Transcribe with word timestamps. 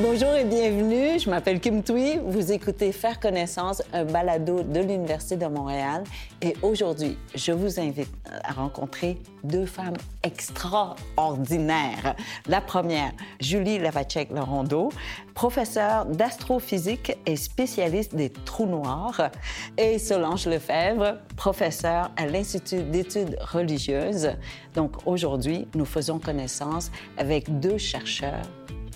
Bonjour 0.00 0.32
et 0.36 0.44
bienvenue. 0.44 1.18
Je 1.18 1.28
m'appelle 1.28 1.58
Kim 1.58 1.82
Tui. 1.82 2.18
Vous 2.24 2.52
écoutez 2.52 2.92
Faire 2.92 3.18
connaissance, 3.18 3.82
un 3.92 4.04
balado 4.04 4.62
de 4.62 4.78
l'Université 4.78 5.36
de 5.36 5.46
Montréal. 5.46 6.04
Et 6.40 6.54
aujourd'hui, 6.62 7.18
je 7.34 7.50
vous 7.50 7.80
invite 7.80 8.08
à 8.44 8.52
rencontrer 8.52 9.18
deux 9.42 9.66
femmes 9.66 9.96
extraordinaires. 10.22 12.14
La 12.46 12.60
première, 12.60 13.10
Julie 13.40 13.80
Lavacek-Lorondo, 13.80 14.92
professeure 15.34 16.06
d'astrophysique 16.06 17.18
et 17.26 17.34
spécialiste 17.34 18.14
des 18.14 18.30
trous 18.30 18.66
noirs. 18.66 19.32
Et 19.76 19.98
Solange 19.98 20.46
Lefebvre, 20.46 21.18
professeure 21.36 22.12
à 22.16 22.26
l'Institut 22.26 22.84
d'études 22.84 23.36
religieuses. 23.40 24.30
Donc 24.76 24.92
aujourd'hui, 25.06 25.66
nous 25.74 25.84
faisons 25.84 26.20
connaissance 26.20 26.92
avec 27.16 27.58
deux 27.58 27.78
chercheurs 27.78 28.46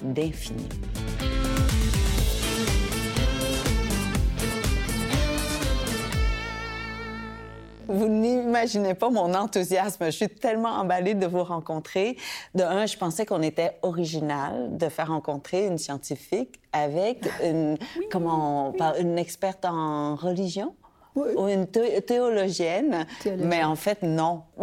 d'infini. 0.02 0.69
Vous 7.88 8.09
n'imaginez 8.09 8.95
pas 8.95 9.10
mon 9.10 9.34
enthousiasme. 9.34 10.07
Je 10.07 10.10
suis 10.10 10.29
tellement 10.29 10.70
emballée 10.70 11.15
de 11.15 11.27
vous 11.27 11.45
rencontrer. 11.45 12.16
De 12.55 12.62
un, 12.62 12.87
je 12.87 12.96
pensais 12.96 13.27
qu'on 13.27 13.43
était 13.43 13.73
original 13.83 14.77
de 14.77 14.88
faire 14.88 15.09
rencontrer 15.09 15.66
une 15.66 15.77
scientifique 15.77 16.59
avec 16.73 17.29
une, 17.45 17.77
comment 18.10 18.69
on 18.69 18.73
parle, 18.73 19.01
une 19.01 19.19
experte 19.19 19.66
en 19.66 20.16
religion? 20.16 20.74
Ou 21.15 21.46
une 21.48 21.66
théologienne? 21.66 23.07
Mais 23.37 23.62
en 23.62 23.77
fait, 23.77 24.02
non. 24.02 24.45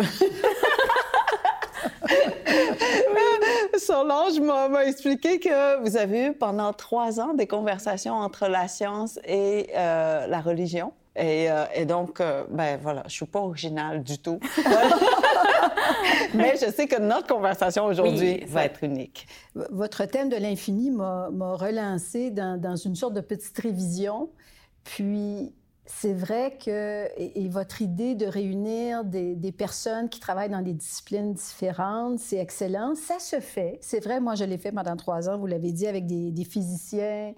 Solange 3.80 4.40
m'a 4.40 4.86
expliqué 4.86 5.40
que 5.40 5.82
vous 5.82 5.98
avez 5.98 6.28
eu 6.28 6.34
pendant 6.34 6.74
trois 6.74 7.20
ans 7.20 7.34
des 7.34 7.48
conversations 7.48 8.14
entre 8.14 8.48
la 8.48 8.68
science 8.68 9.20
et 9.26 9.70
euh, 9.76 10.28
la 10.28 10.42
religion. 10.42 10.94
Et, 11.16 11.50
euh, 11.50 11.86
donc, 11.86 12.22
euh, 12.22 12.44
ben 12.50 12.80
voilà, 12.82 13.04
je 13.08 13.14
suis 13.14 13.26
pas 13.26 13.40
originale 13.40 14.04
du 14.04 14.20
tout. 14.20 14.40
Mais 16.34 16.56
je 16.56 16.72
sais 16.72 16.88
que 16.88 17.00
notre 17.00 17.28
conversation 17.28 17.86
aujourd'hui 17.86 18.44
va 18.46 18.66
être 18.66 18.84
unique. 18.84 19.28
Votre 19.56 20.06
thème 20.06 20.30
de 20.30 20.38
l'infini 20.38 20.92
m'a 20.92 21.30
relancé 21.56 22.32
dans, 22.32 22.60
dans, 22.60 22.76
une 22.76 22.96
sorte 22.96 23.14
de 23.14 23.22
petite 23.22 23.58
révision. 23.58 24.30
Puis, 24.84 25.54
c'est 25.92 26.14
vrai 26.14 26.58
que 26.64 27.08
et, 27.18 27.50
votre 27.50 27.82
idée 27.82 28.14
de 28.14 28.28
réunir 28.28 29.04
des, 29.04 29.52
personnes 29.52 30.08
qui 30.08 30.20
travaillent 30.20 30.50
dans 30.50 30.62
des 30.62 30.74
disciplines 30.74 31.34
différentes, 31.34 32.20
c'est 32.20 32.38
excellent. 32.38 32.94
Ça 32.96 33.20
se 33.20 33.40
fait. 33.40 33.80
C'est 33.82 34.00
vrai, 34.00 34.20
moi, 34.20 34.36
je 34.36 34.46
l'ai 34.46 34.58
fait 34.58 34.72
pendant 34.72 34.96
trois 34.96 35.28
ans, 35.30 35.38
vous 35.38 35.48
l'avez 35.48 35.72
dit, 35.72 35.88
avec 35.88 36.06
des, 36.06 36.46
physiciens, 36.46 37.34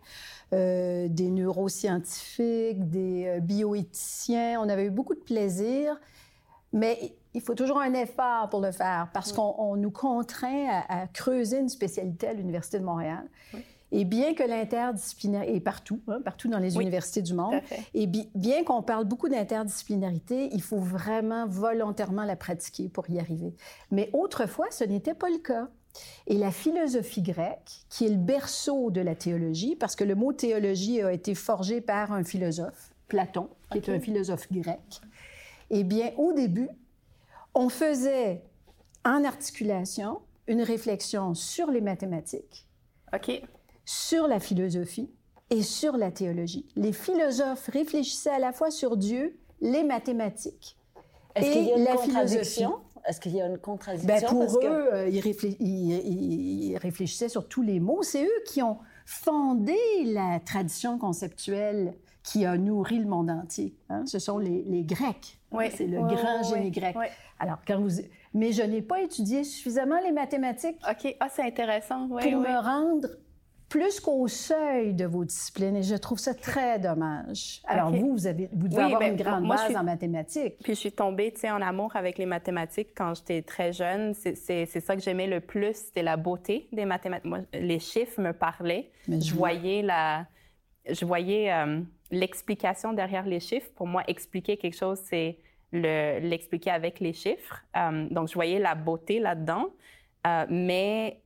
euh, 0.54 1.08
des 1.10 1.32
neuroscientifiques, 1.32 2.90
des 2.90 3.26
euh, 3.28 3.40
bioéthiciens. 3.40 4.60
On 4.62 4.70
avait 4.70 4.86
eu 4.86 4.92
beaucoup 4.92 5.16
de 5.16 5.22
plaisir, 5.22 5.98
mais 6.74 7.16
il 7.34 7.42
faut 7.42 7.56
toujours 7.56 7.80
un 7.80 7.94
effort 7.94 8.50
pour 8.50 8.60
le 8.60 8.72
faire 8.72 9.10
parce 9.14 9.32
qu'on 9.32 9.78
nous 9.78 9.92
contraint 9.92 10.84
à, 10.90 11.08
creuser 11.08 11.60
une 11.60 11.70
spécialité 11.70 12.28
à 12.28 12.34
l'Université 12.34 12.80
de 12.80 12.84
Montréal. 12.84 13.24
Et 13.92 14.06
bien 14.06 14.34
que 14.34 14.44
l'interdisciplinarité, 14.44 15.56
et 15.56 15.60
partout, 15.60 16.02
hein, 16.08 16.22
partout 16.24 16.48
dans 16.48 16.60
les 16.60 16.76
universités 16.76 17.22
du 17.22 17.34
monde, 17.34 17.56
et 17.94 18.08
bien 18.08 18.64
qu'on 18.64 18.82
parle 18.82 19.06
beaucoup 19.06 19.28
d'interdisciplinarité, 19.28 20.50
il 20.54 20.62
faut 20.62 20.80
vraiment 20.80 21.46
volontairement 21.48 22.24
la 22.24 22.36
pratiquer 22.36 22.88
pour 22.88 23.10
y 23.10 23.20
arriver. 23.20 23.54
Mais 23.92 24.10
autrefois, 24.14 24.68
ce 24.72 24.84
n'était 24.84 25.14
pas 25.14 25.30
le 25.30 25.40
cas. 25.40 25.68
Et 26.28 26.38
la 26.38 26.52
philosophie 26.52 27.22
grecque, 27.22 27.84
qui 27.90 28.06
est 28.06 28.10
le 28.10 28.16
berceau 28.16 28.92
de 28.92 29.02
la 29.02 29.14
théologie, 29.14 29.76
parce 29.76 29.98
que 29.98 30.06
le 30.06 30.16
mot 30.16 30.32
théologie 30.32 31.02
a 31.02 31.12
été 31.12 31.36
forgé 31.36 31.82
par 31.82 32.14
un 32.14 32.24
philosophe, 32.24 32.94
Platon, 33.10 33.50
qui 33.72 33.80
est 33.80 33.90
un 33.90 34.00
philosophe 34.00 34.50
grec, 34.52 35.02
eh 35.70 35.84
bien, 35.84 36.12
au 36.18 36.32
début, 36.32 36.70
on 37.54 37.68
faisait 37.68 38.42
en 39.04 39.26
articulation 39.26 40.22
une 40.48 40.62
réflexion 40.62 41.34
sur 41.34 41.72
les 41.72 41.82
mathématiques. 41.82 42.66
OK 43.14 43.42
sur 43.86 44.28
la 44.28 44.40
philosophie 44.40 45.10
et 45.50 45.64
sur 45.64 45.98
la 45.98 46.12
théologie. 46.12 46.66
Les 46.76 46.94
philosophes 46.94 47.68
réfléchissaient 47.68 48.32
à 48.32 48.40
la 48.40 48.54
fois 48.54 48.72
sur 48.72 48.98
Dieu, 48.98 49.38
les 49.60 49.84
mathématiques 49.84 50.78
Est-ce 51.36 51.52
qu'il 51.52 51.68
y 51.68 51.72
a 51.72 51.78
une 51.78 51.84
la 51.84 51.96
contradiction? 51.96 52.76
Est-ce 53.08 53.20
qu'il 53.20 53.36
y 53.36 53.42
a 53.42 53.48
une 53.48 53.58
contradiction? 53.58 54.08
Ben 54.08 54.48
pour 54.48 54.60
eux, 54.64 54.90
euh, 54.94 55.10
ils, 55.10 56.78
réfléchissaient 56.78 57.30
sur 57.30 57.48
tous 57.48 57.64
les 57.64 57.80
mots. 57.80 58.04
C'est 58.04 58.24
eux 58.24 58.44
qui 58.46 58.62
ont 58.62 58.78
fondé 59.06 59.78
la 60.06 60.40
tradition 60.40 60.98
conceptuelle 60.98 61.96
qui 62.24 62.46
a 62.46 62.58
nourri 62.58 63.00
le 63.00 63.08
monde 63.08 63.32
entier. 63.32 63.76
Hein. 63.90 64.06
Ce 64.06 64.20
sont 64.20 64.38
les, 64.38 64.84
Grecs. 64.84 65.40
Oui. 65.52 65.66
C'est 65.76 65.88
le 65.88 66.00
grand 66.00 66.44
génie 66.44 66.72
grec. 66.72 66.96
Alors, 67.40 67.58
quand 67.68 67.80
vous... 67.80 68.02
Mais 68.34 68.52
je 68.52 68.62
n'ai 68.62 68.82
pas 68.82 69.02
étudié 69.02 69.44
suffisamment 69.44 70.00
les 70.00 70.12
mathématiques. 70.12 70.78
OK. 70.90 71.16
Ah, 71.20 71.28
c'est 71.30 71.42
intéressant. 71.42 72.08
pour 72.08 72.18
me 72.18 72.64
rendre 72.64 73.08
plus 73.72 74.02
qu'au 74.02 74.28
seuil 74.28 74.94
de 74.94 75.06
vos 75.06 75.24
disciplines. 75.24 75.78
Et 75.78 75.82
je 75.82 75.96
trouve 75.96 76.20
ça 76.20 76.34
très 76.34 76.78
dommage. 76.78 77.62
Alors, 77.66 77.90
vous, 77.90 78.12
vous, 78.12 78.28
avez, 78.28 78.50
vous 78.52 78.68
devez 78.68 78.84
avoir 78.84 79.00
ben, 79.00 79.14
une 79.14 79.24
grande 79.24 79.48
base 79.48 79.74
en 79.74 79.84
mathématiques. 79.84 80.56
Puis, 80.62 80.74
je 80.74 80.80
suis 80.80 80.92
tombée, 80.92 81.32
tu 81.32 81.40
sais, 81.40 81.52
en 81.52 81.62
amour 81.62 81.96
avec 81.96 82.18
les 82.18 82.26
mathématiques 82.26 82.90
quand 82.94 83.14
j'étais 83.16 83.42
très 83.42 83.72
jeune. 83.72 84.14
C'est 84.14 84.66
ça 84.66 84.96
que 84.96 85.02
j'aimais 85.02 85.28
le 85.28 85.40
plus, 85.40 85.74
c'était 85.74 86.04
la 86.04 86.18
beauté 86.18 86.68
des 86.74 86.84
mathématiques. 86.84 87.26
Moi, 87.26 87.40
les 87.54 87.80
chiffres 87.80 88.20
me 88.20 88.34
parlaient. 88.34 88.92
je, 89.08 89.34
voyais 89.34 89.82
la... 89.82 90.28
Je 90.90 91.06
voyais 91.06 91.54
euh, 91.54 91.80
l'explication 92.12 92.92
derrière 92.92 93.26
les 93.26 93.40
chiffres. 93.40 93.70
Pour 93.76 93.88
moi, 93.88 94.04
expliquer 94.08 94.58
quelque 94.58 94.78
chose, 94.78 95.00
c'est 95.06 95.40
l'expliquer 95.72 96.72
avec 96.72 97.00
les 97.00 97.14
chiffres. 97.14 97.64
Euh, 97.78 98.10
donc, 98.10 98.28
je 98.28 98.34
voyais 98.34 98.60
la 98.60 98.76
beauté 98.76 99.22
là-dedans. 99.22 99.68
Euh, 100.28 100.46
mais 100.50 101.22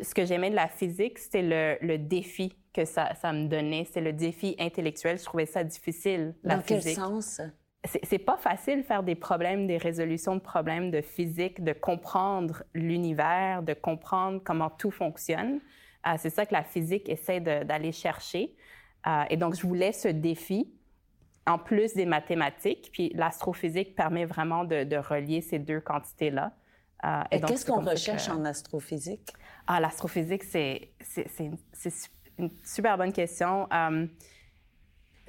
ce 0.00 0.14
que 0.14 0.24
j'aimais 0.24 0.50
de 0.50 0.54
la 0.54 0.68
physique, 0.68 1.18
c'était 1.18 1.78
le, 1.80 1.98
défi 1.98 2.56
que 2.72 2.84
ça, 2.84 3.14
ça 3.14 3.32
me 3.32 3.46
donnait. 3.46 3.86
C'est 3.92 4.00
le 4.00 4.12
défi 4.12 4.56
intellectuel. 4.58 5.18
Je 5.18 5.24
trouvais 5.24 5.46
ça 5.46 5.64
difficile, 5.64 6.34
la 6.42 6.56
Dans 6.56 6.62
quel 6.62 6.82
sens? 6.82 7.40
C'est 7.84 8.18
pas 8.18 8.36
facile 8.36 8.82
de 8.82 8.86
faire 8.86 9.02
des 9.02 9.16
problèmes, 9.16 9.66
des 9.66 9.76
résolutions 9.76 10.36
de 10.36 10.40
problèmes 10.40 10.92
de 10.92 11.00
physique, 11.00 11.64
de 11.64 11.72
comprendre 11.72 12.62
l'univers, 12.74 13.64
de 13.64 13.74
comprendre 13.74 14.40
comment 14.44 14.70
tout 14.70 14.92
fonctionne. 14.92 15.58
Euh, 16.06 16.14
c'est 16.16 16.30
ça 16.30 16.46
que 16.46 16.54
la 16.54 16.62
physique 16.62 17.08
essaie 17.08 17.40
d'aller 17.40 17.90
chercher. 17.90 18.54
Euh, 19.08 19.24
et 19.30 19.36
donc, 19.36 19.56
je 19.56 19.66
voulais 19.66 19.92
ce 19.92 20.06
défi 20.06 20.72
en 21.44 21.58
plus 21.58 21.94
des 21.94 22.06
mathématiques. 22.06 22.90
Puis 22.92 23.10
l'astrophysique 23.16 23.96
permet 23.96 24.26
vraiment 24.26 24.62
de, 24.62 24.84
de 24.84 24.96
relier 24.96 25.40
ces 25.40 25.58
deux 25.58 25.80
quantités-là. 25.80 26.52
Euh, 27.04 27.22
et, 27.32 27.40
qu'est-ce 27.40 27.66
qu'on 27.66 27.84
recherche 27.84 28.28
en 28.28 28.44
astrophysique? 28.44 29.32
Ah, 29.74 29.80
l'astrophysique, 29.80 30.44
c'est 30.44 30.92
une 32.38 32.50
super 32.62 32.98
bonne 32.98 33.14
question. 33.14 33.66
Euh, 33.72 34.06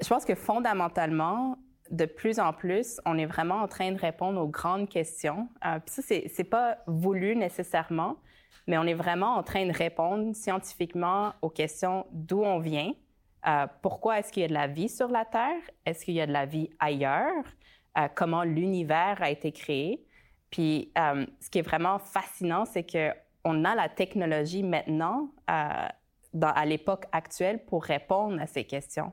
je 0.01 0.07
pense 0.09 0.25
que 0.25 0.35
fondamentalement, 0.35 1.57
de 1.91 2.03
plus 2.03 2.39
en 2.39 2.51
plus, 2.51 2.99
on 3.05 3.17
est 3.17 3.25
vraiment 3.25 3.61
en 3.61 3.69
train 3.69 3.93
de 3.93 3.97
répondre 3.97 4.41
aux 4.41 4.49
grandes 4.49 4.89
questions. 4.89 5.47
Puis 5.61 5.95
ça, 5.95 6.01
c'est 6.01 6.43
pas 6.43 6.79
voulu 6.87 7.37
nécessairement, 7.37 8.17
mais 8.67 8.77
on 8.77 8.83
est 8.83 8.93
vraiment 8.93 9.35
en 9.37 9.43
train 9.43 9.65
de 9.65 9.71
répondre 9.71 10.35
scientifiquement 10.35 11.31
aux 11.41 11.49
questions 11.49 12.05
d'où 12.11 12.43
on 12.43 12.59
vient, 12.59 12.91
euh, 13.47 13.65
pourquoi 13.81 14.19
est-ce 14.19 14.33
qu'il 14.33 14.41
y 14.41 14.45
a 14.45 14.49
de 14.49 14.53
la 14.53 14.67
vie 14.67 14.89
sur 14.89 15.07
la 15.07 15.23
Terre, 15.23 15.61
est-ce 15.85 16.03
qu'il 16.03 16.15
y 16.15 16.21
a 16.21 16.27
de 16.27 16.33
la 16.33 16.45
vie 16.45 16.69
ailleurs, 16.79 17.45
euh, 17.97 18.09
comment 18.13 18.43
l'univers 18.43 19.21
a 19.21 19.29
été 19.29 19.53
créé? 19.53 20.05
Puis 20.51 20.91
ce 20.95 21.49
qui 21.49 21.59
est 21.59 21.63
vraiment 21.63 21.97
fascinant, 21.97 22.65
c'est 22.65 22.83
que 22.83 23.09
on 23.43 23.65
a 23.65 23.75
la 23.75 23.89
technologie 23.89 24.63
maintenant, 24.63 25.29
euh, 25.49 25.87
à 26.41 26.65
l'époque 26.65 27.05
actuelle, 27.11 27.63
pour 27.65 27.83
répondre 27.83 28.41
à 28.41 28.47
ces 28.47 28.63
questions. 28.63 29.11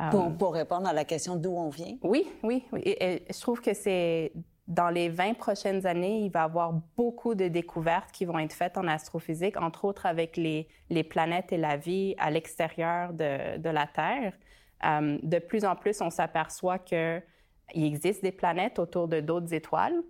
Euh, 0.00 0.30
pour, 0.30 0.54
répondre 0.54 0.88
à 0.88 0.92
la 0.92 1.04
question 1.04 1.36
d'où 1.36 1.50
on 1.50 1.68
vient? 1.68 1.96
Oui, 2.02 2.26
oui. 2.42 2.64
oui. 2.72 2.82
Et, 2.84 3.22
je 3.30 3.40
trouve 3.40 3.60
que 3.60 3.74
c'est 3.74 4.32
dans 4.66 4.88
les 4.88 5.08
20 5.08 5.34
prochaines 5.34 5.84
années, 5.86 6.20
il 6.20 6.30
va 6.30 6.40
y 6.40 6.44
avoir 6.44 6.72
beaucoup 6.96 7.34
de 7.34 7.48
découvertes 7.48 8.10
qui 8.12 8.24
vont 8.24 8.38
être 8.38 8.52
faites 8.52 8.78
en 8.78 8.86
astrophysique, 8.86 9.60
entre 9.60 9.84
autres 9.84 10.06
avec 10.06 10.36
les, 10.36 10.68
les 10.90 11.02
planètes 11.02 11.52
et 11.52 11.56
la 11.56 11.76
vie 11.76 12.14
à 12.18 12.30
l'extérieur 12.30 13.12
de, 13.12 13.58
de, 13.58 13.68
la 13.68 13.86
Terre. 13.86 14.32
Euh, 14.84 15.18
de 15.22 15.38
plus 15.38 15.64
en 15.64 15.76
plus, 15.76 16.00
on 16.00 16.08
s'aperçoit 16.08 16.78
qu'il 16.78 17.22
existe 17.74 18.22
des 18.22 18.32
planètes 18.32 18.78
autour 18.78 19.08
de 19.08 19.20
d'autres 19.20 19.52
étoiles. 19.52 20.00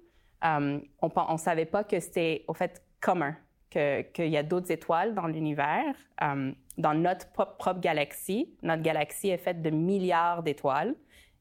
on 0.42 0.82
ne 1.02 1.38
savait 1.38 1.64
pas 1.64 1.82
que 1.82 1.98
c'était, 1.98 2.44
au 2.46 2.54
fait, 2.54 2.84
commun 3.00 3.34
qu'il 3.70 4.28
y 4.28 4.37
a 4.37 4.43
d'autres 4.43 4.70
étoiles 4.70 5.14
dans 5.14 5.26
l'univers. 5.26 5.94
Euh, 6.22 6.52
dans 6.76 6.94
notre 6.94 7.31
propre, 7.32 7.75
galaxie, 7.81 8.55
notre 8.62 8.82
galaxie 8.82 9.28
est 9.28 9.38
faite 9.38 9.62
de 9.62 9.70
milliards 9.70 10.43
d'étoiles 10.43 10.94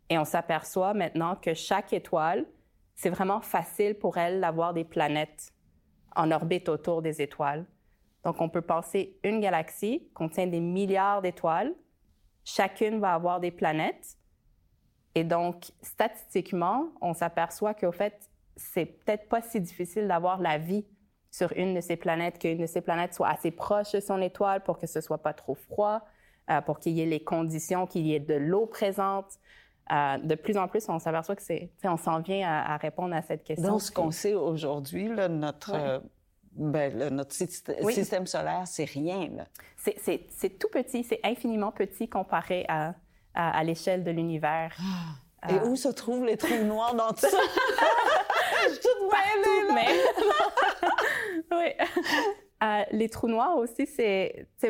et 0.10 0.18
on 0.18 0.26
s'aperçoit 0.26 0.94
maintenant 0.94 1.36
que 1.36 1.54
chaque 1.54 1.94
étoile, 1.94 2.46
c'est 2.96 3.10
vraiment 3.10 3.42
facile 3.42 3.96
pour 3.96 4.18
elle 4.18 4.42
d'avoir 4.42 4.74
des 4.74 4.84
planètes 4.84 5.54
en 6.16 6.31
orbite 6.31 6.70
autour 6.70 7.02
des 7.02 7.22
étoiles. 7.22 7.66
Donc, 8.24 8.42
on 8.42 8.50
peut 8.50 8.62
penser 8.62 9.18
une 9.24 9.40
galaxie 9.40 10.10
contient 10.14 10.48
des 10.48 10.60
milliards 10.60 11.22
d'étoiles. 11.22 11.74
Chacune 12.44 13.00
va 13.00 13.14
avoir 13.14 13.40
des 13.40 13.52
planètes. 13.52 14.18
Et 15.16 15.24
donc, 15.24 15.72
statistiquement, 15.82 16.90
on 17.02 17.14
s'aperçoit 17.14 17.74
qu'au 17.74 17.92
fait, 17.92 18.30
c'est 18.56 18.86
peut-être 18.86 19.30
pas 19.30 19.42
si 19.42 19.62
difficile 19.62 20.08
d'avoir 20.08 20.40
la 20.40 20.58
vie 20.58 20.86
sur 21.31 21.52
une 21.56 21.76
de 21.76 21.81
ces 21.81 21.96
planètes, 21.96 22.40
qu'une 22.40 22.58
de 22.58 22.66
ces 22.66 22.81
planètes 22.81 23.14
soit 23.14 23.30
assez 23.30 23.52
proche 23.52 23.92
de 23.92 24.00
son 24.00 24.22
étoile 24.22 24.64
pour 24.64 24.80
que 24.80 24.88
ce 24.88 25.02
soit 25.02 25.20
pas 25.20 25.34
trop 25.34 25.56
froid, 25.56 26.02
euh, 26.50 26.62
pour 26.62 26.80
qu'il 26.80 26.94
y 26.94 27.02
ait 27.02 27.06
les 27.06 27.24
conditions, 27.24 27.86
qu'il 27.86 28.06
y 28.08 28.16
ait 28.16 28.20
de 28.20 28.34
l'eau 28.34 28.66
présente. 28.66 29.40
Euh, 29.92 30.18
de 30.18 30.36
plus 30.36 30.58
en 30.58 30.68
plus, 30.68 30.88
on 30.90 31.00
s'aperçoit 31.00 31.36
que 31.36 31.42
c'est, 31.42 31.72
on 31.84 31.98
s'en 31.98 32.20
vient 32.20 32.48
à, 32.48 32.78
répondre 32.78 33.16
à 33.16 33.22
cette 33.22 33.44
question. 33.44 33.70
Donc, 33.70 33.81
ce 33.81 33.92
qu'on 33.92 34.12
sait 34.12 34.34
aujourd'hui, 34.34 35.10
notre, 35.10 35.74
euh, 35.74 36.00
ben, 36.54 37.10
notre 37.10 37.34
système 37.34 38.28
solaire, 38.28 38.64
c'est 38.66 38.86
rien. 38.86 39.30
C'est, 39.78 40.60
tout 40.60 40.70
petit, 40.70 41.04
c'est 41.04 41.20
infiniment 41.24 41.72
petit 41.72 42.08
comparé 42.08 42.66
à, 42.68 42.94
à, 43.34 43.64
l'échelle 43.64 44.04
de 44.04 44.12
l'univers. 44.12 44.75
Ah. 44.80 45.52
Et 45.52 45.68
où 45.68 45.75
se 45.75 45.88
trouvent 45.88 46.25
les 46.25 46.38
trous 46.38 46.64
noirs 46.66 46.96
dans 46.96 47.10
tout 47.10 47.22
ça? 47.22 47.30
Je 48.64 48.74
suis 48.74 48.80
toute 48.82 48.98
oui. 49.02 49.86
Euh, 52.62 52.84
les 52.92 53.10
trous 53.10 53.28
noirs 53.28 53.58
aussi, 53.58 53.86
c'est 53.86 54.48
ce 54.60 54.70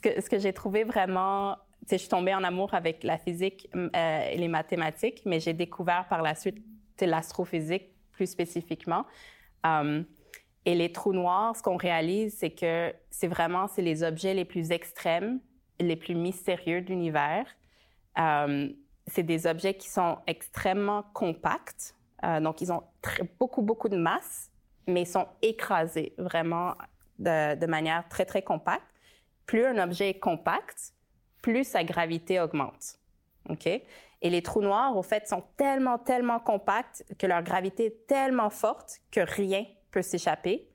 que, 0.00 0.38
j'ai 0.38 0.52
trouvé 0.52 0.84
vraiment. 0.84 1.56
Je 1.90 1.96
suis 1.96 2.08
tombée 2.08 2.34
en 2.34 2.44
amour 2.44 2.74
avec 2.74 3.02
la 3.02 3.18
physique 3.18 3.68
euh, 3.74 3.88
et 4.30 4.36
les 4.36 4.48
mathématiques, 4.48 5.22
mais 5.24 5.40
j'ai 5.40 5.52
découvert 5.52 6.06
par 6.08 6.22
la 6.22 6.34
suite 6.34 6.58
l'astrophysique 7.00 7.90
plus 8.12 8.28
spécifiquement. 8.28 9.04
Euh, 9.66 10.02
et 10.66 10.74
les 10.74 10.92
trous 10.92 11.14
noirs, 11.14 11.56
ce 11.56 11.62
qu'on 11.62 11.78
réalise, 11.78 12.36
c'est 12.38 12.50
que 12.50 12.94
c'est 13.10 13.26
vraiment 13.26 13.66
c'est 13.66 13.82
les 13.82 14.04
objets 14.04 14.34
les 14.34 14.44
plus 14.44 14.70
extrêmes, 14.70 15.40
les 15.80 15.96
plus 15.96 16.14
mystérieux 16.14 16.82
de 16.82 16.88
l'univers. 16.90 17.46
c'est 19.06 19.22
des 19.22 19.46
objets 19.46 19.74
qui 19.74 19.88
sont 19.88 20.18
extrêmement 20.26 21.02
compacts, 21.14 21.96
donc 22.42 22.60
ils 22.60 22.70
ont 22.70 22.82
beaucoup 23.40 23.62
beaucoup 23.62 23.88
de 23.88 23.96
masse, 23.96 24.49
mais 24.86 25.04
sont 25.04 25.26
écrasés 25.42 26.14
vraiment 26.18 26.74
de, 27.18 27.54
de, 27.54 27.66
manière 27.66 28.08
très, 28.08 28.24
très 28.24 28.42
compacte. 28.42 28.86
Plus 29.46 29.64
un 29.64 29.78
objet 29.78 30.10
est 30.10 30.18
compact, 30.18 30.92
plus 31.42 31.64
sa 31.64 31.84
gravité 31.84 32.40
augmente. 32.40 32.96
OK? 33.48 33.66
Et 34.22 34.30
les 34.30 34.42
trous 34.42 34.60
noirs, 34.60 34.96
au 34.96 35.02
fait, 35.02 35.26
sont 35.26 35.42
tellement, 35.56 35.98
tellement 35.98 36.40
compacts 36.40 37.04
que 37.18 37.26
leur 37.26 37.42
gravité 37.42 37.86
est 37.86 38.06
tellement 38.06 38.50
forte 38.50 39.00
que 39.10 39.20
rien 39.20 39.64
peut 39.90 40.02
s'échapper. 40.02 40.68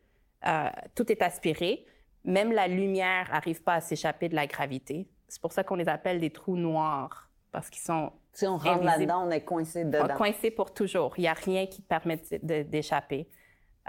Euh, 0.47 0.69
tout 0.95 1.11
est 1.11 1.21
aspiré. 1.21 1.85
Même 2.23 2.51
la 2.51 2.67
lumière 2.67 3.29
n'arrive 3.31 3.61
pas 3.61 3.75
à 3.75 3.81
s'échapper 3.81 4.29
de 4.29 4.35
la 4.35 4.47
gravité. 4.47 5.07
C'est 5.27 5.41
pour 5.41 5.51
ça 5.51 5.63
qu'on 5.63 5.75
les 5.75 5.89
appelle 5.89 6.19
des 6.19 6.31
trous 6.31 6.57
noirs, 6.57 7.29
parce 7.51 7.69
qu'ils 7.69 7.83
sont. 7.83 8.11
Si 8.33 8.47
on 8.47 8.57
rentre 8.57 8.83
là-dedans, 8.83 9.27
on 9.27 9.31
est 9.31 9.41
coincé 9.41 9.85
dedans. 9.85 10.15
Coincé 10.15 10.51
pour 10.51 10.73
toujours. 10.73 11.13
Il 11.17 11.21
n'y 11.21 11.27
a 11.27 11.33
rien 11.33 11.67
qui 11.67 11.81
permet 11.81 12.19
d'échapper. 12.41 13.27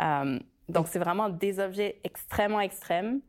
Euh, 0.00 0.38
donc, 0.68 0.88
c'est 0.88 0.98
vraiment 0.98 1.28
des 1.28 1.60
objets 1.60 2.00
extrêmement 2.04 2.60
extrêmes. 2.60 3.20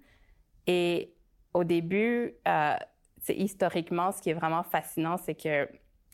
Et 0.65 1.13
au 1.53 1.63
début, 1.63 2.33
euh, 2.47 2.75
historiquement, 3.29 4.11
ce 4.11 4.21
qui 4.21 4.29
est 4.29 4.33
vraiment 4.33 4.63
fascinant, 4.63 5.17
c'est 5.17 5.35
que 5.35 5.69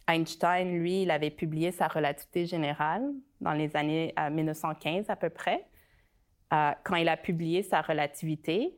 Einstein, 0.07 0.79
lui, 0.79 1.03
il 1.03 1.11
avait 1.11 1.31
publié 1.31 1.71
sa 1.71 1.87
relativité 1.87 2.45
générale 2.45 3.03
dans 3.39 3.53
les 3.53 3.75
années 3.75 4.13
1915 4.31 5.05
euh, 5.09 5.13
à 5.13 5.15
peu 5.15 5.29
près. 5.29 5.65
quand 6.49 6.95
il 6.95 7.09
a 7.09 7.17
publié 7.17 7.63
sa 7.63 7.81
relativité, 7.81 8.77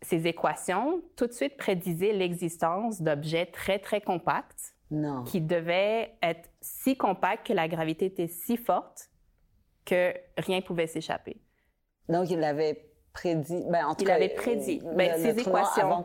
ses 0.00 0.26
équations 0.26 1.00
tout 1.16 1.26
de 1.26 1.32
suite 1.32 1.56
prédisaient 1.56 2.12
l'existence 2.12 3.00
d'objets 3.00 3.46
très, 3.46 3.78
très 3.78 4.00
compacts 4.00 4.74
non. 4.90 5.24
qui 5.24 5.40
devaient 5.40 6.14
être 6.22 6.50
si 6.60 6.96
compacts 6.96 7.46
que 7.46 7.52
la 7.52 7.68
gravité 7.68 8.06
était 8.06 8.26
si 8.26 8.56
forte 8.56 9.11
que 9.84 10.14
rien 10.36 10.60
pouvait 10.60 10.86
s'échapper. 10.86 11.40
Donc, 12.08 12.30
il 12.30 12.42
avait 12.42 12.92
prédit. 13.12 13.64
Ben, 13.68 13.86
en 13.86 13.94
tout 13.94 14.04
il 14.04 14.10
avait 14.10 14.30
prédit. 14.30 14.80
Ben, 14.94 15.20
ces 15.20 15.38
équations. 15.38 15.82
Avant 15.82 16.02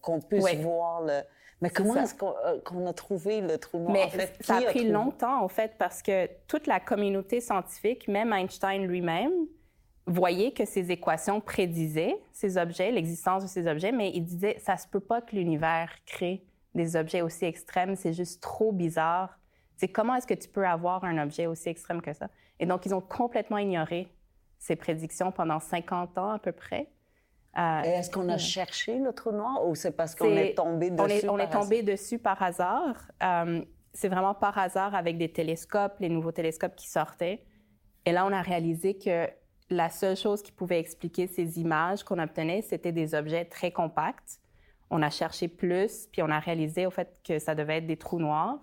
qu'on 0.00 0.20
puisse 0.20 0.54
voir 0.56 1.02
le. 1.02 1.20
Mais 1.62 1.68
comment 1.68 1.94
est-ce 1.96 2.14
euh, 2.22 2.58
qu'on 2.64 2.86
a 2.86 2.92
trouvé 2.94 3.42
le 3.42 3.58
trou 3.58 3.78
noir? 3.80 3.92
Mais 3.92 4.04
en 4.04 4.08
fait, 4.08 4.34
ça 4.40 4.56
a 4.56 4.62
pris 4.62 4.88
longtemps, 4.88 5.42
en 5.42 5.48
fait, 5.48 5.72
parce 5.78 6.00
que 6.00 6.26
toute 6.46 6.66
la 6.66 6.80
communauté 6.80 7.42
scientifique, 7.42 8.08
même 8.08 8.32
Einstein 8.32 8.86
lui-même, 8.86 9.32
voyait 10.06 10.52
que 10.52 10.64
ces 10.64 10.90
équations 10.90 11.40
prédisaient 11.40 12.16
ces 12.32 12.56
objets, 12.56 12.90
l'existence 12.90 13.42
de 13.42 13.48
ces 13.48 13.66
objets, 13.68 13.92
mais 13.92 14.10
il 14.14 14.22
disait 14.24 14.56
ça 14.58 14.76
se 14.76 14.88
peut 14.88 15.00
pas 15.00 15.20
que 15.20 15.36
l'univers 15.36 15.90
crée 16.06 16.44
des 16.74 16.96
objets 16.96 17.20
aussi 17.20 17.44
extrêmes, 17.44 17.96
c'est 17.96 18.12
juste 18.12 18.42
trop 18.42 18.72
bizarre. 18.72 19.38
C'est 19.80 19.88
comment 19.88 20.14
est-ce 20.14 20.26
que 20.26 20.34
tu 20.34 20.46
peux 20.46 20.66
avoir 20.66 21.04
un 21.04 21.16
objet 21.16 21.46
aussi 21.46 21.70
extrême 21.70 22.02
que 22.02 22.12
ça? 22.12 22.28
Et 22.58 22.66
donc, 22.66 22.84
ils 22.84 22.94
ont 22.94 23.00
complètement 23.00 23.56
ignoré 23.56 24.12
ces 24.58 24.76
prédictions 24.76 25.32
pendant 25.32 25.58
50 25.58 26.18
ans 26.18 26.32
à 26.32 26.38
peu 26.38 26.52
près. 26.52 26.90
Euh, 27.56 27.80
est-ce 27.84 28.10
qu'on 28.10 28.28
a 28.28 28.36
cherché 28.36 28.98
le 28.98 29.14
trou 29.14 29.32
noir 29.32 29.66
ou 29.66 29.74
c'est 29.74 29.92
parce 29.92 30.14
qu'on 30.14 30.36
est, 30.36 30.54
tombé 30.54 30.90
dessus? 30.90 31.02
On 31.02 31.08
est, 31.08 31.28
on 31.30 31.38
est 31.38 31.48
tombé 31.48 31.82
dessus 31.82 32.18
par 32.18 32.42
hasard. 32.42 33.10
Euh, 33.22 33.64
c'est 33.94 34.08
vraiment 34.08 34.34
par 34.34 34.58
hasard 34.58 34.94
avec 34.94 35.16
des 35.16 35.32
télescopes, 35.32 35.94
les 35.98 36.10
nouveaux 36.10 36.32
télescopes 36.32 36.76
qui 36.76 36.90
sortaient. 36.90 37.42
Et 38.04 38.12
là, 38.12 38.26
on 38.26 38.32
a 38.34 38.42
réalisé 38.42 38.98
que 38.98 39.28
la 39.70 39.88
seule 39.88 40.14
chose 40.14 40.42
qui 40.42 40.52
pouvait 40.52 40.78
expliquer 40.78 41.26
ces 41.26 41.58
images 41.58 42.04
qu'on 42.04 42.18
obtenait, 42.18 42.60
c'était 42.60 42.92
des 42.92 43.14
objets 43.14 43.46
très 43.46 43.70
compacts. 43.70 44.40
On 44.90 45.00
a 45.00 45.08
cherché 45.08 45.48
plus, 45.48 46.06
puis 46.12 46.20
on 46.20 46.28
a 46.28 46.38
réalisé 46.38 46.84
au 46.84 46.90
fait 46.90 47.18
que 47.26 47.38
ça 47.38 47.54
devait 47.54 47.78
être 47.78 47.86
des 47.86 47.96
trous 47.96 48.20
noirs. 48.20 48.60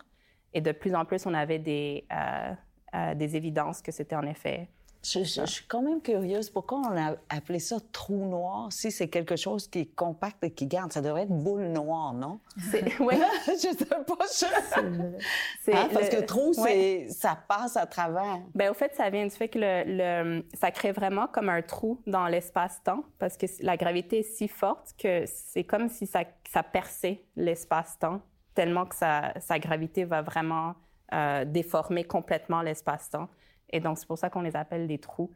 Et 0.57 0.61
de 0.61 0.71
plus 0.71 0.95
en 0.95 1.05
plus, 1.05 1.27
on 1.27 1.35
avait 1.35 1.59
des, 1.59 2.03
euh, 2.11 2.51
euh, 2.95 3.13
des 3.13 3.35
évidences 3.35 3.79
que 3.83 3.91
c'était 3.91 4.15
en 4.15 4.23
effet. 4.23 4.67
Je, 5.03 5.23
suis 5.23 5.65
quand 5.67 5.83
même 5.83 6.01
curieuse. 6.01 6.49
Pourquoi 6.49 6.79
on 6.79 6.97
a 6.97 7.15
appelé 7.29 7.59
ça 7.59 7.77
trou 7.91 8.25
noir 8.25 8.73
si 8.73 8.89
c'est 8.89 9.07
quelque 9.07 9.35
chose 9.35 9.67
qui 9.67 9.81
est 9.81 9.85
compact 9.85 10.43
et 10.43 10.49
qui 10.49 10.65
garde? 10.65 10.91
Ça 10.91 11.03
devrait 11.03 11.21
être 11.21 11.43
boule 11.43 11.67
noire, 11.67 12.11
non? 12.11 12.39
Oui. 12.99 13.13
je 13.45 13.53
sais 13.77 13.85
pas. 13.85 14.17
C'est 14.27 15.75
hein, 15.75 15.89
Parce 15.93 16.09
que 16.09 16.21
trou, 16.21 16.53
ça 16.53 17.37
passe 17.47 17.77
à 17.77 17.85
travers. 17.85 18.39
Bien, 18.55 18.71
au 18.71 18.73
fait, 18.73 18.95
ça 18.95 19.11
vient 19.11 19.25
du 19.25 19.35
fait 19.35 19.49
que 19.49 19.59
le, 19.61 20.43
ça 20.55 20.71
crée 20.71 20.91
vraiment 20.91 21.27
comme 21.27 21.49
un 21.49 21.61
trou 21.61 22.01
dans 22.07 22.25
l'espace-temps 22.25 23.03
parce 23.19 23.37
que 23.37 23.45
la 23.61 23.77
gravité 23.77 24.19
est 24.19 24.35
si 24.35 24.47
forte 24.47 24.95
que 24.97 25.23
c'est 25.27 25.65
comme 25.65 25.87
si 25.87 26.07
ça, 26.07 26.23
ça 26.51 26.63
perçait 26.63 27.23
l'espace-temps 27.35 28.21
tellement 28.57 28.87
que 28.87 28.95
sa, 28.95 29.33
sa 29.39 29.59
gravité 29.59 30.03
va 30.03 30.23
vraiment 30.23 30.73
euh, 31.13 31.45
déformer 31.45 32.03
complètement 32.03 32.63
l'espace-temps. 32.63 33.29
Et 33.69 33.79
donc, 33.79 33.99
c'est 33.99 34.07
pour 34.07 34.17
ça 34.17 34.31
qu'on 34.31 34.41
les 34.41 34.55
appelle 34.55 34.87
des 34.87 34.97
trous 34.97 35.31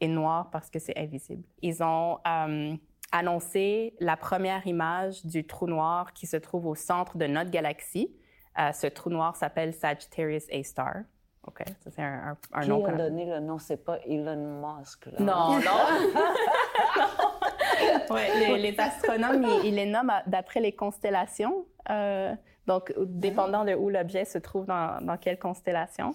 et 0.00 0.08
noirs 0.08 0.50
parce 0.50 0.70
que 0.70 0.80
c'est 0.80 0.98
invisible. 0.98 1.44
Ils 1.62 1.84
ont 1.84 2.18
euh, 2.26 2.74
annoncé 3.12 3.94
la 4.00 4.16
première 4.16 4.66
image 4.66 5.24
du 5.24 5.46
trou 5.46 5.68
noir 5.68 6.12
qui 6.14 6.26
se 6.26 6.36
trouve 6.36 6.66
au 6.66 6.74
centre 6.74 7.16
de 7.16 7.28
notre 7.28 7.50
galaxie. 7.50 8.12
Euh, 8.58 8.72
ce 8.72 8.88
trou 8.88 9.08
noir 9.08 9.36
s'appelle 9.36 9.72
Sagittarius 9.72 10.46
A-star. 10.50 10.96
OK, 11.46 11.62
ça 11.84 11.90
c'est 11.94 12.02
un, 12.02 12.36
un, 12.54 12.60
qui 12.60 12.68
nom. 12.70 12.84
a 12.86 12.92
donné 12.92 13.26
le 13.26 13.38
nom? 13.38 13.58
C'est 13.58 13.84
pas 13.84 13.98
Elon 14.04 14.60
Musk. 14.60 15.06
Là. 15.06 15.20
Non, 15.20 15.60
non. 15.60 16.12
ouais, 18.10 18.58
les, 18.58 18.80
astronomes, 18.80 19.46
ils, 19.62 19.76
les 19.76 19.86
nomment 19.86 20.22
d'après 20.26 20.60
les 20.60 20.72
constellations. 20.72 21.66
Euh, 21.90 22.34
donc, 22.66 22.92
dépendant 22.98 23.64
de 23.64 23.74
où 23.74 23.90
l'objet 23.90 24.24
se 24.24 24.38
trouve 24.38 24.66
dans, 24.66 25.04
dans, 25.04 25.16
quelle 25.16 25.38
constellation. 25.38 26.14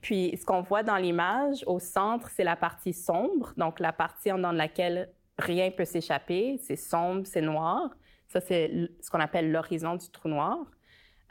Puis, 0.00 0.36
ce 0.40 0.46
qu'on 0.46 0.62
voit 0.62 0.82
dans 0.82 0.96
l'image, 0.96 1.62
au 1.66 1.78
centre, 1.78 2.30
c'est 2.30 2.44
la 2.44 2.56
partie 2.56 2.94
sombre, 2.94 3.52
donc 3.56 3.80
la 3.80 3.92
partie 3.92 4.30
dans 4.30 4.52
laquelle 4.52 5.10
rien 5.38 5.70
peut 5.70 5.84
s'échapper. 5.84 6.58
C'est 6.62 6.76
sombre, 6.76 7.26
c'est 7.26 7.42
noir. 7.42 7.90
Ça, 8.28 8.40
c'est 8.40 8.90
ce 9.00 9.10
qu'on 9.10 9.20
appelle 9.20 9.50
l'horizon 9.50 9.96
du 9.96 10.08
trou 10.10 10.28
noir. 10.28 10.58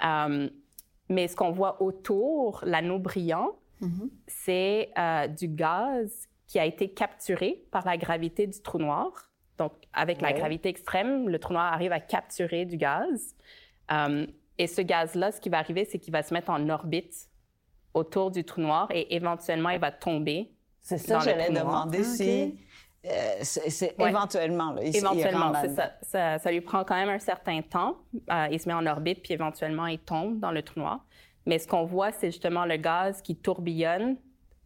Euh, 0.06 0.50
mais 1.08 1.28
ce 1.28 1.36
qu'on 1.36 1.52
voit 1.52 1.82
autour, 1.82 2.62
l'anneau 2.64 3.00
brillant, 3.00 3.58
mm-hmm. 3.82 4.10
c'est 4.28 4.92
euh, 4.98 5.28
du 5.28 5.48
gaz 5.48 6.28
qui 6.48 6.60
a 6.60 6.66
été 6.66 6.92
capturé 6.92 7.64
par 7.72 7.86
la 7.86 7.98
gravité 7.98 8.48
du 8.48 8.62
trou 8.62 8.80
noir. 8.80 9.32
Donc, 9.58 9.74
avec 9.94 10.22
la 10.22 10.32
gravité 10.32 10.70
extrême, 10.70 11.28
le 11.28 11.38
trou 11.38 11.54
noir 11.54 11.74
arrive 11.74 11.92
à 11.92 12.00
capturer 12.00 12.66
du 12.66 12.78
gaz. 12.78 13.36
Euh, 13.92 14.26
et 14.60 14.68
ce 14.68 14.82
gaz-là, 14.82 15.32
ce 15.32 15.40
qui 15.40 15.50
va 15.50 15.58
arriver, 15.58 15.86
c'est 15.86 15.98
qu'il 15.98 16.12
va 16.12 16.22
se 16.22 16.34
mettre 16.34 16.50
en 16.50 16.70
orbite 16.70 17.30
autour 17.94 18.30
du 18.30 18.44
trou 18.44 18.62
noir 18.62 18.90
et 18.92 19.16
éventuellement, 19.16 19.70
il 19.70 19.80
va 19.80 19.92
tomber. 19.92 20.52
C'est 20.82 20.98
ça 20.98 21.18
que 21.18 21.24
j'allais 21.24 21.50
demander 21.50 22.04
si. 22.04 22.60
Euh, 23.06 23.10
c'est 23.42 23.96
éventuellement. 23.98 24.74
Là, 24.74 24.84
éventuellement, 24.84 25.54
ça. 26.02 26.38
ça. 26.38 26.52
lui 26.52 26.60
prend 26.60 26.84
quand 26.84 26.96
même 26.96 27.10
un 27.10 27.20
certain 27.20 27.62
temps. 27.62 27.98
Euh, 28.30 28.48
il 28.52 28.60
se 28.60 28.68
met 28.68 28.74
en 28.74 28.86
orbite, 28.86 29.24
puis 29.24 29.34
éventuellement, 29.34 29.88
il 29.88 30.00
tombe 30.00 30.40
dans 30.40 30.52
le 30.52 30.62
trou 30.62 30.82
noir. 30.82 31.06
Mais 31.46 31.58
ce 31.58 31.68
qu'on 31.68 31.86
voit, 31.86 32.12
c'est 32.12 32.30
justement 32.30 32.66
le 32.66 32.76
gaz 32.76 33.22
qui 33.22 33.38
tourbillonne 33.38 34.18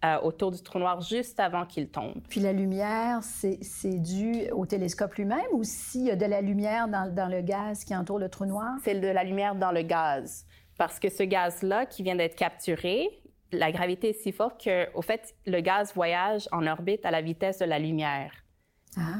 euh, 0.03 0.19
autour 0.21 0.51
du 0.51 0.61
trou 0.61 0.79
noir 0.79 1.01
juste 1.01 1.39
avant 1.39 1.65
qu'il 1.65 1.89
tombe. 1.89 2.21
Puis 2.29 2.39
la 2.39 2.53
lumière, 2.53 3.19
c'est 3.21 3.99
dû 3.99 4.49
au 4.51 4.65
télescope 4.65 5.15
lui-même 5.15 5.47
ou 5.53 5.63
s'il 5.63 6.05
y 6.05 6.11
a 6.11 6.15
de 6.15 6.25
la 6.25 6.41
lumière 6.41 6.87
dans, 6.87 7.13
dans, 7.13 7.27
le 7.27 7.41
gaz 7.41 7.83
qui 7.83 7.95
entoure 7.95 8.19
le 8.19 8.29
trou 8.29 8.45
noir? 8.45 8.73
C'est 8.83 8.99
de 8.99 9.07
la 9.07 9.23
lumière 9.23 9.55
dans 9.55 9.71
le 9.71 9.81
gaz. 9.81 10.45
Parce 10.77 10.99
que 10.99 11.09
ce 11.09 11.23
gaz-là 11.23 11.85
qui 11.85 12.03
vient 12.03 12.15
d'être 12.15 12.35
capturé, 12.35 13.07
la 13.51 13.71
gravité 13.71 14.09
est 14.09 14.13
si 14.13 14.31
forte 14.31 14.63
qu'au 14.63 15.01
fait, 15.01 15.35
le 15.45 15.61
gaz 15.61 15.93
voyage 15.93 16.49
en 16.51 16.65
orbite 16.67 17.05
à 17.05 17.11
la 17.11 17.21
vitesse 17.21 17.59
de 17.59 17.65
la 17.65 17.79
lumière. 17.79 18.33
Ah. 18.97 19.19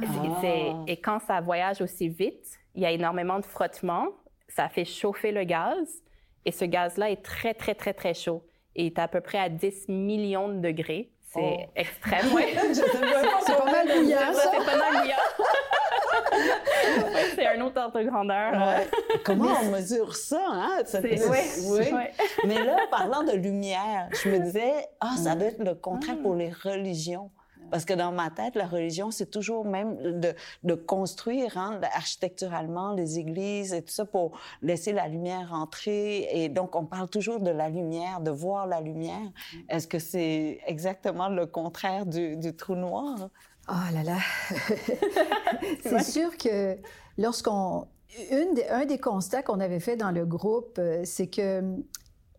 Et 0.88 0.98
quand 0.98 1.20
ça 1.20 1.42
voyage 1.42 1.82
aussi 1.82 2.10
vite, 2.10 2.60
il 2.76 2.82
y 2.82 2.86
a 2.86 2.92
énormément 2.92 3.40
de 3.40 3.46
frottement, 3.46 4.08
ça 4.48 4.70
fait 4.70 4.86
chauffer 4.86 5.32
le 5.32 5.44
gaz, 5.44 6.04
et 6.46 6.52
ce 6.52 6.66
gaz-là 6.66 7.10
est 7.10 7.24
très, 7.24 7.54
très, 7.54 7.74
très, 7.74 7.94
très 7.94 8.14
chaud. 8.14 8.44
Et 8.76 8.88
est 8.88 9.00
à 9.00 9.08
peu 9.08 9.22
près 9.22 9.38
à 9.38 9.50
10 9.50 9.88
millions 9.90 10.50
de 10.50 10.60
degrés. 10.60 11.12
C'est 11.34 11.40
oh. 11.42 11.72
extrême, 11.76 12.26
oui. 12.36 12.44
c'est 12.74 13.58
pas 13.58 13.66
mal 13.66 13.88
bouillant, 13.98 14.34
ça. 14.34 14.52
C'est 14.52 14.66
pas 14.66 14.78
mal 14.78 15.02
bouillant. 15.02 15.16
c'est 17.36 17.48
un 17.48 17.62
autre 17.62 17.82
ordre 17.82 18.00
de 18.00 18.06
grandeur. 18.06 18.54
Comment 19.24 19.54
on 19.64 19.72
mesure 19.72 20.16
ça, 20.16 20.44
hein? 20.48 20.84
oui. 21.04 21.86
Mais 22.46 22.64
là, 22.64 22.78
parlant 22.92 23.24
de 23.24 23.34
lumière, 23.34 24.10
je 24.12 24.30
me 24.30 24.40
disais, 24.40 24.88
ah, 25.00 25.16
ça 25.18 25.36
doit 25.36 25.48
être 25.48 25.64
le 25.64 25.74
contraire 25.74 26.18
pour 26.22 26.36
les 26.36 26.52
religions. 26.52 27.32
Parce 27.74 27.86
que 27.86 27.94
dans 27.96 28.12
ma 28.12 28.30
tête, 28.30 28.54
la 28.54 28.68
religion, 28.68 29.10
c'est 29.10 29.32
toujours 29.32 29.66
même 29.66 30.20
de, 30.20 30.36
de 30.62 30.76
construire 30.76 31.58
hein, 31.58 31.82
architecturalement 31.96 32.94
les 32.94 33.18
églises 33.18 33.74
et 33.74 33.82
tout 33.82 33.92
ça 33.92 34.06
pour 34.06 34.38
laisser 34.62 34.92
la 34.92 35.08
lumière 35.08 35.54
entrer. 35.54 36.28
Et 36.32 36.50
donc, 36.50 36.76
on 36.76 36.86
parle 36.86 37.08
toujours 37.08 37.40
de 37.40 37.50
la 37.50 37.70
lumière, 37.70 38.22
de 38.22 38.30
voir 38.30 38.68
la 38.68 38.80
lumière. 38.80 39.28
Est-ce 39.70 39.88
que 39.88 39.98
c'est 39.98 40.60
exactement 40.68 41.30
le 41.30 41.48
contraire 41.48 42.06
du, 42.06 42.38
du 42.38 42.56
trou 42.56 42.76
noir? 42.76 43.30
Oh 43.68 43.74
là 43.92 44.04
là! 44.04 44.20
c'est 45.82 46.04
sûr 46.04 46.38
que 46.38 46.78
lorsqu'on... 47.18 47.88
Une 48.30 48.54
un 48.70 48.86
des 48.86 49.00
constats 49.00 49.42
qu'on 49.42 49.60
avait 49.60 49.80
fait 49.80 49.96
dans 49.96 50.12
le 50.12 50.28
groupe, 50.28 50.76
euh, 50.78 51.02
c'est 51.06 51.26
que 51.26 51.64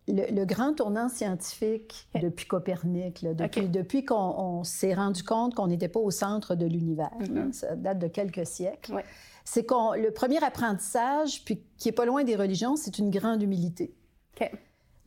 le, 0.07 0.45
grand 0.45 0.73
tournant 0.73 1.09
scientifique 1.09 2.07
depuis 2.21 2.45
Copernic, 2.45 3.25
depuis, 3.25 3.67
depuis 3.67 4.05
qu'on 4.05 4.63
s'est 4.63 4.93
rendu 4.93 5.23
compte 5.23 5.55
qu'on 5.55 5.67
n'était 5.67 5.87
pas 5.87 5.99
au 5.99 6.11
centre 6.11 6.55
de 6.55 6.65
l'univers, 6.65 7.11
mm-hmm. 7.19 7.51
ça 7.51 7.75
date 7.75 7.99
de 7.99 8.07
quelques 8.07 8.45
siècles, 8.45 9.03
c'est 9.43 9.65
qu'on 9.65 9.93
le 9.93 10.11
premier 10.11 10.43
apprentissage, 10.43 11.43
puis 11.43 11.63
qui 11.77 11.89
est 11.89 11.93
pas 11.93 12.05
loin 12.05 12.23
des 12.23 12.35
religions, 12.35 12.75
c'est 12.75 12.99
une 12.99 13.09
grande 13.09 13.41
humilité. 13.41 13.95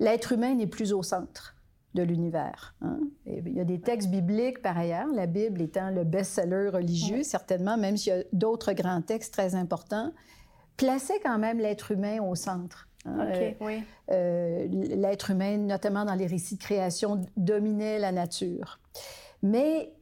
L'être 0.01 0.33
humain 0.33 0.55
n'est 0.55 0.69
plus 0.69 0.93
au 0.93 1.03
centre 1.03 1.57
de 1.95 2.03
l'univers. 2.03 2.77
Hein. 2.83 3.01
Il 3.27 3.53
y 3.53 3.61
a 3.61 3.65
des 3.65 3.81
textes 3.81 4.09
bibliques 4.09 4.63
par 4.63 4.79
ailleurs, 4.79 5.09
la 5.13 5.27
Bible 5.27 5.61
étant 5.61 5.91
le 5.91 6.05
best-seller 6.05 6.69
religieux, 6.69 7.23
certainement, 7.23 7.77
même 7.77 7.97
s'il 7.97 8.13
y 8.13 8.17
a 8.17 8.23
d'autres 8.33 8.73
grands 8.73 9.03
textes 9.03 9.33
très 9.33 9.55
importants, 9.55 10.13
plaçaient 10.77 11.21
quand 11.23 11.39
même 11.39 11.59
l'être 11.59 11.91
humain 11.91 12.23
au 12.23 12.35
centre. 12.35 12.88
Hein, 13.05 13.29
euh, 13.33 13.53
oui. 13.61 13.83
Euh, 14.11 14.67
l'être 14.69 15.31
humain, 15.31 15.57
notamment 15.57 16.05
dans 16.05 16.15
les 16.15 16.27
récits 16.27 16.57
de 16.57 16.63
création, 16.63 17.21
dominait 17.37 17.99
la 17.99 18.13
nature. 18.13 18.81
Mais 19.43 19.93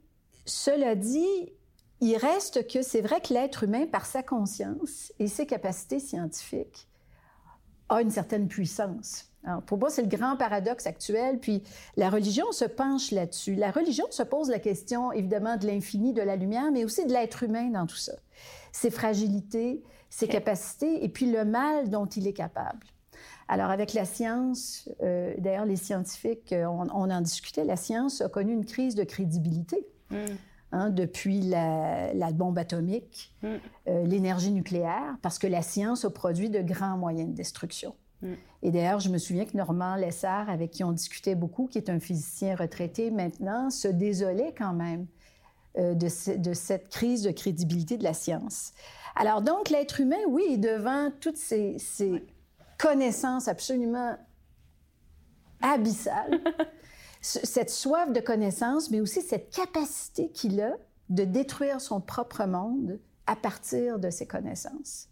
cela 0.44 0.94
dit, 0.94 1.52
il 2.00 2.16
reste 2.16 2.66
que 2.68 2.82
c'est 2.82 3.00
vrai 3.00 3.20
que 3.20 3.34
l'être 3.34 3.64
humain, 3.64 3.86
par 3.86 4.06
sa 4.06 4.22
conscience 4.22 5.12
et 5.18 5.28
ses 5.28 5.46
capacités 5.46 6.00
scientifiques, 6.00 6.88
a 7.88 8.02
une 8.02 8.10
certaine 8.10 8.48
puissance. 8.48 9.30
pour 9.66 9.78
moi, 9.78 9.90
c'est 9.90 10.02
le 10.02 10.08
grand 10.08 10.36
paradoxe 10.36 10.86
actuel. 10.86 11.38
Puis 11.38 11.62
la 11.96 12.10
religion 12.10 12.50
se 12.50 12.64
penche 12.64 13.12
là-dessus. 13.12 13.54
La 13.54 13.70
religion 13.70 14.06
se 14.10 14.24
pose 14.24 14.50
la 14.50 14.58
question, 14.58 15.12
évidemment, 15.12 15.56
de 15.56 15.66
l'infini, 15.66 16.12
de 16.12 16.22
la 16.22 16.34
lumière, 16.34 16.72
mais 16.72 16.84
aussi 16.84 17.06
de 17.06 17.12
l'être 17.12 17.44
humain 17.44 17.70
dans 17.70 17.86
tout 17.86 17.96
ça. 17.96 18.14
Ses 18.72 18.90
fragilités, 18.90 19.84
ses 20.10 20.28
capacités 20.28 21.04
et 21.04 21.08
puis 21.08 21.30
le 21.30 21.44
mal 21.44 21.90
dont 21.90 22.06
il 22.06 22.26
est 22.26 22.32
capable. 22.32 22.86
Alors, 23.48 23.70
avec 23.70 23.92
la 23.92 24.04
science, 24.04 24.88
euh, 25.02 25.34
d'ailleurs, 25.38 25.66
les 25.66 25.76
scientifiques, 25.76 26.52
euh, 26.52 26.66
on, 26.66 27.10
en 27.10 27.20
discutait, 27.20 27.64
la 27.64 27.76
science 27.76 28.20
a 28.20 28.28
connu 28.28 28.52
une 28.52 28.64
crise 28.64 28.94
de 28.94 29.04
crédibilité. 29.04 29.86
Mm. 30.10 30.16
Hein, 30.72 30.90
depuis 30.90 31.42
la, 31.42 32.32
bombe 32.34 32.58
atomique, 32.58 33.32
mm. 33.42 33.46
euh, 33.88 34.04
l'énergie 34.04 34.50
nucléaire, 34.50 35.16
parce 35.22 35.38
que 35.38 35.46
la 35.46 35.62
science 35.62 36.04
a 36.04 36.10
produit 36.10 36.50
de 36.50 36.60
grands 36.60 36.98
moyens 36.98 37.30
de 37.30 37.34
destruction. 37.34 37.94
Mm. 38.20 38.32
Et 38.64 38.70
d'ailleurs, 38.72 38.98
je 38.98 39.08
me 39.08 39.18
souviens 39.18 39.44
que 39.44 39.56
Normand 39.56 39.94
Lessard, 39.94 40.50
avec 40.50 40.72
qui 40.72 40.82
on 40.82 40.90
discutait 40.90 41.36
beaucoup, 41.36 41.68
qui 41.68 41.78
est 41.78 41.88
un 41.88 42.00
physicien 42.00 42.56
retraité 42.56 43.12
maintenant, 43.12 43.70
se 43.70 43.86
désolait 43.86 44.52
quand 44.58 44.72
même 44.72 45.06
de, 45.76 46.08
cette 46.08 46.88
crise 46.88 47.22
de 47.22 47.30
crédibilité 47.30 47.98
de 47.98 48.04
la 48.04 48.14
science. 48.14 48.72
Alors 49.14 49.42
donc, 49.42 49.70
l'être 49.70 50.00
humain, 50.00 50.20
oui, 50.28 50.58
devant 50.58 51.10
toutes 51.20 51.36
ces, 51.36 51.76
connaissances 52.78 53.48
absolument 53.48 54.16
abyssale, 55.62 56.40
cette 57.22 57.70
soif 57.70 58.12
de 58.12 58.20
connaissance, 58.20 58.90
mais 58.90 59.00
aussi 59.00 59.22
cette 59.22 59.48
capacité 59.48 60.30
qu'il 60.30 60.60
a 60.60 60.76
de 61.08 61.24
détruire 61.24 61.80
son 61.80 62.02
propre 62.02 62.44
monde 62.44 63.00
à 63.26 63.34
partir 63.34 63.98
de 63.98 64.10
ses 64.10 64.26
connaissances. 64.26 65.08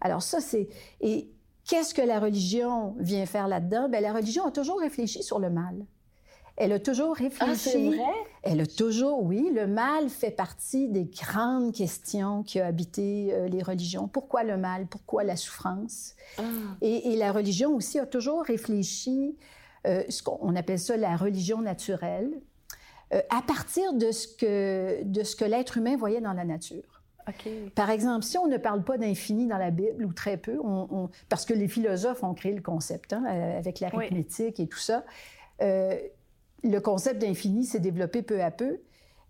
Alors 0.00 0.22
ça, 0.22 0.40
c'est... 0.40 0.68
Et 1.00 1.30
qu'est-ce 1.66 1.94
que 1.94 2.02
la 2.02 2.20
religion 2.20 2.94
vient 2.98 3.26
faire 3.26 3.48
là-dedans? 3.48 3.88
Bien, 3.88 4.00
la 4.00 4.12
religion 4.12 4.46
a 4.46 4.50
toujours 4.50 4.80
réfléchi 4.80 5.22
sur 5.22 5.38
le 5.38 5.50
mal. 5.50 5.84
Elle 6.56 6.72
a 6.72 6.78
toujours 6.78 7.16
réfléchi. 7.16 7.70
Ah, 7.74 7.96
vrai? 7.96 8.14
Elle 8.42 8.60
a 8.60 8.66
toujours, 8.66 9.22
oui, 9.22 9.50
le 9.52 9.66
mal 9.66 10.08
fait 10.08 10.30
partie 10.30 10.88
des 10.88 11.04
grandes 11.04 11.72
questions 11.72 12.42
qui 12.44 12.60
ont 12.60 12.64
habité 12.64 13.30
euh, 13.32 13.48
les 13.48 13.62
religions. 13.62 14.06
Pourquoi 14.06 14.44
le 14.44 14.56
mal? 14.56 14.86
Pourquoi 14.86 15.24
la 15.24 15.36
souffrance? 15.36 16.14
Ah. 16.38 16.42
Et, 16.80 17.16
la 17.16 17.32
religion 17.32 17.74
aussi 17.74 17.98
a 17.98 18.06
toujours 18.06 18.44
réfléchi, 18.44 19.36
euh, 19.86 20.04
ce 20.08 20.22
qu'on 20.22 20.54
appelle 20.54 20.78
ça 20.78 20.96
la 20.96 21.16
religion 21.16 21.60
naturelle, 21.60 22.30
euh, 23.12 23.20
à 23.30 23.42
partir 23.42 23.92
de 23.92 24.12
ce 24.12 24.28
que, 24.28 25.02
de 25.02 25.24
ce 25.24 25.34
que 25.34 25.44
l'être 25.44 25.76
humain 25.76 25.96
voyait 25.96 26.20
dans 26.20 26.32
la 26.32 26.44
nature. 26.44 27.02
Par 27.74 27.88
exemple, 27.88 28.22
si 28.22 28.36
on 28.36 28.46
ne 28.46 28.58
parle 28.58 28.84
pas 28.84 28.98
d'infini 28.98 29.46
dans 29.46 29.56
la 29.56 29.70
Bible, 29.70 30.04
ou 30.04 30.12
très 30.12 30.36
peu, 30.36 30.58
on, 30.62 31.08
parce 31.30 31.46
que 31.46 31.54
les 31.54 31.68
philosophes 31.68 32.22
ont 32.22 32.34
créé 32.34 32.52
le 32.52 32.60
concept 32.60 33.14
hein, 33.14 33.24
avec 33.24 33.80
l'arithmétique 33.80 34.60
et 34.60 34.66
tout 34.66 34.78
ça, 34.78 35.04
le 36.64 36.78
concept 36.80 37.20
d'infini 37.20 37.64
s'est 37.64 37.80
développé 37.80 38.22
peu 38.22 38.42
à 38.42 38.50
peu, 38.50 38.78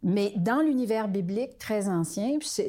mais 0.02 0.32
dans 0.36 0.60
l'univers 0.60 1.08
biblique 1.08 1.58
très 1.58 1.88
ancien, 1.88 2.38
c'est 2.42 2.68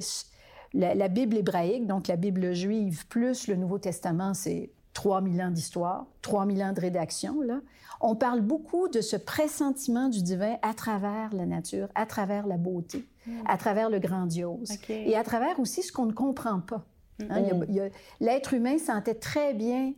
la, 0.73 1.07
Bible 1.07 1.37
hébraïque, 1.37 1.85
donc 1.85 2.07
la 2.07 2.15
Bible 2.15 2.53
juive, 2.53 3.05
plus 3.07 3.47
le 3.47 3.55
Nouveau 3.55 3.77
Testament, 3.77 4.33
c'est 4.33 4.71
3000 4.93 5.41
ans 5.41 5.51
d'histoire, 5.51 6.05
3000 6.21 6.63
ans 6.63 6.73
de 6.73 6.81
rédaction, 6.81 7.41
là. 7.41 7.61
On 8.01 8.15
parle 8.15 8.41
beaucoup 8.41 8.89
de 8.89 8.99
ce 8.99 9.15
pressentiment 9.15 10.09
du 10.09 10.21
divin 10.21 10.57
à 10.61 10.73
travers 10.73 11.33
la 11.33 11.45
nature, 11.45 11.87
à 11.95 12.05
travers 12.05 12.45
la 12.45 12.57
beauté, 12.57 13.05
hmm. 13.25 13.31
à 13.45 13.57
travers 13.57 13.89
le 13.89 13.99
grandiose, 13.99 14.77
et 14.89 15.15
à 15.15 15.23
travers 15.23 15.59
aussi 15.59 15.81
ce 15.81 15.93
qu'on 15.93 16.05
ne 16.05 16.11
comprend 16.11 16.59
pas. 16.59 16.85
Hein. 17.29 17.41
Hmm. 17.41 17.89
L'être 18.19 18.53
humain 18.53 18.77
sentait 18.77 19.15
très 19.15 19.53
bien 19.53 19.93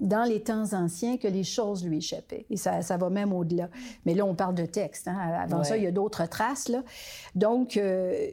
dans 0.00 0.24
les 0.24 0.40
temps 0.40 0.72
anciens 0.72 1.18
que 1.18 1.28
les 1.28 1.44
choses 1.44 1.84
lui 1.84 1.98
échappaient. 1.98 2.46
Et 2.48 2.56
ça, 2.56 2.82
ça 2.82 2.96
va 2.96 3.10
même 3.10 3.32
au-delà. 3.32 3.68
Mais 4.06 4.14
là, 4.14 4.24
on 4.24 4.34
parle 4.34 4.54
de 4.54 4.64
texte. 4.64 5.06
Hein. 5.06 5.16
Avant 5.16 5.62
ça, 5.62 5.76
il 5.76 5.84
y 5.84 5.86
a 5.86 5.92
d'autres 5.92 6.26
traces. 6.26 6.68
Là. 6.68 6.82
Donc, 7.34 7.76
euh, 7.76 8.28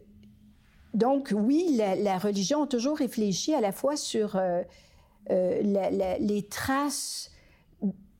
donc 0.94 1.34
oui, 1.36 1.80
la, 2.02 2.18
religion 2.18 2.64
a 2.64 2.68
toujours 2.68 2.98
réfléchi 2.98 3.54
à 3.54 3.60
la 3.60 3.74
fois 3.74 3.98
sur 3.98 4.38
euh, 4.38 4.64
euh, 5.30 5.62
les 6.20 6.48
traces 6.48 7.32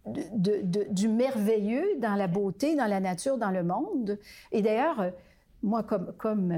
de, 0.06 0.86
du 0.92 1.08
merveilleux 1.08 1.88
dans 2.00 2.16
la 2.16 2.28
beauté, 2.28 2.76
dans 2.76 2.86
la 2.86 3.00
nature, 3.00 3.38
dans 3.38 3.52
le 3.52 3.64
monde. 3.64 4.20
Et 4.52 4.62
d'ailleurs, 4.62 5.12
moi, 5.64 5.84
comme, 5.84 6.14
comme, 6.18 6.54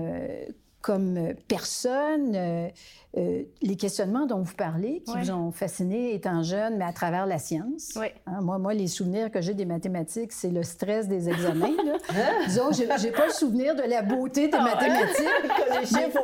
comme 0.82 1.34
personne, 1.48 2.72
euh, 3.18 3.42
les 3.64 3.76
questionnements 3.76 4.28
dont 4.28 4.44
vous 4.44 4.54
parlez, 4.54 5.02
qui 5.04 5.18
vous 5.18 5.32
ont 5.32 5.52
fasciné 5.52 6.14
étant 6.14 6.44
jeune, 6.44 6.78
mais 6.78 6.86
à 6.86 6.94
travers 6.94 7.26
la 7.26 7.40
science. 7.40 7.98
Hein, 7.98 8.42
moi, 8.42 8.60
moi, 8.60 8.76
les 8.76 8.86
souvenirs 8.86 9.32
que 9.32 9.42
j'ai 9.42 9.56
des 9.56 9.66
mathématiques, 9.66 10.32
c'est 10.32 10.52
le 10.52 10.62
stress 10.62 11.08
des 11.08 11.28
examens. 11.28 11.76
Là. 11.86 11.98
Disons, 12.48 12.72
j'ai, 12.72 12.88
j'ai 13.00 13.12
pas 13.12 13.26
le 13.26 13.34
souvenir 13.34 13.76
de 13.76 13.82
la 13.82 14.04
beauté 14.04 14.48
des 14.48 14.58
ah 14.60 14.64
mathématiques. 14.64 15.26
que 15.44 15.80
les 15.80 15.86
chiffres 15.88 16.24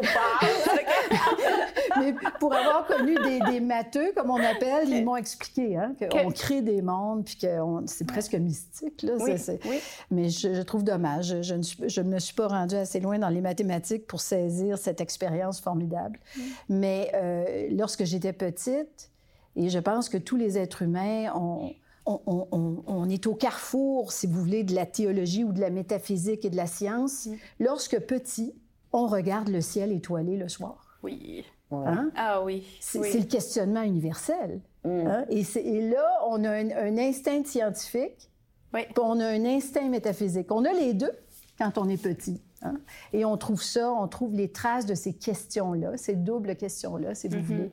mais 1.98 2.14
pour 2.40 2.54
avoir 2.54 2.86
connu 2.86 3.16
des, 3.16 3.40
des, 3.52 3.60
matheux, 3.60 4.12
comme 4.16 4.30
on 4.30 4.44
appelle, 4.44 4.90
ils 4.90 5.04
m'ont 5.04 5.16
expliqué 5.16 5.78
hein, 5.78 5.96
qu'on 6.12 6.32
crée 6.32 6.62
des 6.62 6.82
mondes, 6.82 7.24
puis 7.26 7.38
que 7.38 7.48
c'est 7.86 8.06
presque 8.06 8.36
mystique. 8.36 9.02
Là, 9.04 9.14
oui. 9.20 9.34
Mais 10.12 10.30
je, 10.30 10.54
je, 10.54 10.62
trouve 10.62 10.84
dommage. 10.84 11.42
Je 11.42 11.56
ne, 11.56 11.64
je 11.88 12.02
me 12.02 12.20
suis 12.20 12.34
pas 12.34 12.48
rendue 12.48 12.76
assez 12.76 13.00
loin 13.00 13.18
dans 13.18 13.30
les 13.30 13.42
mathématiques 13.42 14.08
pour 14.08 14.22
saisir 14.22 14.78
cette 14.78 15.02
expérience 15.02 15.62
formidable. 15.62 16.20
Mm. 16.38 16.42
Mais 16.76 17.12
euh, 17.14 17.68
lorsque 17.72 18.04
j'étais 18.04 18.34
petite, 18.34 19.12
et 19.56 19.70
je 19.70 19.80
pense 19.80 20.10
que 20.10 20.18
tous 20.18 20.36
les 20.36 20.58
êtres 20.58 20.82
humains 20.82 21.34
ont, 21.34 21.74
on, 22.06 23.10
est 23.10 23.26
au 23.28 23.34
carrefour, 23.34 24.12
si 24.12 24.28
vous 24.28 24.40
voulez, 24.40 24.64
de 24.64 24.76
la 24.76 24.86
théologie 24.86 25.44
ou 25.44 25.54
de 25.54 25.60
la 25.60 25.70
métaphysique 25.70 26.46
et 26.46 26.50
de 26.50 26.56
la 26.56 26.68
science. 26.68 27.26
Mm. 27.26 27.36
Lorsque 27.60 28.00
petit, 28.00 28.54
on 28.92 29.08
regarde 29.08 29.50
le 29.50 29.62
ciel 29.62 29.92
étoilé 29.92 30.38
le 30.38 30.48
soir. 30.50 31.00
Oui. 31.04 31.46
Hein? 31.72 32.12
Ah 32.16 32.44
oui. 32.44 32.64
C'est 32.80 33.00
le 33.00 33.26
questionnement 33.26 33.82
universel. 33.82 34.62
Mm. 34.84 35.08
Hein? 35.08 35.26
Et, 35.30 35.90
là, 35.90 36.06
on 36.28 36.44
a 36.44 36.52
un, 36.52 36.98
instinct 36.98 37.44
scientifique, 37.44 38.30
oui. 38.74 38.82
puis 38.84 39.04
on 39.04 39.20
a 39.20 39.28
un 39.28 39.46
instinct 39.46 39.90
métaphysique. 39.90 40.52
On 40.52 40.64
a 40.66 40.74
les 40.74 40.94
deux 40.94 41.12
quand 41.58 41.78
on 41.78 41.90
est 41.90 42.02
petit. 42.02 42.42
Hein? 42.66 42.80
Et 43.14 43.26
on 43.26 43.38
trouve 43.38 43.62
ça, 43.62 43.92
on 43.92 44.08
trouve 44.08 44.34
les 44.34 44.52
traces 44.52 44.86
de 44.86 44.96
ces 44.96 45.14
questions-là, 45.14 45.98
ces 45.98 46.16
doubles 46.16 46.56
questions-là, 46.56 47.16
si 47.16 47.28
vous 47.28 47.38
mm-hmm. 47.38 47.42
voulez, 47.44 47.72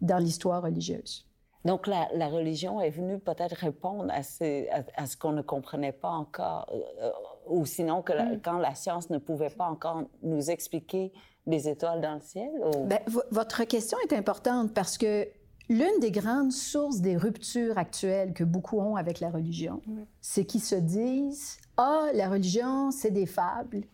dans 0.00 0.18
l'histoire 0.18 0.62
religieuse. 0.62 1.26
Donc, 1.64 1.86
la, 1.86 2.28
religion 2.28 2.80
est 2.80 2.90
venue 2.90 3.18
peut-être 3.18 3.56
répondre 3.56 4.12
à, 4.12 4.22
ce 4.22 5.16
qu'on 5.16 5.32
ne 5.32 5.40
comprenait 5.40 5.92
pas 5.92 6.10
encore, 6.10 6.70
euh, 7.00 7.10
ou 7.46 7.64
sinon 7.64 8.02
que 8.02 8.12
mm. 8.12 8.40
quand 8.42 8.58
la 8.58 8.74
science 8.74 9.08
ne 9.08 9.18
pouvait 9.18 9.50
pas 9.50 9.64
encore 9.64 10.02
nous 10.22 10.50
expliquer 10.50 11.12
les 11.46 11.68
étoiles 11.68 12.02
dans 12.02 12.14
le 12.14 12.20
ciel? 12.20 12.50
Bien, 12.84 12.98
votre 13.30 13.64
question 13.64 13.96
est 14.08 14.12
importante 14.12 14.74
parce 14.74 14.98
que 14.98 15.26
l'une 15.70 16.00
des 16.00 16.10
grandes 16.10 16.52
sources 16.52 17.00
des 17.00 17.16
ruptures 17.16 17.78
actuelles 17.78 18.34
que 18.34 18.44
beaucoup 18.44 18.78
ont 18.78 18.96
avec 18.96 19.20
la 19.20 19.30
religion, 19.30 19.80
mm. 19.86 20.02
c'est 20.20 20.44
qu'ils 20.44 20.62
se 20.62 20.74
disent 20.74 21.56
Ah, 21.78 22.08
la 22.12 22.28
religion, 22.28 22.90
c'est 22.90 23.10
des 23.10 23.26
fables, 23.26 23.84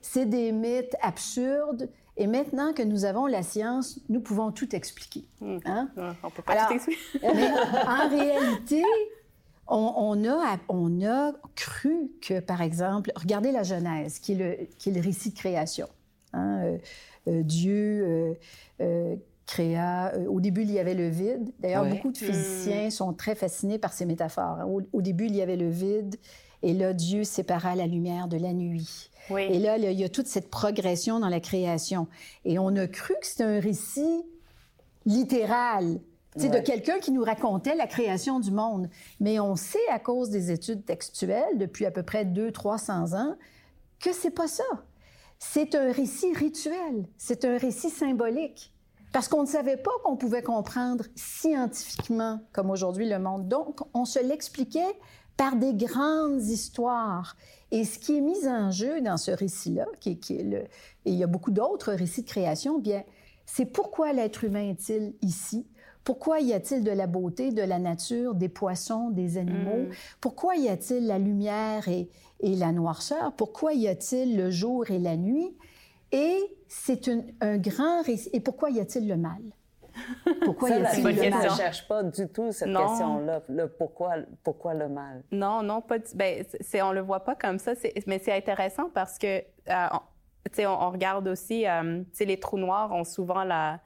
c'est 0.00 0.26
des 0.26 0.52
mythes 0.52 0.96
absurdes, 1.00 1.88
et 2.16 2.26
maintenant 2.26 2.72
que 2.72 2.82
nous 2.82 3.04
avons 3.04 3.26
la 3.26 3.42
science, 3.42 3.98
nous 4.08 4.20
pouvons 4.20 4.52
tout 4.52 4.74
expliquer. 4.76 5.24
Hmm. 5.40 5.58
Hein? 5.64 5.88
on 6.22 6.30
peut 6.30 6.42
pas 6.42 6.66
tout 6.66 6.74
expliquer. 6.74 7.00
mais 7.22 7.48
en 7.86 8.08
réalité, 8.08 8.82
on, 9.66 10.28
a, 10.28 10.58
on 10.68 11.04
a 11.04 11.32
cru 11.56 12.10
que, 12.20 12.40
par 12.40 12.60
exemple, 12.60 13.12
regardez 13.16 13.50
la 13.50 13.62
Genèse, 13.62 14.18
qui 14.18 14.32
est 14.32 14.34
le, 14.34 14.66
qui 14.78 14.90
est 14.90 14.92
le 14.92 15.00
récit 15.00 15.30
de 15.30 15.38
création. 15.38 15.88
Hein? 16.34 16.60
Euh, 16.64 16.78
euh, 17.28 17.42
Dieu 17.42 18.36
euh, 18.80 19.16
créa. 19.46 20.12
au 20.28 20.40
début, 20.40 20.62
il 20.62 20.70
y 20.70 20.78
avait 20.78 20.94
le 20.94 21.08
vide. 21.08 21.50
D'ailleurs, 21.60 21.86
beaucoup 21.86 22.12
de 22.12 22.18
physiciens 22.18 22.88
hmm. 22.88 22.90
sont 22.90 23.14
très 23.14 23.34
fascinés 23.34 23.78
par 23.78 23.94
ces 23.94 24.04
métaphores. 24.04 24.60
Hein. 24.60 24.66
Au, 24.66 24.82
au, 24.92 25.00
début, 25.00 25.26
il 25.26 25.36
y 25.36 25.40
avait 25.40 25.56
le 25.56 25.70
vide, 25.70 26.16
et 26.62 26.74
là, 26.74 26.92
Dieu 26.92 27.24
sépara 27.24 27.74
la 27.74 27.86
lumière 27.86 28.28
de 28.28 28.36
la 28.36 28.52
nuit. 28.52 29.10
Et 29.30 29.58
là, 29.58 29.78
il 29.78 29.98
y 29.98 30.04
a 30.04 30.08
toute 30.08 30.26
cette 30.26 30.50
progression 30.50 31.20
dans 31.20 31.28
la 31.28 31.40
création. 31.40 32.08
Et 32.44 32.58
on 32.58 32.74
a 32.76 32.86
cru 32.86 33.14
que 33.20 33.26
c'était 33.26 33.44
un 33.44 33.60
récit 33.60 34.24
littéral, 35.06 36.00
c'est 36.36 36.48
de 36.48 36.58
quelqu'un 36.58 36.98
qui 36.98 37.10
nous 37.12 37.22
racontait 37.22 37.74
la 37.74 37.86
création 37.86 38.40
du 38.40 38.50
monde. 38.50 38.88
Mais 39.20 39.38
on 39.38 39.54
sait, 39.54 39.86
à 39.90 39.98
cause 39.98 40.30
des 40.30 40.50
études 40.50 40.84
textuelles, 40.84 41.58
depuis 41.58 41.84
à 41.84 41.90
peu 41.90 42.02
près 42.02 42.24
200-300 42.24 43.14
ans, 43.14 43.36
que 44.00 44.12
c'est 44.12 44.30
pas 44.30 44.48
ça. 44.48 44.64
C'est 45.38 45.74
un 45.74 45.92
récit 45.92 46.32
rituel, 46.32 47.06
c'est 47.18 47.44
un 47.44 47.58
récit 47.58 47.90
symbolique. 47.90 48.72
Parce 49.12 49.28
qu'on 49.28 49.42
ne 49.42 49.46
savait 49.46 49.76
pas 49.76 49.90
qu'on 50.04 50.16
pouvait 50.16 50.42
comprendre 50.42 51.04
scientifiquement, 51.16 52.40
comme 52.52 52.70
aujourd'hui, 52.70 53.06
le 53.06 53.18
monde. 53.18 53.46
Donc, 53.46 53.80
on 53.92 54.06
se 54.06 54.18
l'expliquait 54.18 54.98
par 55.42 55.56
des 55.56 55.74
grandes 55.74 56.40
histoires. 56.40 57.36
Et 57.72 57.84
ce 57.84 57.98
qui 57.98 58.16
est 58.16 58.20
mis 58.20 58.46
en 58.46 58.70
jeu 58.70 59.00
dans 59.00 59.16
ce 59.16 59.32
récit-là, 59.32 59.86
qui, 59.98 60.16
qui 60.20 60.36
est 60.36 60.44
le, 60.44 60.58
et 60.58 60.68
il 61.06 61.14
y 61.14 61.24
a 61.24 61.26
beaucoup 61.26 61.50
d'autres 61.50 61.92
récits 61.92 62.22
de 62.22 62.28
création, 62.28 62.78
bien, 62.78 63.02
c'est 63.44 63.64
pourquoi 63.64 64.12
l'être 64.12 64.44
humain 64.44 64.70
est-il 64.70 65.14
ici? 65.20 65.66
Pourquoi 66.04 66.38
y 66.38 66.52
a-t-il 66.52 66.84
de 66.84 66.92
la 66.92 67.08
beauté, 67.08 67.50
de 67.50 67.62
la 67.62 67.80
nature, 67.80 68.36
des 68.36 68.48
poissons, 68.48 69.10
des 69.10 69.36
animaux? 69.36 69.88
Mm. 69.88 69.94
Pourquoi 70.20 70.54
y 70.54 70.68
a-t-il 70.68 71.08
la 71.08 71.18
lumière 71.18 71.88
et, 71.88 72.08
et, 72.38 72.54
la 72.54 72.70
noirceur? 72.70 73.32
Pourquoi 73.32 73.74
y 73.74 73.88
a-t-il 73.88 74.36
le 74.36 74.48
jour 74.52 74.92
et 74.92 75.00
la 75.00 75.16
nuit? 75.16 75.56
Et 76.12 76.38
c'est 76.68 77.10
un 77.40 77.58
grand 77.58 78.02
récit. 78.02 78.30
Et 78.32 78.38
pourquoi 78.38 78.70
y 78.70 78.78
a-t-il 78.78 79.08
le 79.08 79.16
mal? 79.16 79.42
Pourquoi 80.44 80.70
y 80.70 80.72
a-t-il 80.74 81.04
le 81.04 81.30
mal? 81.30 81.42
Je 81.42 81.48
ne 81.48 81.56
cherche 81.56 81.88
pas 81.88 82.02
du 82.02 82.28
tout 82.28 82.52
cette 82.52 82.74
question-là. 82.74 83.42
Le 83.48 83.68
pourquoi, 83.68 84.14
pourquoi 84.42 84.74
le 84.74 84.88
mal? 84.88 85.22
Non, 85.30 85.62
non, 85.62 85.80
pas 85.80 85.98
ben, 86.14 86.44
c'est, 86.60 86.82
on 86.82 86.92
le 86.92 87.00
voit 87.00 87.20
pas 87.20 87.34
comme 87.34 87.58
ça. 87.58 87.72
Mais 88.06 88.18
c'est 88.18 88.32
intéressant 88.32 88.90
parce 88.92 89.18
que, 89.18 89.38
euh, 89.38 89.86
on, 89.92 90.66
on, 90.66 90.90
regarde 90.90 91.28
aussi, 91.28 91.66
euh, 91.66 92.02
les 92.20 92.40
trous 92.40 92.58
noirs 92.58 92.92
ont 92.92 93.04
souvent 93.04 93.44
la... 93.44 93.80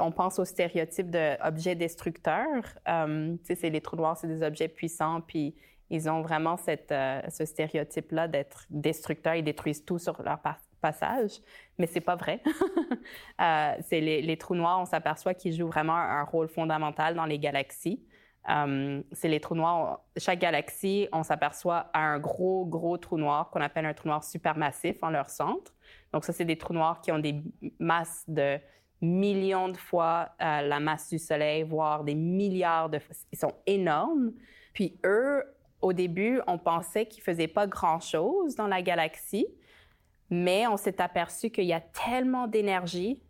On 0.00 0.12
pense 0.12 0.38
au 0.38 0.46
stéréotype 0.46 1.10
d'objets 1.10 1.74
destructeurs. 1.74 2.64
Euh, 2.88 3.36
c'est 3.44 3.68
les 3.68 3.82
trous 3.82 3.96
noirs, 3.96 4.16
c'est 4.16 4.26
des 4.26 4.42
objets 4.42 4.68
puissants, 4.68 5.20
puis 5.20 5.54
ils 5.90 6.08
ont 6.08 6.22
vraiment 6.22 6.56
cette, 6.56 6.92
euh, 6.92 7.20
ce 7.28 7.44
stéréotype-là 7.44 8.28
d'être 8.28 8.66
destructeurs. 8.70 9.34
Ils 9.34 9.44
détruisent 9.44 9.84
tout 9.84 9.98
sur 9.98 10.20
leur 10.22 10.38
passage, 10.78 11.40
mais 11.78 11.86
c'est 11.86 12.00
pas 12.00 12.16
vrai. 12.16 12.42
euh, 13.40 13.72
c'est 13.82 14.00
les, 14.00 14.36
trous 14.36 14.54
noirs, 14.54 14.80
on 14.80 14.84
s'aperçoit 14.84 15.34
qu'ils 15.34 15.54
jouent 15.54 15.68
vraiment 15.68 15.96
un 15.96 16.24
rôle 16.24 16.48
fondamental 16.48 17.14
dans 17.14 17.26
les 17.26 17.38
galaxies. 17.38 18.02
Euh, 18.48 19.02
c'est 19.12 19.28
les 19.28 19.40
trous 19.40 19.54
noirs. 19.54 20.00
Chaque 20.16 20.38
galaxie, 20.38 21.08
on 21.12 21.22
s'aperçoit 21.22 21.90
a 21.92 22.00
un 22.00 22.18
gros, 22.18 22.64
gros 22.64 22.96
trou 22.96 23.18
noir 23.18 23.50
qu'on 23.50 23.60
appelle 23.60 23.84
un 23.84 23.94
trou 23.94 24.08
noir 24.08 24.24
supermassif 24.24 25.02
en 25.02 25.10
leur 25.10 25.28
centre. 25.28 25.74
Donc 26.12 26.24
ça, 26.24 26.32
c'est 26.32 26.44
des 26.44 26.56
trous 26.56 26.72
noirs 26.72 27.00
qui 27.00 27.12
ont 27.12 27.18
des 27.18 27.42
masses 27.78 28.24
de 28.28 28.58
millions 29.00 29.68
de 29.68 29.76
fois 29.76 30.30
euh, 30.40 30.62
la 30.62 30.80
masse 30.80 31.08
du 31.08 31.18
Soleil, 31.18 31.62
voire 31.62 32.04
des 32.04 32.14
milliards 32.14 32.88
de 32.88 32.98
fois. 32.98 33.14
Ils 33.32 33.38
sont 33.38 33.54
énormes. 33.66 34.32
Puis 34.72 34.98
eux, 35.04 35.42
au 35.80 35.92
début, 35.92 36.40
on 36.46 36.58
pensait 36.58 37.06
qu'ils 37.06 37.22
faisaient 37.22 37.48
pas 37.48 37.66
grand-chose 37.66 38.56
dans 38.56 38.66
la 38.66 38.82
galaxie. 38.82 39.46
Mais 40.30 40.66
on 40.66 40.76
s'est 40.76 41.00
aperçu 41.00 41.50
qu'il 41.50 41.64
y 41.64 41.72
a 41.72 41.80
tellement 41.80 42.46
d'énergie 42.46 43.22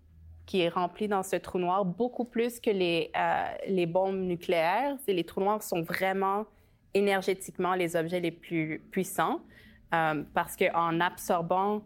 qui 0.46 0.62
est 0.62 0.70
remplie 0.70 1.08
dans 1.08 1.22
ce 1.22 1.36
trou 1.36 1.58
noir, 1.58 1.84
beaucoup 1.84 2.24
plus 2.24 2.58
que 2.58 2.70
les, 2.70 3.10
euh, 3.14 3.44
les 3.68 3.84
bombes 3.84 4.18
nucléaires. 4.18 4.96
Les 5.06 5.24
trous 5.24 5.42
noirs 5.42 5.62
sont 5.62 5.82
vraiment 5.82 6.46
énergétiquement 6.94 7.74
les 7.74 7.96
objets 7.96 8.20
les 8.20 8.30
plus 8.30 8.82
puissants 8.90 9.42
euh, 9.94 10.22
parce 10.32 10.56
qu'en 10.56 11.00
absorbant 11.00 11.82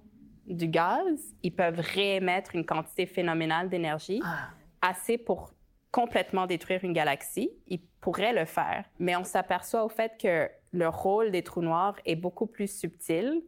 du 0.46 0.68
gaz, 0.68 1.34
ils 1.42 1.54
peuvent 1.54 1.80
réémettre 1.80 2.54
une 2.54 2.64
quantité 2.64 3.06
phénoménale 3.06 3.68
d'énergie, 3.68 4.20
ah. 4.24 4.48
assez 4.80 5.18
pour 5.18 5.52
complètement 5.90 6.46
détruire 6.46 6.84
une 6.84 6.92
galaxie. 6.92 7.50
Ils 7.66 7.80
pourraient 8.00 8.32
le 8.32 8.44
faire, 8.44 8.84
mais 9.00 9.16
on 9.16 9.24
s'aperçoit 9.24 9.84
au 9.84 9.88
fait 9.88 10.12
que 10.20 10.48
le 10.72 10.88
rôle 10.88 11.32
des 11.32 11.42
trous 11.42 11.62
noirs 11.62 11.96
est 12.04 12.16
beaucoup 12.16 12.46
plus 12.46 12.72
subtil 12.72 13.42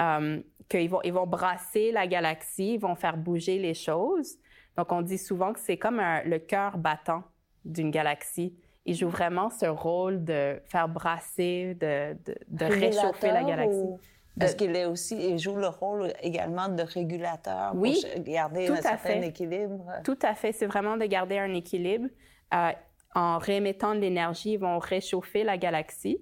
euh, 0.00 0.40
qu'ils 0.68 0.90
vont, 0.90 1.00
ils 1.04 1.12
vont 1.12 1.26
brasser 1.26 1.92
la 1.92 2.06
galaxie, 2.06 2.74
ils 2.74 2.80
vont 2.80 2.94
faire 2.94 3.16
bouger 3.16 3.58
les 3.58 3.74
choses. 3.74 4.36
Donc, 4.76 4.90
on 4.92 5.02
dit 5.02 5.18
souvent 5.18 5.52
que 5.52 5.60
c'est 5.60 5.76
comme 5.76 6.00
le 6.24 6.38
cœur 6.38 6.78
battant 6.78 7.24
d'une 7.64 7.90
galaxie. 7.90 8.54
Il 8.84 8.96
joue 8.96 9.08
vraiment 9.08 9.50
ce 9.50 9.66
rôle 9.66 10.24
de 10.24 10.60
faire 10.64 10.88
brasser, 10.88 11.74
de, 11.74 12.16
de, 12.48 12.64
réchauffer 12.64 13.28
la 13.28 13.44
galaxie. 13.44 13.94
Est-ce 14.40 14.56
qu'il 14.56 14.74
est 14.74 14.86
aussi, 14.86 15.16
il 15.16 15.38
joue 15.38 15.56
le 15.56 15.68
rôle 15.68 16.12
également 16.22 16.68
de 16.68 16.82
régulateur 16.82 17.72
oui, 17.74 18.02
pour 18.14 18.24
garder 18.24 18.68
un 18.68 18.76
certain 18.76 19.20
équilibre? 19.20 19.84
Tout 20.04 20.18
à 20.22 20.34
fait. 20.34 20.52
C'est 20.52 20.66
vraiment 20.66 20.96
de 20.96 21.04
garder 21.04 21.38
un 21.38 21.52
équilibre. 21.54 22.08
Euh, 22.54 22.72
en 23.14 23.38
réémettant 23.38 23.94
de 23.94 24.00
l'énergie, 24.00 24.52
ils 24.52 24.58
vont 24.58 24.78
réchauffer 24.78 25.44
la 25.44 25.58
galaxie. 25.58 26.18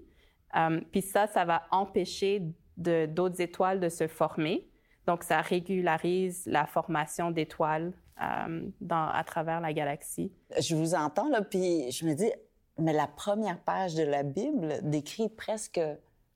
Euh, 0.56 0.80
puis 0.90 1.02
ça, 1.02 1.28
ça 1.28 1.44
va 1.44 1.62
empêcher 1.70 2.42
d'autres 2.80 3.40
étoiles 3.40 3.80
de 3.80 3.88
se 3.88 4.06
former. 4.06 4.66
Donc, 5.06 5.24
ça 5.24 5.40
régularise 5.40 6.44
la 6.46 6.66
formation 6.66 7.30
d'étoiles 7.30 7.92
euh, 8.20 8.62
à 8.90 9.24
travers 9.24 9.60
la 9.60 9.72
galaxie. 9.72 10.30
Je 10.58 10.76
vous 10.76 10.94
entends, 10.94 11.28
là, 11.28 11.42
puis 11.42 11.90
je 11.90 12.04
me 12.04 12.14
dis, 12.14 12.30
mais 12.78 12.92
la 12.92 13.06
première 13.06 13.58
page 13.60 13.94
de 13.94 14.02
la 14.02 14.22
Bible 14.22 14.80
décrit 14.82 15.28
presque 15.28 15.80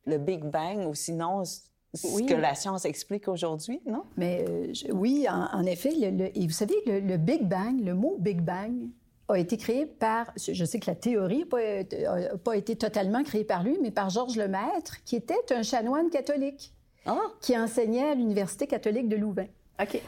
le 0.07 0.19
Big 0.19 0.45
Bang, 0.45 0.87
ou 0.87 0.95
sinon 0.95 1.45
ce 1.45 2.23
que 2.23 2.35
la 2.35 2.55
science 2.55 2.85
explique 2.85 3.29
aujourd'hui, 3.29 3.81
non? 3.87 4.03
Mais 4.17 4.45
euh, 4.49 4.73
oui, 4.93 5.27
en, 5.29 5.65
effet, 5.65 5.93
le, 5.95 6.37
et 6.37 6.47
vous 6.47 6.53
savez, 6.53 6.75
le, 6.87 7.17
Big 7.17 7.47
Bang, 7.47 7.81
le 7.81 7.95
mot 7.95 8.17
Big 8.19 8.41
Bang 8.41 8.89
a 9.29 9.39
été 9.39 9.57
créé 9.57 9.87
par, 9.87 10.33
je 10.37 10.65
sais 10.65 10.79
que 10.79 10.91
la 10.91 10.95
théorie 10.95 11.47
n'a 11.51 11.85
pas, 11.85 12.39
pas, 12.39 12.57
été 12.57 12.77
totalement 12.77 13.23
créée 13.23 13.45
par 13.45 13.63
lui, 13.63 13.79
mais 13.81 13.91
par 13.91 14.11
Georges 14.11 14.37
Lemaître, 14.37 15.03
qui 15.05 15.17
était 15.17 15.35
un 15.51 15.63
chanoine 15.63 16.11
catholique, 16.11 16.73
ah. 17.07 17.19
qui 17.41 17.57
enseignait 17.59 18.11
à 18.11 18.15
l'Université 18.15 18.67
catholique 18.67 19.09
de 19.09 19.17
Louvain. 19.17 19.47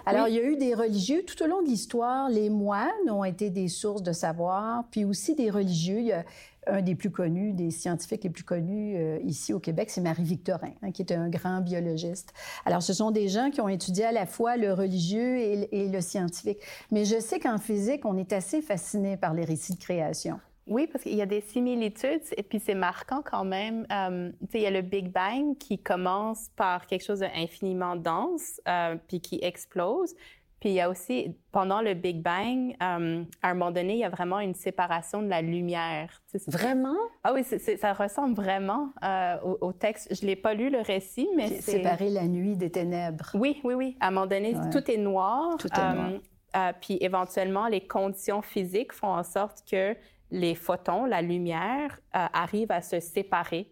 Alors, 0.04 0.28
il 0.28 0.34
y 0.34 0.38
a 0.38 0.44
eu 0.44 0.56
des 0.56 0.74
religieux 0.74 1.24
tout 1.24 1.42
au 1.42 1.46
long 1.46 1.60
de 1.60 1.66
l'histoire. 1.66 2.28
Les 2.28 2.50
moines 2.50 3.10
ont 3.10 3.24
été 3.24 3.50
des 3.50 3.68
sources 3.68 4.02
de 4.02 4.12
savoir, 4.12 4.84
puis 4.90 5.04
aussi 5.04 5.34
des 5.34 5.50
religieux. 5.50 5.98
Il 5.98 6.06
y 6.06 6.12
a 6.12 6.24
un 6.66 6.82
des 6.82 6.94
plus 6.94 7.10
connus, 7.10 7.52
des 7.52 7.70
scientifiques 7.70 8.24
les 8.24 8.30
plus 8.30 8.44
connus 8.44 8.96
euh, 8.96 9.18
ici 9.24 9.52
au 9.52 9.60
Québec, 9.60 9.90
c'est 9.90 10.00
Marie-Victorin, 10.00 10.72
hein, 10.82 10.90
qui 10.90 11.02
est 11.02 11.12
un 11.12 11.28
grand 11.28 11.60
biologiste. 11.60 12.32
Alors, 12.64 12.82
ce 12.82 12.92
sont 12.92 13.10
des 13.10 13.28
gens 13.28 13.50
qui 13.50 13.60
ont 13.60 13.68
étudié 13.68 14.04
à 14.04 14.12
la 14.12 14.26
fois 14.26 14.56
le 14.56 14.72
religieux 14.72 15.38
et, 15.38 15.88
le 15.88 16.00
scientifique. 16.00 16.58
Mais 16.90 17.04
je 17.04 17.20
sais 17.20 17.38
qu'en 17.38 17.58
physique, 17.58 18.04
on 18.04 18.16
est 18.16 18.32
assez 18.32 18.62
fasciné 18.62 19.16
par 19.16 19.34
les 19.34 19.44
récits 19.44 19.74
de 19.74 19.78
création. 19.78 20.40
Oui, 20.66 20.88
parce 20.88 21.04
qu'il 21.04 21.14
y 21.14 21.22
a 21.22 21.26
des 21.26 21.42
similitudes 21.42 22.22
et 22.36 22.42
puis 22.42 22.58
c'est 22.58 22.74
marquant 22.74 23.22
quand 23.24 23.44
même. 23.44 23.86
Euh, 23.92 24.32
il 24.52 24.60
y 24.60 24.66
a 24.66 24.70
le 24.70 24.82
Big 24.82 25.12
Bang 25.12 25.56
qui 25.58 25.78
commence 25.78 26.48
par 26.56 26.88
quelque 26.88 27.04
chose 27.04 27.20
d'infiniment 27.20 27.94
dense 27.94 28.60
euh, 28.66 28.96
puis 29.06 29.20
qui 29.20 29.38
explose. 29.42 30.16
Puis 30.60 30.70
il 30.70 30.74
y 30.74 30.80
a 30.80 30.88
aussi, 30.88 31.36
pendant 31.52 31.82
le 31.82 31.92
Big 31.92 32.22
Bang, 32.22 32.74
euh, 32.82 33.24
à 33.42 33.50
un 33.50 33.54
moment 33.54 33.70
donné, 33.70 33.94
il 33.94 33.98
y 33.98 34.04
a 34.04 34.08
vraiment 34.08 34.40
une 34.40 34.54
séparation 34.54 35.20
de 35.20 35.28
la 35.28 35.42
lumière. 35.42 36.22
Vraiment? 36.46 36.96
Ah 37.24 37.34
oui, 37.34 37.44
ça 37.44 37.92
ressemble 37.92 38.34
vraiment 38.34 38.90
euh, 39.04 39.36
au, 39.60 39.72
texte. 39.72 40.14
Je 40.14 40.24
ne 40.24 40.30
l'ai 40.30 40.36
pas 40.36 40.54
lu, 40.54 40.70
le 40.70 40.80
récit, 40.80 41.28
mais 41.36 41.48
c'est... 41.60 41.72
Séparer 41.72 42.08
la 42.08 42.26
nuit 42.26 42.56
des 42.56 42.70
ténèbres. 42.70 43.30
Oui, 43.34 43.60
oui, 43.64 43.74
oui. 43.74 43.96
À 44.00 44.08
un 44.08 44.10
moment 44.12 44.26
donné, 44.26 44.54
tout 44.72 44.90
est 44.90 44.96
noir. 44.96 45.56
Tout 45.58 45.68
est 45.68 45.94
noir. 45.94 46.10
Euh, 46.56 46.72
puis 46.80 46.96
éventuellement, 47.02 47.66
les 47.66 47.86
conditions 47.86 48.40
physiques 48.40 48.94
font 48.94 49.08
en 49.08 49.24
sorte 49.24 49.62
que 49.70 49.94
les 50.30 50.54
photons, 50.54 51.04
la 51.04 51.20
lumière, 51.20 52.00
arrivent 52.12 52.72
à 52.72 52.80
se 52.80 52.98
séparer. 52.98 53.70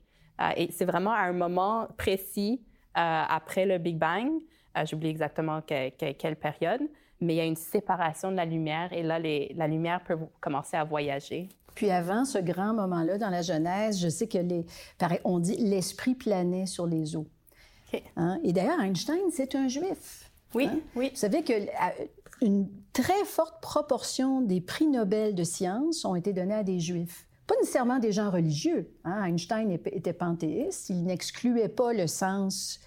et 0.57 0.71
c'est 0.71 0.85
vraiment 0.85 1.13
à 1.13 1.23
un 1.23 1.33
moment 1.33 1.89
précis 1.97 2.63
après 2.95 3.65
le 3.65 3.79
Big 3.79 3.99
Bang. 3.99 4.31
Euh, 4.77 4.85
j'oublie 4.87 5.09
exactement 5.09 5.61
quelle 5.63 6.37
période, 6.37 6.83
mais 7.21 7.35
il 7.35 7.37
y 7.37 7.41
a 7.41 7.45
une 7.45 7.57
séparation 7.57 8.31
de 8.31 8.37
la 8.37 8.45
lumière 8.45 8.93
et 8.93 9.03
là, 9.03 9.19
la 9.19 9.69
lumière 9.69 10.03
peut 10.05 10.17
commencer 10.41 10.77
à 10.77 10.85
voyager. 10.85 11.49
Puis 11.75 11.91
avant 11.91 12.25
ce 12.25 12.39
grand 12.39 12.73
moment-là 12.75 13.19
dans 13.19 13.31
la 13.31 13.43
Genèse, 13.43 14.01
je 14.01 14.09
sais 14.09 14.29
que 14.29 14.39
les, 14.39 14.65
on 15.25 15.39
dit 15.39 15.57
l'esprit 15.57 16.15
planait 16.15 16.67
sur 16.67 16.87
les 16.87 17.17
eaux. 17.17 17.27
Hein? 18.17 18.39
Et 18.43 18.53
d'ailleurs, 18.53 18.81
Einstein, 18.81 19.31
c'est 19.33 19.55
un 19.55 19.69
juif. 19.69 20.31
Oui, 20.55 20.67
hein? 20.67 20.79
oui. 20.95 21.11
Vous 21.11 21.17
savez 21.17 21.43
que 21.43 21.53
une 22.43 22.69
très 22.93 23.25
forte 23.25 23.61
proportion 23.61 24.41
des 24.41 24.61
prix 24.61 24.87
Nobel 24.87 25.35
de 25.35 25.45
sciences 25.45 26.05
ont 26.05 26.15
été 26.15 26.33
donnés 26.33 26.55
à 26.55 26.63
des 26.63 26.81
juifs. 26.81 27.27
Pas 27.47 27.55
nécessairement 27.61 27.99
des 27.99 28.13
gens 28.13 28.31
religieux. 28.31 28.91
Hein? 29.05 29.25
Einstein 29.25 29.71
était 29.71 30.13
panthéiste, 30.13 30.91
il 30.91 31.05
n'excluait 31.05 31.69
pas 31.69 31.93
le 31.93 32.07
sens 32.07 32.81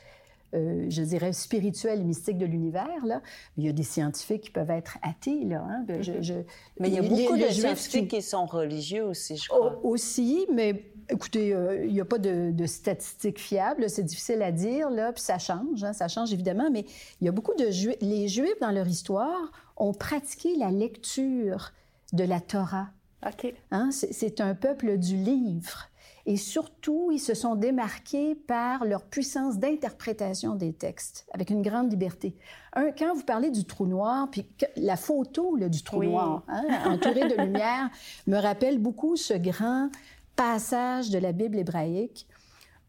euh, 0.53 0.85
je 0.89 1.01
dirais, 1.01 1.33
spirituel 1.33 1.99
et 1.99 2.03
mystique 2.03 2.37
de 2.37 2.45
l'univers. 2.45 3.05
Là. 3.05 3.21
Il 3.57 3.65
y 3.65 3.69
a 3.69 3.73
des 3.73 3.83
scientifiques 3.83 4.43
qui 4.43 4.51
peuvent 4.51 4.71
être 4.71 4.97
athées. 5.01 5.43
Là, 5.43 5.65
hein. 5.67 5.85
mm-hmm. 5.87 6.45
Mais 6.79 6.87
il 6.87 6.93
y 6.93 6.99
a 6.99 7.01
beaucoup 7.01 7.37
de 7.37 7.49
scientifiques 7.49 8.09
qui... 8.09 8.21
sont 8.21 8.45
religieux 8.45 9.03
aussi, 9.03 9.35
je 9.35 9.49
crois. 9.49 9.79
aussi, 9.83 10.47
mais 10.53 10.85
écoutez, 11.09 11.53
euh, 11.53 11.85
il 11.85 11.93
n'y 11.93 12.01
a 12.01 12.05
pas 12.05 12.17
de, 12.17 12.65
statistiques 12.65 13.39
fiables. 13.39 13.89
C'est 13.89 14.03
difficile 14.03 14.41
à 14.41 14.51
dire, 14.51 14.89
là, 14.89 15.11
puis 15.11 15.21
ça 15.21 15.37
change. 15.37 15.83
Hein, 15.83 15.93
ça 15.93 16.07
change 16.07 16.31
évidemment, 16.33 16.69
mais 16.71 16.85
il 17.19 17.25
y 17.25 17.27
a 17.27 17.31
beaucoup 17.31 17.55
de 17.55 17.69
Juifs. 17.69 17.97
Les 18.01 18.27
Juifs, 18.27 18.59
dans 18.61 18.71
leur 18.71 18.87
histoire, 18.87 19.51
ont 19.75 19.93
pratiqué 19.93 20.55
la 20.55 20.71
lecture 20.71 21.73
de 22.13 22.23
la 22.23 22.39
Torah. 22.39 22.87
OK. 23.25 23.53
Hein, 23.71 23.89
c'est 23.91 24.41
un 24.41 24.55
peuple 24.55 24.97
du 24.97 25.15
livre. 25.15 25.89
Et 26.29 26.35
surtout, 26.35 27.09
ils 27.13 27.21
se 27.21 27.33
sont 27.33 27.55
démarqués 27.55 28.35
par 28.35 28.83
leur 28.83 29.05
puissance 29.05 29.59
d'interprétation 29.59 30.55
des 30.55 30.73
textes, 30.73 31.25
avec 31.33 31.49
une 31.49 31.61
grande 31.61 31.89
liberté. 31.89 32.35
Un, 32.73 32.91
quand 32.91 33.15
vous 33.15 33.23
parlez 33.23 33.49
du 33.49 33.63
trou 33.63 33.87
noir, 33.87 34.29
puis 34.29 34.45
la 34.75 34.97
photo 34.97 35.57
du 35.57 35.83
trou 35.83 36.03
noir, 36.03 36.43
hein, 36.49 36.65
entouré 36.85 37.29
de 37.29 37.41
lumière, 37.41 37.89
me 38.27 38.37
rappelle 38.37 38.77
beaucoup 38.77 39.15
ce 39.15 39.35
grand 39.35 39.89
passage 40.35 41.11
de 41.11 41.17
la 41.17 41.31
Bible 41.31 41.59
hébraïque 41.59 42.27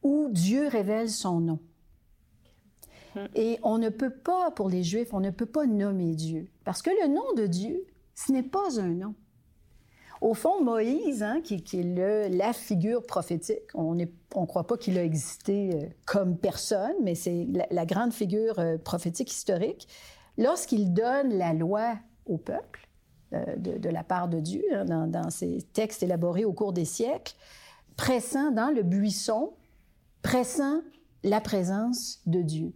où 0.02 0.28
Dieu 0.32 0.66
révèle 0.66 1.08
son 1.08 1.38
nom. 1.38 1.58
Hmm. 3.14 3.26
Et 3.36 3.60
on 3.62 3.78
ne 3.78 3.88
peut 3.88 4.10
pas, 4.10 4.50
pour 4.50 4.68
les 4.68 4.82
Juifs, 4.82 5.14
on 5.14 5.20
ne 5.20 5.30
peut 5.30 5.46
pas 5.46 5.64
nommer 5.64 6.16
Dieu. 6.16 6.48
Parce 6.64 6.82
que 6.82 6.90
le 6.90 7.06
nom 7.06 7.34
de 7.36 7.46
Dieu, 7.46 7.86
ce 8.16 8.32
n'est 8.32 8.42
pas 8.42 8.80
un 8.80 8.88
nom. 8.88 9.14
Au 10.20 10.34
fond, 10.34 10.62
Moïse, 10.62 11.22
hein, 11.22 11.40
qui, 11.42 11.54
est 11.54 12.28
la 12.28 12.52
figure 12.52 13.06
prophétique, 13.06 13.62
on 13.74 13.94
ne 13.94 14.04
croit 14.46 14.66
pas 14.66 14.76
qu'il 14.76 14.98
a 14.98 15.04
existé 15.04 15.70
euh, 15.74 15.86
comme 16.06 16.36
personne, 16.36 16.94
mais 17.02 17.14
c'est 17.14 17.46
la, 17.70 17.86
grande 17.86 18.12
figure 18.12 18.58
euh, 18.58 18.78
prophétique 18.78 19.30
historique. 19.30 19.86
Lorsqu'il 20.36 20.92
donne 20.92 21.34
la 21.34 21.52
loi 21.52 21.94
au 22.26 22.36
peuple, 22.36 22.88
euh, 23.32 23.56
de, 23.56 23.88
la 23.88 24.02
part 24.02 24.28
de 24.28 24.40
Dieu, 24.40 24.64
hein, 24.72 24.84
dans, 24.84 25.06
dans, 25.06 25.30
ses 25.30 25.62
textes 25.72 26.02
élaborés 26.02 26.44
au 26.44 26.52
cours 26.52 26.72
des 26.72 26.84
siècles, 26.84 27.34
pressant 27.96 28.50
dans 28.50 28.74
le 28.74 28.82
buisson, 28.82 29.52
pressant 30.22 30.80
la 31.22 31.40
présence 31.40 32.20
de 32.26 32.42
Dieu. 32.42 32.72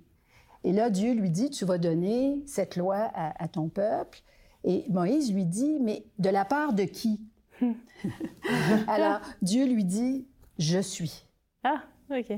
Et 0.65 0.73
là, 0.73 0.91
Dieu 0.91 1.13
lui 1.13 1.31
dit, 1.31 1.51
tu 1.51 1.65
vas 1.65 1.79
donner 1.79 2.41
cette 2.47 2.77
loi 2.77 3.11
à 3.15 3.49
ton 3.49 3.69
peuple. 3.69 4.23
Et 4.65 4.85
Moïse 4.91 5.33
lui 5.33 5.45
dit, 5.45 5.79
mais 5.81 6.05
de 6.19 6.29
la 6.29 6.45
part 6.45 6.73
de 6.73 6.85
qui? 6.85 7.21
Alors, 8.89 9.21
Dieu 9.41 9.67
lui 9.67 9.85
dit, 9.85 10.27
je 10.59 10.79
suis. 10.79 11.25
Ah, 11.65 11.83
OK. 12.11 12.33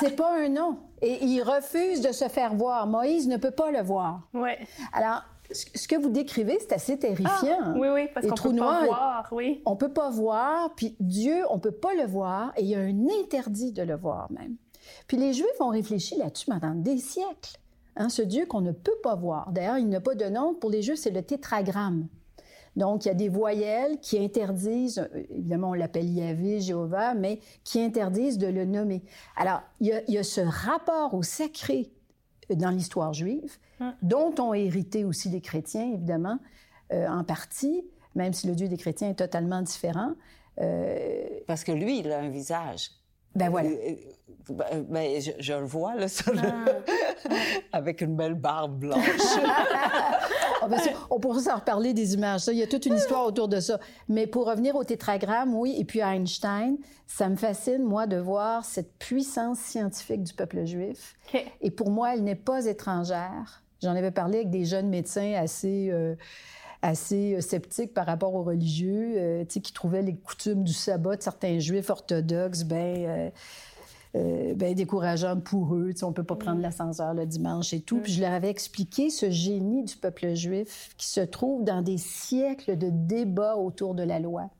c'est 0.00 0.16
pas, 0.16 0.38
un 0.38 0.48
nom. 0.48 0.78
Et 1.00 1.24
il 1.24 1.42
refuse 1.42 2.00
de 2.00 2.12
se 2.12 2.28
faire 2.28 2.54
voir. 2.54 2.86
Moïse 2.86 3.28
ne 3.28 3.36
peut 3.36 3.50
pas 3.50 3.70
le 3.70 3.82
voir. 3.82 4.28
Oui. 4.34 4.50
Alors, 4.92 5.22
ce 5.52 5.88
que 5.88 5.96
vous 5.96 6.10
décrivez, 6.10 6.58
c'est 6.60 6.72
assez 6.72 6.98
terrifiant. 6.98 7.58
Ah, 7.60 7.74
oui, 7.76 7.88
oui, 7.92 8.08
parce 8.14 8.26
qu'on 8.26 8.34
peut 8.34 8.56
pas 8.56 8.84
voir, 8.84 9.28
oui. 9.32 9.62
On 9.66 9.76
peut 9.76 9.92
pas 9.92 10.10
voir, 10.10 10.74
puis 10.74 10.96
Dieu, 11.00 11.44
on 11.50 11.58
peut 11.58 11.72
pas 11.72 11.94
le 11.94 12.06
voir, 12.06 12.52
et 12.56 12.62
il 12.62 12.68
y 12.68 12.74
a 12.74 12.80
un 12.80 13.06
interdit 13.22 13.72
de 13.72 13.82
le 13.82 13.96
voir 13.96 14.30
même. 14.32 14.56
Puis 15.06 15.16
les 15.16 15.32
Juifs 15.32 15.60
ont 15.60 15.68
réfléchi 15.68 16.16
là-dessus 16.16 16.46
pendant 16.46 16.74
des 16.74 16.98
siècles. 16.98 17.58
Hein, 17.96 18.08
ce 18.08 18.22
Dieu 18.22 18.46
qu'on 18.46 18.62
ne 18.62 18.72
peut 18.72 18.96
pas 19.02 19.14
voir. 19.14 19.52
D'ailleurs, 19.52 19.78
il 19.78 19.88
n'a 19.88 20.00
pas 20.00 20.14
de 20.14 20.24
nom. 20.24 20.54
Pour 20.54 20.70
les 20.70 20.82
Juifs, 20.82 20.98
c'est 20.98 21.10
le 21.10 21.22
tétragramme. 21.22 22.08
Donc, 22.76 23.04
il 23.04 23.08
y 23.08 23.10
a 23.10 23.14
des 23.14 23.28
voyelles 23.28 23.98
qui 24.00 24.18
interdisent, 24.18 24.98
euh, 24.98 25.24
évidemment, 25.30 25.70
on 25.70 25.74
l'appelle 25.74 26.08
Yahvé, 26.08 26.60
Jéhovah, 26.60 27.14
mais 27.14 27.40
qui 27.64 27.80
interdisent 27.80 28.38
de 28.38 28.46
le 28.46 28.64
nommer. 28.64 29.02
Alors, 29.36 29.62
il 29.80 30.02
y 30.08 30.18
a, 30.18 30.22
ce 30.22 30.40
rapport 30.40 31.14
au 31.14 31.22
sacré 31.22 31.90
dans 32.50 32.70
l'histoire 32.70 33.12
juive, 33.12 33.58
hum. 33.80 33.94
dont 34.02 34.34
ont 34.38 34.54
hérité 34.54 35.04
aussi 35.04 35.28
les 35.28 35.40
chrétiens, 35.40 35.92
évidemment, 35.92 36.38
euh, 36.92 37.06
en 37.08 37.24
partie, 37.24 37.84
même 38.14 38.32
si 38.32 38.46
le 38.46 38.54
Dieu 38.54 38.68
des 38.68 38.76
chrétiens 38.76 39.10
est 39.10 39.18
totalement 39.18 39.62
différent. 39.62 40.12
Euh, 40.60 41.26
Parce 41.46 41.64
que 41.64 41.72
lui, 41.72 42.00
il 42.00 42.12
a 42.12 42.18
un 42.18 42.28
visage. 42.28 42.90
Ben 43.34 43.48
voilà. 43.48 43.70
Ben, 44.50 44.84
ben, 44.88 45.20
je, 45.20 45.52
le 45.52 45.64
vois, 45.64 45.94
là, 45.94 46.08
ça, 46.08 46.30
ah. 46.36 46.64
avec 47.72 48.02
une 48.02 48.16
belle 48.16 48.34
barbe 48.34 48.78
blanche. 48.78 48.98
Ah, 50.62 50.68
ben, 50.68 50.78
on 51.10 51.18
pourrait 51.18 51.40
s'en 51.40 51.56
reparler 51.56 51.92
des 51.92 52.14
images. 52.14 52.46
Il 52.48 52.56
y 52.56 52.62
a 52.62 52.66
toute 52.66 52.86
une 52.86 52.94
histoire 52.94 53.26
autour 53.26 53.48
de 53.48 53.60
ça. 53.60 53.80
Mais 54.08 54.26
pour 54.26 54.46
revenir 54.46 54.76
au 54.76 54.84
tétragramme, 54.84 55.54
oui, 55.54 55.74
et 55.78 55.84
puis 55.84 56.00
à 56.00 56.14
Einstein, 56.14 56.76
ça 57.06 57.28
me 57.28 57.36
fascine, 57.36 57.82
moi, 57.82 58.06
de 58.06 58.16
voir 58.16 58.64
cette 58.64 58.92
puissance 58.98 59.58
scientifique 59.58 60.22
du 60.22 60.32
peuple 60.32 60.64
juif. 60.64 61.16
Et 61.60 61.70
pour 61.70 61.90
moi, 61.90 62.14
elle 62.14 62.24
n'est 62.24 62.34
pas 62.34 62.66
étrangère. 62.66 63.62
J'en 63.82 63.96
avais 63.96 64.12
parlé 64.12 64.38
avec 64.38 64.50
des 64.50 64.64
jeunes 64.64 64.88
médecins 64.88 65.34
assez... 65.34 65.88
Euh, 65.90 66.14
assez 66.82 67.34
euh, 67.34 67.40
sceptiques 67.40 67.94
par 67.94 68.06
rapport 68.06 68.34
aux 68.34 68.42
religieux, 68.42 69.14
euh, 69.16 69.44
qui 69.44 69.72
trouvaient 69.72 70.02
les 70.02 70.16
coutumes 70.16 70.64
du 70.64 70.72
sabbat 70.72 71.16
de 71.16 71.22
certains 71.22 71.60
juifs 71.60 71.88
orthodoxes 71.88 72.64
ben, 72.64 73.06
euh, 73.06 73.30
ben, 74.14 74.74
décourageante 74.74 75.42
pour 75.42 75.74
eux. 75.74 75.92
on 76.02 76.08
ne 76.08 76.12
peut 76.12 76.24
pas 76.24 76.36
prendre 76.36 76.58
mm. 76.58 76.62
l'ascenseur 76.62 77.14
le 77.14 77.26
dimanche 77.26 77.72
et 77.72 77.80
tout. 77.80 77.98
Mm. 77.98 78.02
Puis 78.02 78.12
je 78.12 78.20
leur 78.20 78.32
avais 78.32 78.50
expliqué 78.50 79.10
ce 79.10 79.30
génie 79.30 79.84
du 79.84 79.96
peuple 79.96 80.34
juif 80.34 80.90
qui 80.96 81.06
se 81.06 81.20
trouve 81.20 81.64
dans 81.64 81.82
des 81.82 81.98
siècles 81.98 82.76
de 82.76 82.88
débats 82.90 83.56
autour 83.56 83.94
de 83.94 84.02
la 84.02 84.20
loi, 84.20 84.50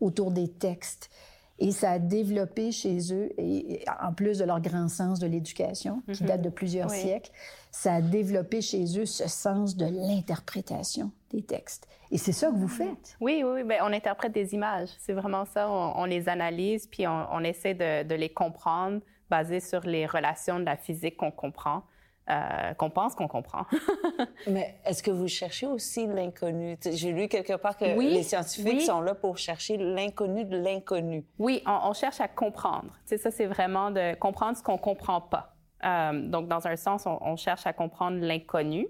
autour 0.00 0.30
des 0.30 0.48
textes. 0.48 1.10
Et 1.58 1.70
ça 1.70 1.92
a 1.92 1.98
développé 1.98 2.72
chez 2.72 3.12
eux, 3.12 3.30
et 3.38 3.84
en 4.02 4.12
plus 4.12 4.38
de 4.38 4.44
leur 4.44 4.60
grand 4.60 4.88
sens 4.88 5.20
de 5.20 5.26
l'éducation, 5.26 6.02
qui 6.06 6.22
mm-hmm. 6.22 6.26
date 6.26 6.42
de 6.42 6.48
plusieurs 6.48 6.90
siècles, 6.90 7.30
ça 7.70 7.94
a 7.94 8.00
développé 8.00 8.60
chez 8.60 8.98
eux 8.98 9.06
ce 9.06 9.28
sens 9.28 9.76
de 9.76 9.86
l'interprétation 9.86 11.12
des 11.30 11.42
textes. 11.42 11.86
Et 12.10 12.18
c'est 12.18 12.32
ça 12.32 12.48
que 12.48 12.56
vous 12.56 12.68
faites? 12.68 13.16
Oui, 13.20 13.42
oui, 13.42 13.64
bien, 13.64 13.78
on 13.82 13.92
interprète 13.92 14.32
des 14.32 14.52
images. 14.52 14.90
C'est 14.98 15.14
vraiment 15.14 15.46
ça. 15.46 15.70
On, 15.70 16.04
les 16.04 16.28
analyse, 16.28 16.86
puis 16.86 17.06
on, 17.06 17.40
essaie 17.40 17.72
de, 17.72 18.14
les 18.14 18.28
comprendre 18.28 19.00
basé 19.30 19.60
sur 19.60 19.80
les 19.80 20.04
relations 20.04 20.60
de 20.60 20.64
la 20.64 20.76
physique 20.76 21.16
qu'on 21.16 21.30
comprend. 21.30 21.84
Euh, 22.30 22.72
qu'on 22.74 22.88
pense 22.88 23.16
qu'on 23.16 23.26
comprend. 23.26 23.66
Mais 24.46 24.76
est-ce 24.84 25.02
que 25.02 25.10
vous 25.10 25.26
cherchez 25.26 25.66
aussi 25.66 26.06
l'inconnu? 26.06 26.78
J'ai 26.88 27.10
lu 27.10 27.26
quelque 27.26 27.54
part 27.54 27.76
que 27.76 27.84
les 27.84 28.22
scientifiques 28.22 28.82
sont 28.82 29.00
là 29.00 29.16
pour 29.16 29.38
chercher 29.38 29.76
l'inconnu 29.76 30.44
de 30.44 30.56
l'inconnu. 30.56 31.26
Oui, 31.40 31.64
on, 31.66 31.92
cherche 31.94 32.20
à 32.20 32.28
comprendre. 32.28 32.96
sais, 33.06 33.18
ça, 33.18 33.32
c'est 33.32 33.46
vraiment 33.46 33.90
de 33.90 34.14
comprendre 34.14 34.56
ce 34.56 34.62
qu'on 34.62 34.78
comprend 34.78 35.20
pas. 35.20 35.56
Euh, 35.84 36.28
donc, 36.28 36.46
dans 36.46 36.64
un 36.68 36.76
sens, 36.76 37.06
on, 37.06 37.34
cherche 37.34 37.66
à 37.66 37.72
comprendre 37.72 38.18
l'inconnu. 38.18 38.86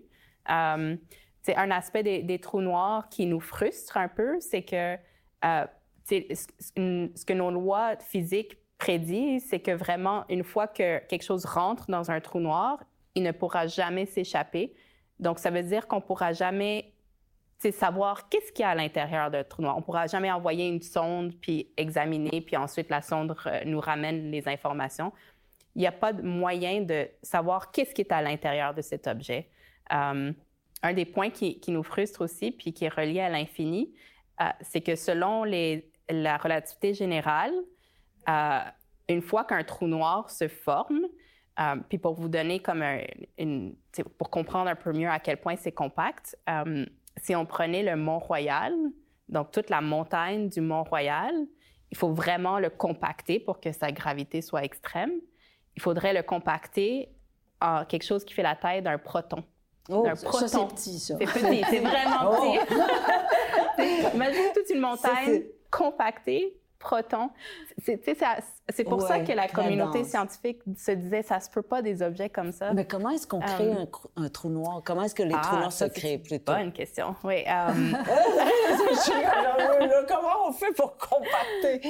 Euh, 0.50 0.96
c'est 1.40 1.56
un 1.56 1.70
aspect 1.70 2.02
des, 2.02 2.38
trous 2.38 2.60
noirs 2.60 3.08
qui 3.08 3.24
nous 3.24 3.40
frustre 3.40 3.96
un 3.96 4.08
peu, 4.08 4.40
c'est 4.40 4.62
que 4.62 4.96
euh, 5.44 5.66
ce 6.04 7.24
que 7.24 7.32
nos 7.32 7.50
lois 7.50 7.96
physiques 7.96 8.58
prédisent, 8.76 9.46
c'est 9.48 9.60
que 9.60 9.70
vraiment, 9.70 10.24
une 10.28 10.44
fois 10.44 10.66
que 10.66 10.98
quelque 11.06 11.24
chose 11.24 11.46
rentre 11.46 11.90
dans 11.90 12.10
un 12.10 12.20
trou 12.20 12.40
noir, 12.40 12.78
il 13.14 13.22
ne 13.22 13.32
pourra 13.32 13.66
jamais 13.66 14.06
s'échapper. 14.06 14.74
Donc, 15.18 15.38
ça 15.38 15.50
veut 15.50 15.62
dire 15.62 15.86
qu'on 15.86 15.96
ne 15.96 16.02
pourra 16.02 16.32
jamais 16.32 16.92
savoir 17.70 18.28
qu'est-ce 18.28 18.50
qu'il 18.52 18.62
y 18.62 18.66
a 18.66 18.70
à 18.70 18.74
l'intérieur 18.74 19.30
d'un 19.30 19.44
trou 19.44 19.62
noir. 19.62 19.76
On 19.76 19.80
ne 19.80 19.84
pourra 19.84 20.06
jamais 20.06 20.30
envoyer 20.32 20.66
une 20.66 20.82
sonde, 20.82 21.32
puis 21.40 21.68
examiner, 21.76 22.40
puis 22.40 22.56
ensuite 22.56 22.90
la 22.90 23.02
sonde 23.02 23.36
nous 23.64 23.80
ramène 23.80 24.30
les 24.30 24.48
informations. 24.48 25.12
Il 25.76 25.80
n'y 25.80 25.86
a 25.86 25.92
pas 25.92 26.12
de 26.12 26.22
moyen 26.22 26.82
de 26.82 27.08
savoir 27.22 27.70
qu'est-ce 27.70 27.94
qui 27.94 28.02
est 28.02 28.12
à 28.12 28.20
l'intérieur 28.20 28.74
de 28.74 28.82
cet 28.82 29.06
objet. 29.06 29.48
Euh, 29.92 30.32
un 30.82 30.92
des 30.92 31.04
points 31.04 31.30
qui, 31.30 31.60
nous 31.68 31.84
frustre 31.84 32.22
aussi, 32.22 32.50
puis 32.50 32.72
qui 32.72 32.84
est 32.84 32.92
relié 32.92 33.20
à 33.20 33.28
l'infini, 33.28 33.94
euh, 34.40 34.46
c'est 34.60 34.80
que 34.80 34.96
selon 34.96 35.44
la 35.44 36.36
relativité 36.36 36.94
générale, 36.94 37.52
euh, 38.28 38.60
une 39.08 39.22
fois 39.22 39.44
qu'un 39.44 39.62
trou 39.62 39.86
noir 39.86 40.30
se 40.30 40.48
forme, 40.48 41.06
puis 41.88 41.98
pour 41.98 42.14
vous 42.14 42.28
donner 42.28 42.60
comme 42.60 42.82
une, 43.38 43.74
pour 44.18 44.30
comprendre 44.30 44.70
un 44.70 44.74
peu 44.74 44.92
mieux 44.92 45.08
à 45.08 45.18
quel 45.18 45.38
point 45.38 45.56
c'est 45.56 45.72
compact, 45.72 46.36
si 47.16 47.34
on 47.36 47.46
prenait 47.46 47.82
le 47.82 47.96
Mont-Royal, 47.96 48.74
donc 49.28 49.50
toute 49.50 49.70
la 49.70 49.80
montagne 49.80 50.48
du 50.48 50.60
Mont-Royal, 50.60 51.34
il 51.90 51.96
faut 51.96 52.12
vraiment 52.12 52.58
le 52.58 52.70
compacter 52.70 53.38
pour 53.38 53.60
que 53.60 53.70
sa 53.70 53.92
gravité 53.92 54.40
soit 54.40 54.64
extrême. 54.64 55.12
Il 55.76 55.82
faudrait 55.82 56.14
le 56.14 56.22
compacter 56.22 57.10
en 57.60 57.84
quelque 57.84 58.04
chose 58.04 58.24
qui 58.24 58.34
fait 58.34 58.42
la 58.42 58.56
taille 58.56 58.82
d'un 58.82 58.98
proton. 58.98 59.44
Oh, 59.88 60.06
proton. 60.22 60.46
c'est 60.46 60.74
petit, 60.74 60.98
ça. 60.98 61.16
C'est 61.18 61.26
petit, 61.26 61.62
c'est 61.68 61.80
vraiment 61.80 62.30
oh. 62.30 62.54
petit. 63.76 64.14
Imagine 64.14 64.52
toute 64.54 64.70
une 64.70 64.80
montagne 64.80 65.42
compactée 65.70 66.56
protons. 66.82 67.30
C'est 67.78 68.84
pour 68.84 69.00
ça 69.02 69.20
que 69.20 69.32
la 69.32 69.48
communauté 69.48 70.04
scientifique 70.04 70.60
se 70.76 70.90
disait 70.90 71.22
ça 71.22 71.40
se 71.40 71.48
peut 71.48 71.62
pas 71.62 71.80
des 71.80 72.02
objets 72.02 72.28
comme 72.28 72.52
ça. 72.52 72.74
Mais 72.74 72.84
comment 72.84 73.08
est-ce 73.10 73.26
qu'on 73.26 73.40
crée 73.40 73.72
euh, 73.72 73.86
un, 74.16 74.28
trou 74.28 74.50
noir? 74.50 74.82
Comment 74.84 75.04
est-ce 75.04 75.14
que 75.14 75.22
les 75.22 75.30
trous 75.30 75.54
ah, 75.54 75.58
noirs 75.58 75.72
se 75.72 75.84
créent 75.84 76.18
plutôt? 76.18 76.52
Bonne 76.52 76.72
question. 76.72 77.14
Oui. 77.24 77.44
Euh, 77.46 77.72
comment 80.08 80.48
on 80.48 80.52
fait 80.52 80.74
pour 80.76 80.98
compacter? 80.98 81.80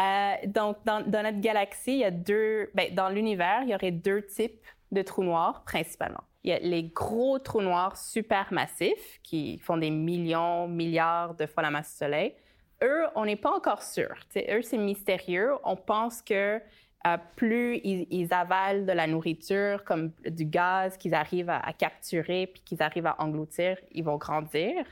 Euh, 0.00 0.34
donc, 0.46 0.78
dans, 0.84 1.04
notre 1.06 1.40
galaxie, 1.40 1.92
il 1.92 1.98
y 1.98 2.04
a 2.04 2.10
deux. 2.10 2.70
Ben, 2.74 2.92
dans 2.94 3.10
l'univers, 3.10 3.60
il 3.62 3.70
y 3.70 3.74
aurait 3.74 3.92
deux 3.92 4.22
types 4.22 4.64
de 4.90 5.02
trous 5.02 5.22
noirs 5.22 5.62
principalement. 5.64 6.24
Il 6.42 6.50
y 6.50 6.52
a 6.52 6.58
les 6.58 6.82
gros 6.82 7.38
trous 7.38 7.62
noirs 7.62 7.96
supermassifs 7.96 9.20
qui 9.22 9.58
font 9.58 9.76
des 9.76 9.90
millions, 9.90 10.66
milliards 10.68 11.34
de 11.34 11.46
fois 11.46 11.62
la 11.62 11.70
masse 11.70 11.92
du 11.92 11.98
Soleil. 11.98 12.34
Eux, 12.82 13.04
on 13.14 13.24
n'est 13.24 13.36
pas 13.36 13.52
encore 13.52 13.82
sûr. 13.82 14.14
eux, 14.36 14.62
c'est 14.62 14.78
mystérieux. 14.78 15.52
On 15.64 15.76
pense 15.76 16.22
que 16.22 16.60
euh, 17.06 17.18
plus 17.36 17.76
ils, 17.84 18.32
avalent 18.32 18.86
de 18.86 18.92
la 18.92 19.06
nourriture, 19.06 19.84
comme 19.84 20.12
du 20.26 20.46
gaz 20.46 20.96
qu'ils 20.96 21.14
arrivent 21.14 21.50
à, 21.50 21.72
capturer 21.74 22.46
puis 22.46 22.62
qu'ils 22.64 22.82
arrivent 22.82 23.06
à 23.06 23.20
engloutir, 23.20 23.76
ils 23.92 24.02
vont 24.02 24.16
grandir. 24.16 24.86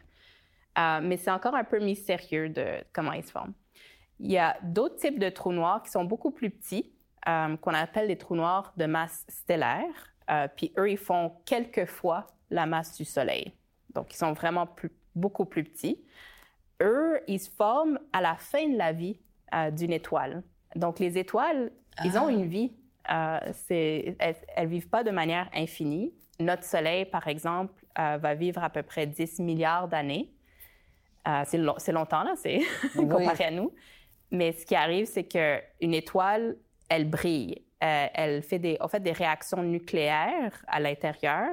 Euh, 0.79 1.01
mais 1.03 1.17
c'est 1.17 1.31
encore 1.31 1.55
un 1.55 1.65
peu 1.65 1.79
mystérieux 1.79 2.51
de 2.51 2.67
comment 2.93 3.13
ils 3.13 3.25
se 3.25 3.31
forment. 3.31 3.55
Il 4.21 4.31
y 4.31 4.39
a 4.39 4.57
d'autres 4.63 4.97
types 4.97 5.19
de 5.19 5.31
trous 5.31 5.53
noirs 5.53 5.83
qui 5.83 5.91
sont 5.91 6.05
beaucoup 6.05 6.31
plus 6.31 6.51
petits, 6.51 6.93
euh, 7.29 7.57
qu'on 7.57 7.75
appelle 7.75 8.09
des 8.09 8.19
trous 8.19 8.37
noirs 8.37 8.75
de 8.77 8.85
masse 8.85 9.25
stellaire. 9.29 10.13
puis 10.57 10.73
eux, 10.79 10.91
ils 10.91 10.99
font 10.99 11.33
quelques 11.47 11.87
fois 11.87 12.27
la 12.51 12.67
masse 12.67 12.97
du 12.97 13.05
Soleil. 13.05 13.53
Donc, 13.95 14.13
ils 14.13 14.17
sont 14.17 14.33
vraiment 14.33 14.69
beaucoup 15.15 15.47
plus 15.47 15.65
petits 15.65 15.99
eux, 16.83 17.21
ils 17.29 17.41
se 17.41 17.51
forment 17.51 17.99
à 18.13 18.21
la 18.21 18.37
fin 18.37 18.69
de 18.69 18.77
la 18.77 18.93
vie 18.93 19.19
euh, 19.55 19.71
d'une 19.71 19.93
étoile. 19.93 20.43
Donc, 20.77 20.99
les 20.99 21.19
étoiles, 21.19 21.71
ils 22.05 22.19
ont 22.19 22.27
ah. 22.27 22.33
une 22.33 22.47
vie. 22.47 22.73
Euh, 23.11 23.39
elles 23.69 24.37
ne 24.59 24.67
vivent 24.67 24.89
pas 24.89 25.05
de 25.05 25.11
manière 25.11 25.49
infinie. 25.55 26.13
Notre 26.41 26.65
Soleil, 26.65 27.05
par 27.05 27.29
exemple, 27.29 27.73
euh, 27.99 28.19
va 28.19 28.35
vivre 28.35 28.63
à 28.63 28.71
peu 28.71 28.83
près 28.83 29.07
10 29.07 29.41
milliards 29.41 29.89
d'années. 29.89 30.31
c'est, 31.45 31.59
longtemps, 31.59 32.23
là, 32.23 32.35
c'est 32.37 32.61
comparé 32.97 33.45
à 33.45 33.51
nous. 33.51 33.73
Mais 34.31 34.53
ce 34.53 34.65
qui 34.65 34.75
arrive, 34.75 35.07
c'est 35.07 35.25
qu'une 35.25 35.95
étoile, 35.95 36.57
elle 36.89 37.09
brille. 37.09 37.63
elle 37.81 38.43
fait 38.43 38.59
des, 38.59 38.77
en 38.81 38.89
fait, 38.89 39.01
des 39.01 39.13
réactions 39.13 39.63
nucléaires 39.63 40.65
à 40.67 40.81
l'intérieur 40.81 41.49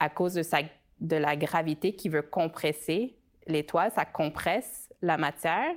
à 0.00 0.08
cause 0.08 0.34
de, 0.34 0.42
sa, 0.42 0.58
de 1.00 1.16
la 1.16 1.36
gravité 1.36 1.94
qui 1.94 2.08
veut 2.08 2.22
compresser 2.22 3.17
l'étoile, 3.48 3.90
ça 3.92 4.04
compresse 4.04 4.88
la 5.02 5.16
matière. 5.16 5.74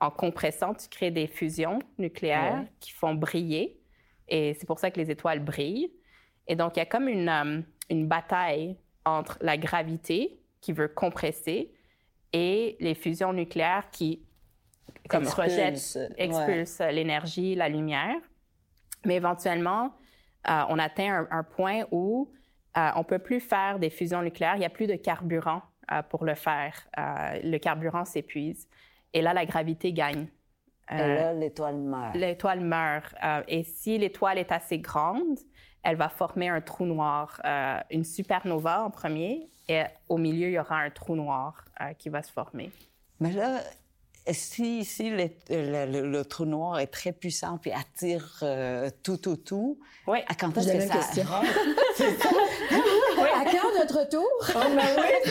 En 0.00 0.10
compressant, 0.10 0.74
tu 0.74 0.88
crées 0.88 1.10
des 1.10 1.26
fusions 1.26 1.78
nucléaires 1.98 2.64
qui 2.80 2.92
font 2.92 3.14
briller. 3.14 3.80
Et 4.28 4.54
c'est 4.54 4.66
pour 4.66 4.78
ça 4.78 4.90
que 4.90 4.98
les 4.98 5.10
étoiles 5.10 5.40
brillent. 5.40 5.92
Et 6.46 6.56
donc, 6.56 6.76
il 6.76 6.78
y 6.78 6.82
a 6.82 6.86
comme 6.86 7.08
une, 7.08 7.28
euh, 7.28 7.60
une 7.90 8.08
bataille 8.08 8.76
entre 9.04 9.38
la 9.40 9.56
gravité 9.58 10.40
qui 10.60 10.72
veut 10.72 10.88
compresser 10.88 11.72
et 12.32 12.76
les 12.80 12.94
fusions 12.94 13.32
nucléaires 13.32 13.90
qui 13.90 14.24
comme 15.08 15.26
rejettent, 15.26 15.98
expulsent 16.16 16.82
l'énergie, 16.90 17.54
la 17.54 17.68
lumière. 17.68 18.16
Mais 19.04 19.16
éventuellement, 19.16 19.92
euh, 20.48 20.62
on 20.68 20.78
atteint 20.78 21.26
un, 21.30 21.42
point 21.42 21.84
où 21.90 22.32
euh, 22.76 22.90
on 22.96 23.04
peut 23.04 23.18
plus 23.18 23.40
faire 23.40 23.78
des 23.78 23.90
fusions 23.90 24.22
nucléaires. 24.22 24.56
Il 24.56 24.60
n'y 24.60 24.66
a 24.66 24.70
plus 24.70 24.86
de 24.86 24.94
carburant 24.94 25.56
euh, 25.56 25.69
pour 26.08 26.24
le 26.24 26.34
faire. 26.34 26.74
Euh, 26.98 27.40
le 27.42 27.58
carburant 27.58 28.04
s'épuise. 28.04 28.68
Et 29.12 29.22
là, 29.22 29.34
la 29.34 29.44
gravité 29.44 29.92
gagne. 29.92 30.26
et 30.90 30.96
là, 30.96 31.32
l'étoile 31.32 31.76
meurt. 31.76 32.14
L'étoile 32.14 32.60
meurt. 32.60 33.14
et 33.48 33.62
si 33.64 33.98
l'étoile 33.98 34.38
est 34.38 34.52
assez 34.52 34.78
grande, 34.78 35.38
elle 35.82 35.96
va 35.96 36.08
former 36.08 36.48
un 36.48 36.60
trou 36.60 36.84
noir, 36.84 37.40
une 37.90 38.04
supernova 38.04 38.84
en 38.84 38.90
premier, 38.90 39.48
et 39.68 39.84
au 40.08 40.18
milieu, 40.18 40.48
il 40.48 40.52
y 40.52 40.58
aura 40.58 40.76
un 40.76 40.90
trou 40.90 41.16
noir 41.16 41.64
qui 41.98 42.08
va 42.08 42.22
se 42.22 42.32
former. 42.32 42.70
Mais 43.18 43.32
là, 43.32 43.60
si, 44.32 44.84
si 44.84 45.10
le, 45.10 45.30
le, 45.48 46.24
trou 46.24 46.44
noir 46.44 46.78
est 46.78 46.86
très 46.86 47.12
puissant 47.12 47.58
puis 47.58 47.72
attire 47.72 48.42
tout, 49.02 49.16
tout, 49.16 49.36
tout, 49.36 49.78
oui. 50.06 50.18
à 50.28 50.34
quand 50.34 50.56
est-ce 50.56 50.72
que 50.72 50.80
ça 50.80 50.94
question. 50.94 51.24
À 53.18 53.44
quand 53.44 53.78
notre 53.78 54.08
tour? 54.08 54.28
Oh, 54.40 54.58
ben 54.74 54.84
oui. 54.98 55.30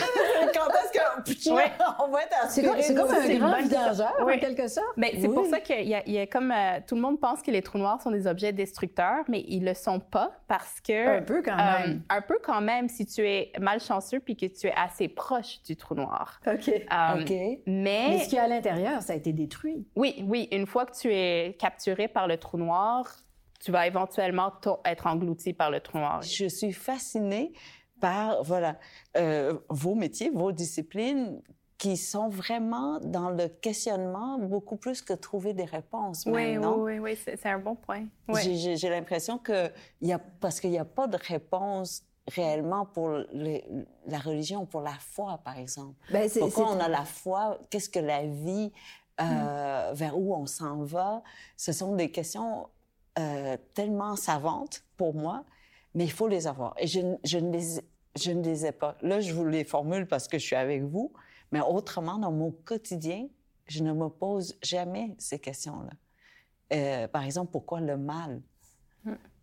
quand 0.54 0.68
est-ce 0.68 0.92
que 0.92 1.00
oui. 1.52 1.62
on 1.98 2.08
va 2.08 2.22
être 2.22 2.50
C'est 2.50 2.62
comme, 2.62 2.80
c'est 2.80 2.94
comme 2.94 3.10
un 3.10 3.38
grand 3.38 3.62
vidangeur, 3.62 4.14
en 4.20 4.38
quelque 4.38 4.68
sorte? 4.68 4.96
Mais 4.96 5.14
c'est 5.20 5.28
pour 5.28 5.46
ça 5.46 5.60
qu'il 5.60 5.88
y 5.88 5.94
a, 5.94 6.02
il 6.06 6.12
y 6.12 6.18
a 6.18 6.26
comme... 6.26 6.50
Euh, 6.50 6.80
tout 6.86 6.94
le 6.94 7.00
monde 7.00 7.20
pense 7.20 7.42
que 7.42 7.50
les 7.50 7.62
trous 7.62 7.78
noirs 7.78 8.00
sont 8.02 8.10
des 8.10 8.26
objets 8.26 8.52
destructeurs, 8.52 9.24
mais 9.28 9.44
ils 9.48 9.64
le 9.64 9.74
sont 9.74 10.00
pas 10.00 10.32
parce 10.48 10.80
que... 10.80 11.18
Un 11.18 11.22
peu 11.22 11.42
quand 11.42 11.58
euh, 11.58 11.86
même. 11.86 12.02
un 12.08 12.20
peu 12.20 12.38
quand 12.42 12.60
même 12.60 12.88
si 12.88 13.06
tu 13.06 13.26
es 13.26 13.52
malchanceux 13.60 14.20
puis 14.20 14.36
que 14.36 14.46
tu 14.46 14.68
es 14.68 14.74
assez 14.76 15.08
proche 15.08 15.62
du 15.62 15.76
trou 15.76 15.94
noir. 15.94 16.40
OK. 16.46 16.68
Euh, 16.68 17.20
OK. 17.20 17.30
Mais... 17.30 17.60
mais 17.66 18.18
ce 18.20 18.24
qu'il 18.28 18.34
y 18.34 18.38
a 18.38 18.44
à 18.44 18.48
l'intérieur, 18.48 18.89
ça 19.00 19.12
a 19.12 19.16
été 19.16 19.32
détruit. 19.32 19.86
Oui, 19.94 20.24
oui. 20.26 20.48
Une 20.50 20.66
fois 20.66 20.86
que 20.86 20.96
tu 20.96 21.12
es 21.12 21.56
capturé 21.58 22.08
par 22.08 22.26
le 22.26 22.36
trou 22.36 22.58
noir, 22.58 23.06
tu 23.60 23.70
vas 23.70 23.86
éventuellement 23.86 24.52
être 24.84 25.06
englouti 25.06 25.52
par 25.52 25.70
le 25.70 25.80
trou 25.80 25.98
noir. 25.98 26.22
Je 26.22 26.46
suis 26.46 26.72
fascinée 26.72 27.52
par 28.00 28.42
voilà 28.42 28.78
euh, 29.16 29.58
vos 29.68 29.94
métiers, 29.94 30.30
vos 30.30 30.52
disciplines 30.52 31.40
qui 31.80 31.96
sont 31.96 32.28
vraiment 32.28 33.00
dans 33.00 33.30
le 33.30 33.48
questionnement 33.48 34.38
beaucoup 34.38 34.76
plus 34.76 35.00
que 35.00 35.14
trouver 35.14 35.54
des 35.54 35.64
réponses. 35.64 36.24
Oui, 36.26 36.52
maintenant. 36.52 36.76
oui, 36.76 36.98
oui, 36.98 37.16
oui, 37.16 37.34
c'est 37.38 37.46
un 37.46 37.58
bon 37.58 37.74
point. 37.74 38.06
J'ai 38.34 38.90
l'impression 38.90 39.38
que 39.38 39.70
il 40.02 40.08
y 40.08 40.12
a 40.12 40.18
parce 40.18 40.60
qu'il 40.60 40.70
n'y 40.70 40.78
a 40.78 40.84
pas 40.84 41.06
de 41.06 41.16
réponse 41.16 42.04
réellement 42.34 42.86
pour 42.86 43.10
la 43.10 44.18
religion, 44.18 44.66
pour 44.66 44.80
la 44.80 44.94
foi, 44.98 45.38
par 45.44 45.58
exemple. 45.58 45.94
Ben, 46.10 46.28
Pourquoi 46.38 46.72
on 46.72 46.80
a 46.80 46.88
la 46.88 47.04
foi? 47.04 47.58
Qu'est-ce 47.70 47.90
que 47.90 47.98
la 47.98 48.26
vie 48.26 48.72
euh, 49.20 49.90
mm. 49.90 49.94
Vers 49.94 50.18
où 50.18 50.34
on 50.34 50.46
s'en 50.46 50.82
va? 50.82 51.22
Ce 51.56 51.72
sont 51.72 51.94
des 51.94 52.10
questions 52.10 52.68
euh, 53.18 53.56
tellement 53.74 54.16
savantes 54.16 54.82
pour 54.96 55.14
moi, 55.14 55.44
mais 55.94 56.04
il 56.04 56.12
faut 56.12 56.28
les 56.28 56.46
avoir. 56.46 56.74
Et 56.78 56.86
je, 56.86 57.00
je, 57.24 57.38
ne 57.38 57.52
les, 57.52 57.80
je 58.16 58.30
ne 58.30 58.42
les 58.42 58.66
ai 58.66 58.72
pas. 58.72 58.96
Là, 59.02 59.20
je 59.20 59.32
vous 59.32 59.44
les 59.44 59.64
formule 59.64 60.06
parce 60.06 60.28
que 60.28 60.38
je 60.38 60.44
suis 60.44 60.56
avec 60.56 60.82
vous, 60.82 61.12
mais 61.52 61.60
autrement, 61.60 62.18
dans 62.18 62.32
mon 62.32 62.52
quotidien, 62.64 63.26
je 63.66 63.82
ne 63.82 63.92
me 63.92 64.08
pose 64.08 64.56
jamais 64.62 65.14
ces 65.18 65.38
questions-là. 65.38 65.90
Euh, 66.72 67.08
par 67.08 67.24
exemple, 67.24 67.50
pourquoi 67.50 67.80
le 67.80 67.96
mal? 67.96 68.40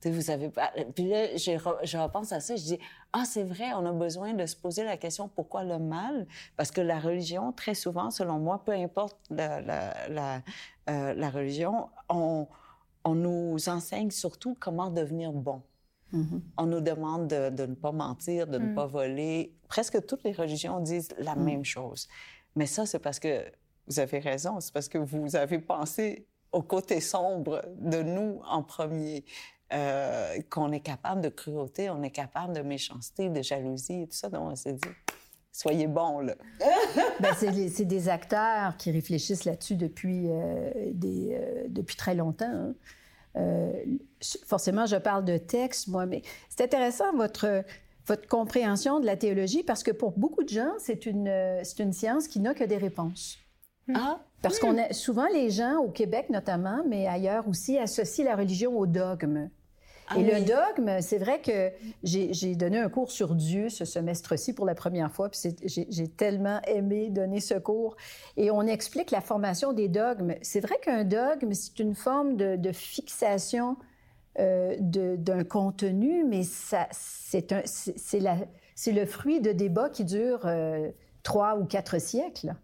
Vous 0.06 0.30
avez 0.30 0.50
pas... 0.50 0.72
Puis 0.96 1.10
là, 1.10 1.36
je, 1.36 1.98
repense 1.98 2.32
à 2.32 2.40
ça, 2.40 2.56
je 2.56 2.64
dis, 2.64 2.80
ah, 3.14 3.24
c'est 3.26 3.44
vrai, 3.44 3.74
on 3.74 3.86
a 3.86 3.92
besoin 3.92 4.34
de 4.34 4.46
se 4.46 4.56
poser 4.56 4.84
la 4.84 4.96
question 4.96 5.28
pourquoi 5.28 5.64
le 5.64 5.80
mal? 5.80 6.28
Parce 6.56 6.72
que 6.72 6.82
la 6.82 7.00
religion, 7.00 7.52
très 7.52 7.74
souvent, 7.74 8.12
selon 8.12 8.40
moi, 8.40 8.64
peu 8.64 8.74
importe 8.74 9.18
la, 9.30 9.60
la, 9.62 10.08
la, 10.08 10.42
euh, 10.90 11.14
la 11.14 11.30
religion, 11.30 11.90
on, 12.10 12.48
on 13.04 13.16
nous 13.16 13.70
enseigne 13.70 14.12
surtout 14.12 14.56
comment 14.60 14.90
devenir 14.92 15.32
bon. 15.32 15.62
Mm-hmm. 16.14 16.42
On 16.58 16.66
nous 16.66 16.82
demande 16.82 17.28
de, 17.28 17.66
ne 17.66 17.76
pas 17.76 17.92
mentir, 17.92 18.48
de 18.48 18.58
ne 18.58 18.68
mm. 18.68 18.76
pas 18.76 18.86
voler. 18.86 19.54
Presque 19.68 20.06
toutes 20.06 20.24
les 20.24 20.32
religions 20.32 20.80
disent 20.80 21.10
la 21.18 21.36
mm. 21.36 21.44
même 21.44 21.66
chose. 21.66 22.08
Mais 22.56 22.66
ça, 22.66 22.86
c'est 22.86 23.00
parce 23.00 23.20
que 23.20 23.46
vous 23.88 24.00
avez 24.00 24.20
raison, 24.20 24.60
c'est 24.60 24.74
parce 24.74 24.90
que 24.90 24.98
vous 24.98 25.36
avez 25.36 25.60
pensé 25.60 26.28
au 26.52 26.62
côté 26.62 27.00
sombre 27.02 27.64
de 27.78 28.02
nous 28.02 28.42
en 28.46 28.64
premier, 28.64 29.26
euh, 29.74 30.38
qu'on 30.50 30.72
est 30.72 30.80
capable 30.80 31.22
de 31.22 31.30
cruauté, 31.30 31.90
on 31.90 32.02
est 32.04 32.12
capable 32.12 32.54
de 32.54 32.62
méchanceté, 32.62 33.30
de 33.30 33.42
jalousie 33.42 34.04
et 34.04 34.08
tout 34.08 34.16
ça. 34.16 34.30
Donc, 34.30 34.52
on 34.52 34.56
s'est 34.56 34.74
dit, 34.74 34.90
soyez 35.58 35.88
bons, 35.88 36.20
là. 36.20 36.36
ben, 37.20 37.34
c'est 37.36 37.86
des 37.86 38.10
acteurs 38.10 38.78
qui 38.78 38.92
réfléchissent 38.92 39.46
là-dessus 39.46 39.76
depuis, 39.76 40.28
euh, 40.28 40.72
des, 40.94 41.32
euh, 41.34 41.66
depuis 41.68 41.96
très 41.96 42.14
longtemps. 42.14 42.46
Hein. 42.46 42.76
Euh, 43.36 43.72
forcément, 44.46 44.86
je 44.86 44.96
parle 44.96 45.26
de 45.26 45.38
texte, 45.38 45.88
moi, 45.88 46.06
mais 46.06 46.22
c'est 46.50 46.64
intéressant 46.64 47.12
votre, 47.16 47.64
votre 48.06 48.28
compréhension 48.28 49.00
de 49.00 49.06
la 49.06 49.18
théologie 49.18 49.64
parce 49.64 49.84
que 49.84 49.92
pour 49.92 50.12
beaucoup 50.12 50.44
de 50.44 50.50
gens, 50.50 50.72
c'est 50.78 51.06
une, 51.06 51.28
une 51.80 51.94
science 51.94 52.28
qui 52.28 52.40
n'a 52.40 52.54
que 52.54 52.64
des 52.64 52.78
réponses. 52.78 53.38
Ah, 53.94 54.20
parce 54.42 54.60
qu'on 54.60 54.78
a 54.78 54.94
souvent 54.94 55.28
les 55.34 55.50
gens 55.50 55.78
au 55.78 55.90
Québec 55.90 56.30
notamment, 56.30 56.84
mais 56.88 57.08
ailleurs 57.08 57.48
aussi, 57.48 57.78
associent 57.78 58.26
la 58.26 58.36
religion 58.36 58.78
au 58.78 58.86
dogme. 58.86 59.50
Ah 60.10 60.18
et 60.18 60.24
le 60.24 60.46
dogme, 60.46 61.02
c'est 61.02 61.18
vrai 61.18 61.42
que 61.42 61.72
j'ai 62.04 62.56
donné 62.56 62.78
un 62.78 62.90
cours 62.90 63.12
sur 63.12 63.36
Dieu 63.36 63.68
ce 63.70 63.84
semestre-ci 63.84 64.54
pour 64.54 64.66
la 64.66 64.74
première 64.74 65.12
fois, 65.12 65.30
puis 65.30 65.40
j'ai 65.66 66.08
tellement 66.08 66.62
aimé 66.66 67.10
donner 67.10 67.42
ce 67.42 67.56
cours. 67.56 67.98
Et 68.38 68.50
on 68.50 68.62
explique 68.62 69.12
la 69.12 69.20
formation 69.20 69.74
des 69.74 69.90
dogmes. 69.90 70.36
C'est 70.42 70.62
vrai 70.62 70.76
qu'un 70.82 71.04
dogme, 71.04 71.54
c'est 71.54 71.80
une 71.80 71.94
forme 71.94 72.38
de, 72.38 72.72
fixation 72.72 73.76
euh, 74.40 74.78
d'un 74.80 75.44
contenu, 75.44 76.24
mais 76.24 76.44
c'est 76.44 77.52
le 78.88 79.06
fruit 79.06 79.42
de 79.42 79.52
débats 79.52 79.90
qui 79.90 80.06
durent 80.06 80.46
euh, 80.46 80.90
trois 81.24 81.58
ou 81.58 81.66
quatre 81.66 82.00
siècles. 82.00 82.56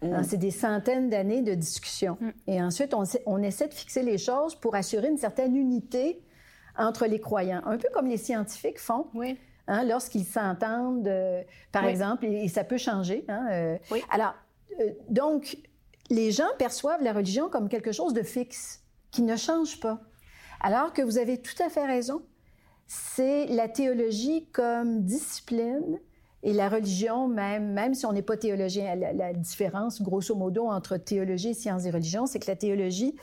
Hein, 0.00 0.20
mm. 0.20 0.24
C'est 0.24 0.38
des 0.38 0.50
centaines 0.50 1.10
d'années 1.10 1.42
de 1.42 1.52
discussion. 1.52 2.16
Mm. 2.20 2.30
Et 2.46 2.62
ensuite, 2.62 2.94
on, 2.94 3.02
on, 3.26 3.42
essaie 3.42 3.68
de 3.68 3.74
fixer 3.74 4.02
les 4.02 4.16
choses 4.16 4.54
pour 4.54 4.74
assurer 4.74 5.08
une 5.08 5.18
certaine 5.18 5.54
unité 5.54 6.22
entre 6.78 7.06
les 7.06 7.20
croyants, 7.20 7.60
un 7.66 7.76
peu 7.76 7.88
comme 7.92 8.06
les 8.06 8.16
scientifiques 8.16 8.78
font. 8.78 9.06
Oui. 9.14 9.36
Hein, 9.66 9.84
lorsqu'ils 9.84 10.24
s'entendent, 10.24 11.06
euh, 11.06 11.42
par 11.72 11.84
exemple, 11.84 12.24
et, 12.24 12.48
ça 12.48 12.64
peut 12.64 12.78
changer. 12.78 13.24
Hein, 13.28 13.46
euh. 13.50 13.78
oui. 13.90 14.02
Alors, 14.10 14.34
euh, 14.80 14.92
donc, 15.10 15.58
les 16.08 16.30
gens 16.30 16.48
perçoivent 16.58 17.02
la 17.02 17.12
religion 17.12 17.50
comme 17.50 17.68
quelque 17.68 17.92
chose 17.92 18.14
de 18.14 18.22
fixe, 18.22 18.82
qui 19.10 19.20
ne 19.20 19.36
change 19.36 19.78
pas. 19.78 20.00
Alors 20.60 20.94
que 20.94 21.02
vous 21.02 21.18
avez 21.18 21.38
tout 21.38 21.62
à 21.62 21.68
fait 21.68 21.84
raison. 21.84 22.22
C'est 22.86 23.44
la 23.46 23.68
théologie 23.68 24.46
comme 24.52 25.02
discipline 25.02 26.00
et 26.42 26.54
la 26.54 26.70
religion, 26.70 27.28
même, 27.28 27.72
même 27.72 27.92
si 27.92 28.06
on 28.06 28.12
n'est 28.14 28.22
pas 28.22 28.38
théologien, 28.38 28.94
la, 28.94 29.12
la, 29.12 29.34
différence, 29.34 30.00
grosso 30.00 30.34
modo, 30.34 30.68
entre 30.68 30.96
théologie 30.96 31.54
sciences 31.54 31.84
et 31.84 31.90
religion, 31.90 32.24
c'est 32.24 32.38
que 32.38 32.46
la 32.46 32.56
théologie 32.56 33.16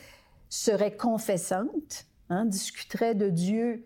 serait 0.49 0.95
confessante, 0.95 2.05
hein, 2.29 2.45
discuterait 2.45 3.15
de 3.15 3.29
Dieu 3.29 3.83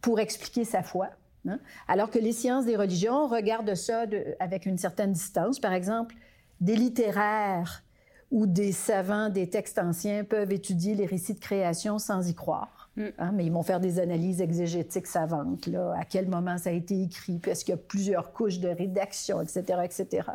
pour 0.00 0.20
expliquer 0.20 0.64
sa 0.64 0.82
foi, 0.82 1.08
hein, 1.46 1.58
alors 1.88 2.10
que 2.10 2.18
les 2.18 2.32
sciences 2.32 2.64
des 2.64 2.76
religions 2.76 3.26
regardent 3.26 3.74
ça 3.74 4.04
avec 4.38 4.66
une 4.66 4.78
certaine 4.78 5.12
distance. 5.12 5.58
Par 5.58 5.72
exemple, 5.72 6.14
des 6.60 6.76
littéraires 6.76 7.82
ou 8.30 8.46
des 8.46 8.72
savants 8.72 9.28
des 9.28 9.48
textes 9.48 9.78
anciens 9.78 10.24
peuvent 10.24 10.52
étudier 10.52 10.94
les 10.94 11.06
récits 11.06 11.34
de 11.34 11.40
création 11.40 11.98
sans 11.98 12.28
y 12.28 12.34
croire. 12.34 12.80
Mm. 12.96 13.06
Hein, 13.18 13.32
mais 13.32 13.44
ils 13.46 13.52
vont 13.52 13.62
faire 13.62 13.80
des 13.80 13.98
analyses 13.98 14.40
exégétiques 14.40 15.06
savantes, 15.06 15.66
là, 15.66 15.94
à 15.98 16.04
quel 16.04 16.28
moment 16.28 16.58
ça 16.58 16.70
a 16.70 16.72
été 16.72 17.02
écrit, 17.02 17.38
puis 17.38 17.50
est-ce 17.50 17.64
qu'il 17.64 17.72
y 17.72 17.78
a 17.78 17.80
plusieurs 17.80 18.32
couches 18.32 18.58
de 18.58 18.68
rédaction, 18.68 19.40
etc., 19.40 19.80
etc. 19.84 20.28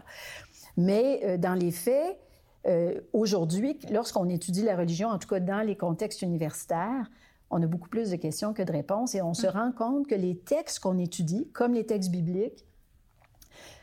Mais 0.78 1.22
euh, 1.24 1.38
dans 1.38 1.54
les 1.54 1.72
faits, 1.72 2.18
euh, 2.68 3.00
aujourd'hui, 3.14 3.78
lorsqu'on 3.92 4.28
étudie 4.30 4.64
la 4.64 4.76
religion, 4.76 5.10
en 5.10 5.20
tout 5.20 5.28
cas 5.28 5.40
dans 5.40 5.62
les 5.62 5.76
contextes 5.76 6.22
universitaires, 6.22 7.10
on 7.50 7.62
a 7.62 7.68
beaucoup 7.68 7.90
plus 7.90 8.12
de 8.12 8.16
questions 8.16 8.54
que 8.54 8.64
de 8.64 8.72
réponses 8.72 9.16
et 9.16 9.22
on 9.22 9.34
se 9.34 9.48
mm. 9.48 9.52
rend 9.52 9.72
compte 9.72 10.08
que 10.08 10.16
les 10.16 10.38
textes 10.38 10.80
qu'on 10.80 10.98
étudie, 10.98 11.50
comme 11.54 11.74
les 11.74 11.86
textes 11.86 12.12
bibliques, 12.12 12.66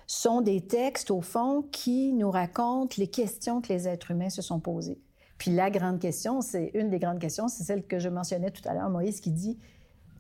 sont 0.07 0.40
des 0.40 0.61
textes, 0.61 1.11
au 1.11 1.20
fond, 1.20 1.62
qui 1.72 2.12
nous 2.12 2.31
racontent 2.31 2.94
les 2.98 3.07
questions 3.07 3.61
que 3.61 3.72
les 3.72 3.88
êtres 3.88 4.11
humains 4.11 4.31
se 4.31 4.42
sont 4.42 4.61
posées. 4.61 5.01
Puis 5.38 5.51
la 5.51 5.70
grande 5.70 5.98
question, 6.01 6.40
c'est 6.40 6.70
une 6.75 6.90
des 6.90 6.98
grandes 6.98 7.18
questions, 7.18 7.48
c'est 7.48 7.64
celle 7.64 7.87
que 7.87 7.98
je 7.98 8.09
mentionnais 8.09 8.51
tout 8.51 8.66
à 8.68 8.75
l'heure, 8.75 8.90
Moïse, 8.90 9.20
qui 9.20 9.31
dit 9.31 9.59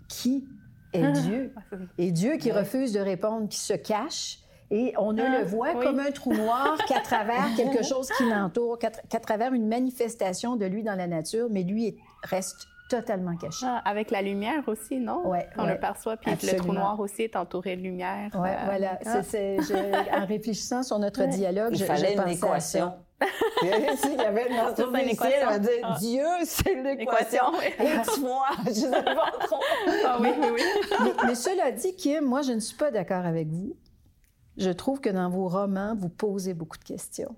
Qui 0.08 0.46
est 0.92 1.12
Dieu? 1.12 1.54
Et 1.98 2.10
Dieu 2.10 2.36
qui 2.38 2.52
refuse 2.52 2.92
de 2.92 3.00
répondre, 3.00 3.48
qui 3.48 3.60
se 3.60 3.74
cache, 3.74 4.38
et 4.70 4.94
on 4.96 5.12
ne 5.12 5.22
le 5.22 5.42
ah, 5.42 5.44
voit 5.44 5.74
comme 5.74 6.00
un 6.00 6.10
trou 6.10 6.32
noir 6.32 6.78
qu'à 6.88 7.00
travers 7.00 7.54
quelque 7.56 7.82
chose 7.84 8.08
qui 8.16 8.24
l'entoure, 8.24 8.78
qu'à 8.78 9.20
travers 9.20 9.52
une 9.52 9.68
manifestation 9.68 10.56
de 10.56 10.64
lui 10.64 10.82
dans 10.82 10.94
la 10.94 11.06
nature, 11.06 11.48
mais 11.50 11.62
lui 11.62 11.98
reste 12.22 12.66
totalement 12.88 13.36
caché. 13.36 13.66
Ah, 13.66 13.82
avec 13.84 14.10
la 14.10 14.22
lumière 14.22 14.62
aussi, 14.66 14.98
non? 14.98 15.22
Oui. 15.24 15.38
On 15.56 15.66
le 15.66 15.78
perçoit, 15.78 16.16
puis 16.16 16.30
le 16.30 16.56
trou 16.56 16.72
noir 16.72 16.98
aussi 17.00 17.22
est 17.22 17.36
entouré 17.36 17.76
de 17.76 17.82
lumière. 17.82 18.30
Oui, 18.34 18.48
euh, 18.48 18.64
voilà. 18.64 18.98
Ah. 19.04 20.20
en 20.20 20.26
réfléchissant 20.26 20.82
sur 20.82 20.98
notre 20.98 21.24
dialogue, 21.26 21.74
je, 21.74 21.84
fallait 21.84 22.14
une 22.14 22.28
équation. 22.28 22.92
Il 23.62 23.68
y 23.68 24.20
avait 24.20 24.48
une 24.48 24.56
va 24.56 25.58
dire 25.58 25.70
ah. 25.84 25.96
Dieu, 26.00 26.26
c'est 26.44 26.74
l'équation. 26.74 27.44
Aide-moi, 27.78 28.46
je 28.66 28.72
sais 28.72 28.90
pas 28.90 29.30
trop. 29.40 29.60
Ah 30.04 30.18
oui, 30.20 30.30
oui, 30.40 30.48
oui. 30.54 30.62
mais, 31.04 31.12
mais, 31.26 31.34
cela 31.36 31.70
dit, 31.70 31.94
Kim, 31.94 32.24
moi, 32.24 32.42
je 32.42 32.52
ne 32.52 32.60
suis 32.60 32.76
pas 32.76 32.90
d'accord 32.90 33.24
avec 33.24 33.48
vous. 33.48 33.76
Je 34.56 34.70
trouve 34.70 35.00
que 35.00 35.08
dans 35.08 35.30
vos 35.30 35.48
romans, 35.48 35.94
vous 35.96 36.08
posez 36.08 36.52
beaucoup 36.52 36.78
de 36.78 36.84
questions. 36.84 37.34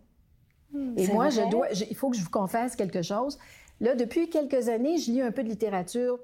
Et 0.96 1.06
moi, 1.08 1.30
je 1.30 1.48
dois, 1.50 1.68
il 1.70 1.96
faut 1.96 2.10
que 2.10 2.16
je 2.16 2.22
vous 2.22 2.30
confesse 2.30 2.74
quelque 2.74 3.02
chose. 3.02 3.38
Là, 3.80 3.94
depuis 3.94 4.30
quelques 4.30 4.68
années, 4.68 4.98
je 4.98 5.10
lis 5.10 5.20
un 5.20 5.32
peu 5.32 5.42
de 5.42 5.48
littérature 5.48 6.18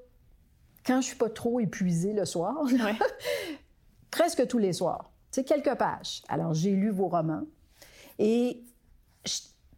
quand 0.85 1.01
je 1.01 1.07
suis 1.07 1.15
pas 1.15 1.29
trop 1.29 1.59
épuisée 1.59 2.13
le 2.13 2.25
soir. 2.25 2.63
Presque 4.11 4.47
tous 4.47 4.57
les 4.57 4.73
soirs. 4.73 5.11
C'est 5.31 5.43
quelques 5.43 5.75
pages. 5.75 6.23
Alors, 6.27 6.53
j'ai 6.53 6.71
lu 6.71 6.89
vos 6.89 7.07
romans. 7.07 7.43
Et 8.19 8.63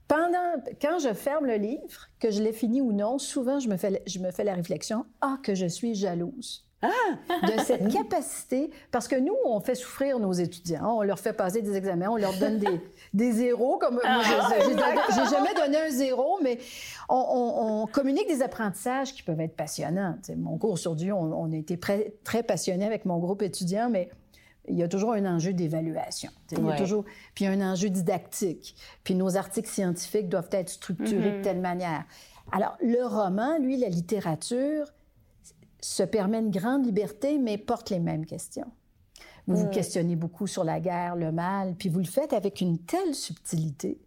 pendant, 0.07 0.55
quand 0.81 0.99
je 0.99 1.13
ferme 1.13 1.45
le 1.45 1.55
livre, 1.55 2.09
que 2.19 2.31
je 2.31 2.41
l'ai 2.41 2.53
fini 2.53 2.81
ou 2.81 2.91
non, 2.91 3.17
souvent, 3.17 3.59
je 3.59 3.69
me 3.69 3.77
fais, 3.77 4.01
je 4.05 4.19
me 4.19 4.31
fais 4.31 4.43
la 4.43 4.53
réflexion, 4.53 5.05
ah, 5.21 5.37
que 5.43 5.55
je 5.55 5.65
suis 5.65 5.95
jalouse. 5.95 6.65
Ah! 6.83 7.47
de 7.47 7.61
cette 7.61 7.87
capacité, 7.93 8.69
parce 8.91 9.07
que 9.07 9.15
nous, 9.15 9.35
on 9.45 9.59
fait 9.59 9.75
souffrir 9.75 10.19
nos 10.19 10.33
étudiants, 10.33 10.97
on 10.97 11.01
leur 11.01 11.19
fait 11.19 11.33
passer 11.33 11.61
des 11.61 11.75
examens, 11.75 12.09
on 12.09 12.17
leur 12.17 12.33
donne 12.37 12.59
des, 12.59 12.81
des 13.13 13.31
zéros, 13.31 13.77
comme 13.77 13.95
moi, 13.95 14.03
j'ai 14.03 15.25
jamais 15.29 15.53
donné 15.53 15.77
un 15.77 15.89
zéro, 15.89 16.39
mais 16.41 16.59
on, 17.09 17.87
communique 17.91 18.27
des 18.27 18.41
apprentissages 18.41 19.13
qui 19.13 19.23
peuvent 19.23 19.39
être 19.39 19.55
passionnants. 19.55 20.15
mon 20.37 20.57
cours 20.57 20.77
sur 20.77 20.95
Dieu, 20.95 21.13
on, 21.13 21.51
a 21.51 21.55
été 21.55 21.77
très, 21.77 22.13
très 22.23 22.43
passionnés 22.43 22.85
avec 22.85 23.05
mon 23.05 23.17
groupe 23.19 23.41
étudiant, 23.41 23.89
mais 23.89 24.09
il 24.67 24.75
y 24.75 24.83
a 24.83 24.87
toujours 24.87 25.13
un 25.13 25.25
enjeu 25.25 25.53
d'évaluation. 25.53 26.31
Il 26.51 26.65
y 26.65 26.71
a 26.71 26.75
toujours, 26.77 27.03
puis 27.35 27.45
un 27.45 27.61
enjeu 27.61 27.89
didactique. 27.89 28.75
Puis 29.03 29.15
nos 29.15 29.35
articles 29.35 29.69
scientifiques 29.69 30.29
doivent 30.29 30.49
être 30.51 30.69
structurés 30.69 31.31
de 31.31 31.37
mm-hmm. 31.37 31.41
telle 31.41 31.59
manière. 31.59 32.05
Alors, 32.51 32.77
le 32.81 33.05
roman, 33.05 33.57
lui, 33.59 33.77
la 33.77 33.89
littérature, 33.89 34.93
se 35.83 36.03
permet 36.03 36.39
une 36.39 36.51
grande 36.51 36.85
liberté, 36.85 37.37
mais 37.37 37.57
porte 37.57 37.89
les 37.89 37.99
mêmes 37.99 38.25
questions. 38.25 38.71
Vous 39.47 39.57
vous 39.57 39.67
questionnez 39.67 40.15
beaucoup 40.15 40.47
sur 40.47 40.63
la 40.63 40.79
guerre, 40.79 41.17
le 41.17 41.33
mal, 41.33 41.75
puis 41.75 41.89
vous 41.89 41.99
le 41.99 42.05
faites 42.05 42.31
avec 42.31 42.61
une 42.61 42.79
telle 42.79 43.13
subtilité. 43.13 43.99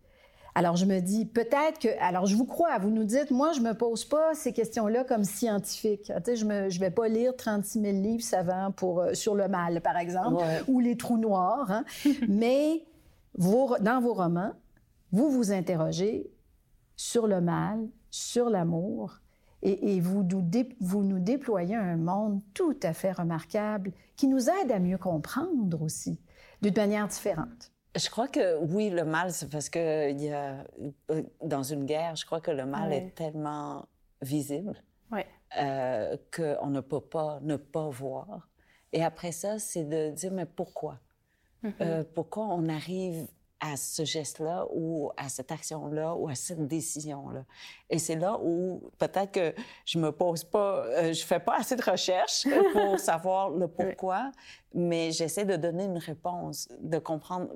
Alors 0.55 0.77
je 0.77 0.87
me 0.87 1.01
dis 1.01 1.27
peut-être 1.27 1.79
que, 1.79 1.89
alors 2.01 2.25
je 2.25 2.35
vous 2.35 2.47
crois, 2.47 2.79
vous 2.79 2.89
nous 2.89 3.05
dites, 3.05 3.31
moi 3.31 3.53
je 3.53 3.61
me 3.61 3.75
pose 3.75 4.07
pas 4.07 4.33
ces 4.33 4.55
questions-là 4.55 5.05
comme 5.05 5.25
scientifique. 5.25 6.05
Tu 6.05 6.13
sais, 6.25 6.37
je 6.37 6.47
ne 6.47 6.71
je 6.71 6.81
vais 6.81 6.91
pas 6.91 7.09
lire 7.09 7.37
36 7.37 7.83
000 7.83 7.93
livres 7.99 8.25
savants 8.25 8.73
pour 8.73 9.01
euh, 9.01 9.13
sur 9.13 9.35
le 9.35 9.49
mal, 9.49 9.83
par 9.83 9.99
exemple, 9.99 10.43
ou 10.69 10.81
les 10.81 10.97
trous 10.97 11.19
noirs. 11.19 11.71
Hein. 11.71 11.85
Mais 12.29 12.87
dans 13.37 14.01
vos 14.01 14.15
romans, 14.15 14.53
vous 15.13 15.29
vous 15.31 15.53
interrogez 15.53 16.31
sur 16.97 17.27
le 17.27 17.43
mal, 17.43 17.87
sur 18.11 18.49
l'amour, 18.49 19.19
et, 19.63 20.01
vous, 20.01 20.23
nous 20.23 20.51
vous 20.81 21.03
nous 21.03 21.19
déployez 21.19 21.75
un 21.75 21.97
monde 21.97 22.41
tout 22.55 22.79
à 22.83 22.93
fait 22.93 23.13
remarquable 23.13 23.93
qui 24.17 24.29
nous 24.29 24.49
aide 24.49 24.71
à 24.71 24.79
mieux 24.79 24.99
comprendre 24.99 25.83
aussi, 25.83 26.21
d'une 26.63 26.75
manière 26.75 27.09
différente. 27.09 27.73
Je 27.97 28.11
crois 28.11 28.29
que 28.29 28.63
oui, 28.65 28.91
le 28.91 29.05
mal, 29.05 29.33
c'est 29.33 29.51
parce 29.51 29.71
que 29.71 30.11
il 30.11 30.21
y 30.21 30.31
a, 30.31 30.65
euh, 31.11 31.23
dans 31.43 31.63
une 31.63 31.87
guerre, 31.87 32.15
je 32.15 32.27
crois 32.27 32.41
que 32.41 32.51
le 32.51 32.67
mal 32.67 32.93
est 32.93 33.15
tellement 33.15 33.87
visible 34.23 34.83
euh, 35.59 36.17
qu'on 36.35 36.67
ne 36.67 36.81
peut 36.81 37.01
pas 37.01 37.39
ne 37.43 37.57
pas 37.57 37.89
voir. 37.89 38.49
Et 38.93 39.03
après 39.03 39.33
ça, 39.33 39.59
c'est 39.59 39.85
de 39.85 40.11
dire 40.11 40.33
mais 40.33 40.47
pourquoi? 40.47 40.99
Mm-hmm. 41.63 41.73
euh, 41.81 42.05
Pourquoi 42.15 42.47
on 42.47 42.69
arrive 42.69 43.27
à 43.61 43.77
ce 43.77 44.05
geste-là 44.05 44.67
ou 44.71 45.11
à 45.17 45.29
cette 45.29 45.51
action-là 45.51 46.15
ou 46.15 46.29
à 46.29 46.35
cette 46.35 46.67
décision-là. 46.67 47.45
Et 47.89 47.99
c'est 47.99 48.17
là 48.17 48.39
où 48.43 48.91
peut-être 48.99 49.33
que 49.33 49.55
je 49.85 49.99
me 49.99 50.13
pose 50.13 50.45
pas, 50.45 50.85
euh, 50.85 51.13
je 51.13 51.25
fais 51.25 51.41
pas 51.41 51.57
assez 51.57 51.77
de 51.77 51.83
recherches 51.83 52.47
pour 52.73 52.99
savoir 52.99 53.51
le 53.51 53.69
pourquoi, 53.69 54.31
mais 54.75 55.11
j'essaie 55.13 55.45
de 55.45 55.57
donner 55.57 55.85
une 55.85 55.99
réponse, 55.99 56.69
de 56.81 56.99
comprendre 56.99 57.49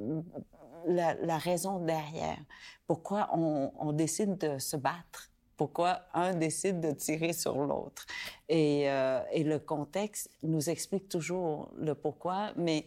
la, 0.87 1.39
raison 1.39 1.79
derrière. 1.79 2.39
Pourquoi 2.87 3.29
on, 3.35 3.71
on, 3.79 3.93
décide 3.93 4.39
de 4.39 4.59
se 4.59 4.77
battre? 4.77 5.31
Pourquoi 5.57 6.01
un 6.15 6.33
décide 6.33 6.81
de 6.81 6.93
tirer 6.93 7.35
sur 7.35 7.59
l'autre? 7.59 8.07
Et, 8.49 8.91
euh, 8.91 9.21
et 9.33 9.45
le 9.45 9.59
contexte 9.59 10.31
nous 10.43 10.71
explique 10.71 11.09
toujours 11.09 11.71
le 11.77 11.95
pourquoi, 11.95 12.53
mais 12.57 12.87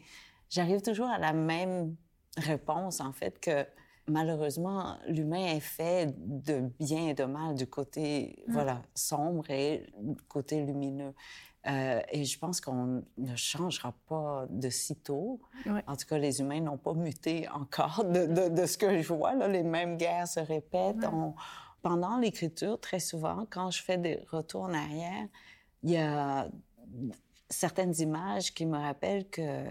j'arrive 0.50 0.82
toujours 0.82 1.08
à 1.08 1.20
la 1.20 1.34
même 1.34 1.96
réponse, 2.38 3.00
en 3.00 3.14
fait, 3.14 3.40
que 3.40 3.66
malheureusement, 4.08 4.98
l'humain 5.08 5.46
est 5.56 5.60
fait 5.60 6.14
de 6.18 6.62
bien 6.80 7.08
et 7.10 7.14
de 7.14 7.24
mal 7.24 7.56
du 7.56 7.68
côté, 7.68 8.44
mm. 8.48 8.54
voilà, 8.54 8.82
sombre 8.94 9.50
et 9.50 9.86
du 10.00 10.22
côté 10.24 10.64
lumineux. 10.66 11.14
Euh, 11.66 12.02
et 12.12 12.26
je 12.26 12.38
pense 12.38 12.60
qu'on 12.60 13.04
ne 13.18 13.36
changera 13.38 13.94
pas 14.08 14.46
de 14.50 14.70
sitôt. 14.70 15.40
En 15.88 15.96
tout 15.96 16.06
cas, 16.06 16.18
les 16.18 16.42
humains 16.42 16.60
n'ont 16.60 16.78
pas 16.78 16.94
muté 16.94 17.48
encore 17.50 18.04
de, 18.04 18.50
de, 18.50 18.66
ce 18.66 18.78
que 18.78 19.02
je 19.02 19.14
vois. 19.14 19.34
Là. 19.34 19.48
Les 19.48 19.64
mêmes 19.64 19.96
guerres 19.96 20.28
se 20.28 20.42
répètent. 20.42 21.06
Pendant 21.82 22.18
l'écriture, 22.18 22.80
très 22.80 23.00
souvent, 23.00 23.46
quand 23.50 23.72
je 23.72 23.82
fais 23.82 23.98
des 23.98 24.26
retours 24.32 24.64
en 24.64 24.74
arrière, 24.74 25.28
il 25.84 25.92
y 25.92 25.98
a 25.98 26.50
certaines 27.50 27.94
images 28.00 28.54
qui 28.54 28.66
me 28.66 28.78
rappellent 28.78 29.30
que 29.30 29.66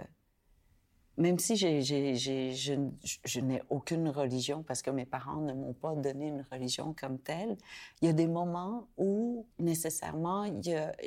même 1.17 1.39
si 1.39 1.57
je, 1.57 3.41
n'ai 3.41 3.63
aucune 3.69 4.09
religion 4.09 4.63
parce 4.63 4.83
que 4.83 4.91
mes 4.91 5.05
parents 5.05 5.41
ne 5.41 5.53
m'ont 5.53 5.75
pas 5.75 5.95
donné 5.95 6.29
une 6.29 6.45
religion 6.51 6.95
comme 6.99 7.19
telle, 7.19 7.57
il 8.01 8.07
y 8.07 8.09
a 8.09 8.13
des 8.13 8.27
moments 8.27 8.89
où 8.97 9.47
nécessairement 9.59 10.47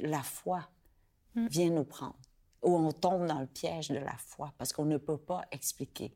la 0.02 0.24
foi 0.24 0.68
mm. 1.36 1.48
vient 1.48 1.70
nous 1.72 1.84
prendre, 1.84 2.20
où 2.62 2.76
on 2.76 2.92
tombe 2.92 3.26
dans 3.26 3.40
le 3.40 3.48
piège 3.48 3.90
de 3.90 3.98
la 3.98 4.16
foi 4.18 4.54
parce 4.58 4.74
qu'on 4.74 4.86
ne 4.86 4.98
peut 4.98 5.18
pas 5.18 5.42
expliquer. 5.52 6.14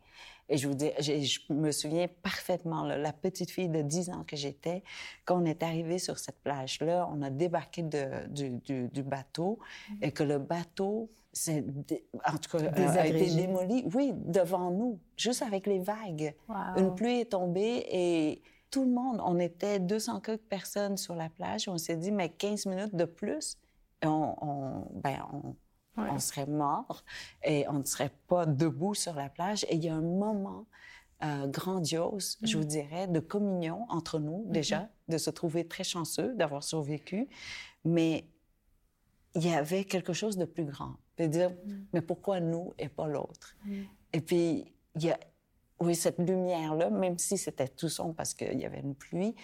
Et 0.50 0.58
je 0.58 0.68
vous 0.68 0.74
dis, 0.74 0.90
je, 1.00 1.54
me 1.54 1.72
souviens 1.72 2.08
parfaitement, 2.24 2.84
la 2.84 3.14
petite 3.14 3.52
fille 3.52 3.70
de 3.70 3.82
10 3.82 4.10
ans 4.10 4.24
que 4.26 4.36
j'étais, 4.36 4.84
quand 5.26 5.42
on 5.42 5.46
est 5.46 5.62
arrivé 5.62 6.00
sur 6.00 6.18
cette 6.18 6.40
plage-là, 6.42 7.08
on 7.14 7.22
a 7.22 7.30
débarqué 7.30 7.84
du, 7.84 9.04
bateau 9.04 9.60
mm. 9.90 9.94
et 10.02 10.12
que 10.12 10.24
le 10.24 10.40
bateau, 10.40 11.10
c'est, 11.32 11.64
en 12.26 12.38
tout 12.38 12.58
cas, 12.58 12.72
a 12.72 13.06
été 13.06 13.36
démoli, 13.36 13.86
oui, 13.94 14.14
devant 14.16 14.72
nous, 14.72 15.00
juste 15.16 15.44
avec 15.44 15.68
les 15.68 15.80
vagues. 15.80 16.34
Une 16.78 16.96
pluie 16.96 17.22
est 17.22 17.32
tombée 17.32 17.86
et 17.92 18.42
tout 18.72 18.86
le 18.86 18.92
monde, 18.92 19.22
on 19.24 19.40
était 19.40 19.80
200 19.80 20.20
quelques 20.22 20.42
personnes 20.42 20.98
sur 20.98 21.16
la 21.16 21.30
plage, 21.30 21.68
on 21.68 21.78
s'est 21.78 21.96
dit, 21.96 22.12
mais 22.12 22.30
15 22.30 22.66
minutes 22.66 22.96
de 22.96 23.06
plus, 23.06 23.58
on, 24.04 24.36
on, 24.42 24.88
ben, 24.94 25.20
on 25.32 25.56
on 26.12 26.20
serait 26.20 26.46
mort 26.46 27.04
et 27.44 27.68
on 27.68 27.80
ne 27.80 27.84
serait 27.84 28.12
pas 28.28 28.46
debout 28.46 28.94
sur 28.94 29.14
la 29.16 29.30
plage. 29.30 29.66
Et 29.70 29.76
il 29.76 29.84
y 29.84 29.90
a 29.90 29.96
un 29.96 30.02
moment 30.02 30.66
euh, 31.24 31.48
grandiose, 31.48 32.38
je 32.44 32.58
vous 32.58 32.64
mm. 32.64 32.68
dirais, 32.68 33.08
de 33.08 33.20
communion 33.20 33.86
entre 33.90 34.20
nous 34.20 34.46
déjà, 34.48 34.90
de 35.10 35.18
se 35.18 35.30
trouver 35.30 35.68
très 35.68 35.84
chanceux 35.84 36.34
d'avoir 36.36 36.64
survécu, 36.64 37.28
mais 37.84 38.26
il 39.36 39.46
y 39.46 39.54
avait 39.54 39.84
quelque 39.84 40.14
chose 40.14 40.38
de 40.38 40.46
plus 40.46 40.64
grand, 40.64 40.96
de 41.18 41.26
dire, 41.26 41.50
mm. 41.50 41.86
mais 41.94 42.02
pourquoi 42.02 42.40
nous 42.40 42.74
et 42.80 42.88
pas 42.88 43.08
l'autre? 43.08 43.56
Mm. 43.66 43.82
Et 44.14 44.22
puis, 44.22 44.74
il 44.96 45.04
y 45.04 45.12
a, 45.12 45.20
oui, 45.82 45.96
cette 45.96 46.20
lumière-là, 46.20 46.90
même 46.90 47.18
si 47.18 47.38
c'était 47.38 47.68
tout 47.68 47.90
sombre 47.90 48.16
parce 48.16 48.34
qu'il 48.34 48.58
y 48.58 48.66
avait 48.66 48.80
une 48.80 48.96
pluie, 48.96 49.36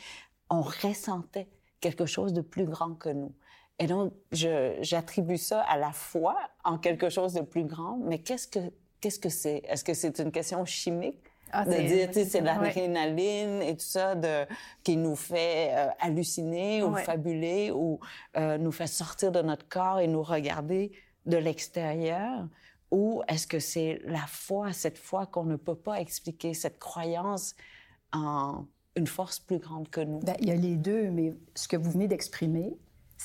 on 0.50 0.62
ressentait 0.62 1.50
quelque 1.82 2.06
chose 2.06 2.34
de 2.34 2.42
plus 2.42 2.66
grand 2.66 2.96
que 2.96 3.10
nous. 3.10 3.34
Et 3.80 3.88
donc, 3.88 4.14
j'attribue 4.32 5.38
ça 5.38 5.62
à 5.62 5.78
la 5.78 5.92
foi 5.92 6.38
en 6.64 6.78
quelque 6.78 7.10
chose 7.10 7.34
de 7.34 7.42
plus 7.42 7.66
grand. 7.66 7.98
Mais 7.98 8.20
qu'est-ce 8.20 8.48
que 8.48 8.60
qu'est-ce 9.02 9.20
que 9.20 9.30
c'est? 9.30 9.62
Est-ce 9.68 9.84
que 9.84 9.94
c'est 9.94 10.20
une 10.20 10.32
question 10.32 10.64
chimique? 10.66 11.20
Ah, 11.52 11.64
de 11.64 11.74
dire, 11.88 12.08
tu 12.08 12.16
sais, 12.16 12.26
c'est 12.26 12.42
l'adrénaline 12.42 13.62
et 13.62 13.78
tout 13.78 13.86
ça 13.86 14.16
de, 14.16 14.46
qui 14.84 14.98
nous 14.98 15.16
fait 15.16 15.72
euh, 15.74 15.88
halluciner 16.00 16.84
ou 16.84 16.96
fabuler 16.96 17.72
ou 17.72 18.00
euh, 18.36 18.58
nous 18.58 18.72
fait 18.72 18.88
sortir 18.88 19.32
de 19.32 19.42
notre 19.42 19.68
corps 19.70 20.00
et 20.00 20.08
nous 20.08 20.24
regarder 20.24 20.92
de 21.26 21.38
l'extérieur? 21.38 22.48
Ou 22.92 23.22
est-ce 23.28 23.48
que 23.48 23.60
c'est 23.60 24.02
la 24.06 24.26
foi, 24.28 24.74
cette 24.74 24.98
foi 24.98 25.28
qu'on 25.28 25.44
ne 25.44 25.56
peut 25.56 25.76
pas 25.76 26.02
expliquer, 26.02 26.54
cette 26.54 26.80
croyance 26.80 27.56
en 28.12 28.66
une 28.96 29.08
force 29.08 29.40
plus 29.40 29.60
grande 29.60 29.90
que 29.90 30.02
nous? 30.02 30.20
Bien, 30.20 30.36
il 30.40 30.48
y 30.48 30.52
a 30.52 30.56
les 30.56 30.76
deux, 30.76 31.10
mais 31.12 31.34
ce 31.54 31.68
que 31.68 31.78
vous 31.78 31.92
venez 31.92 32.08
d'exprimer, 32.08 32.76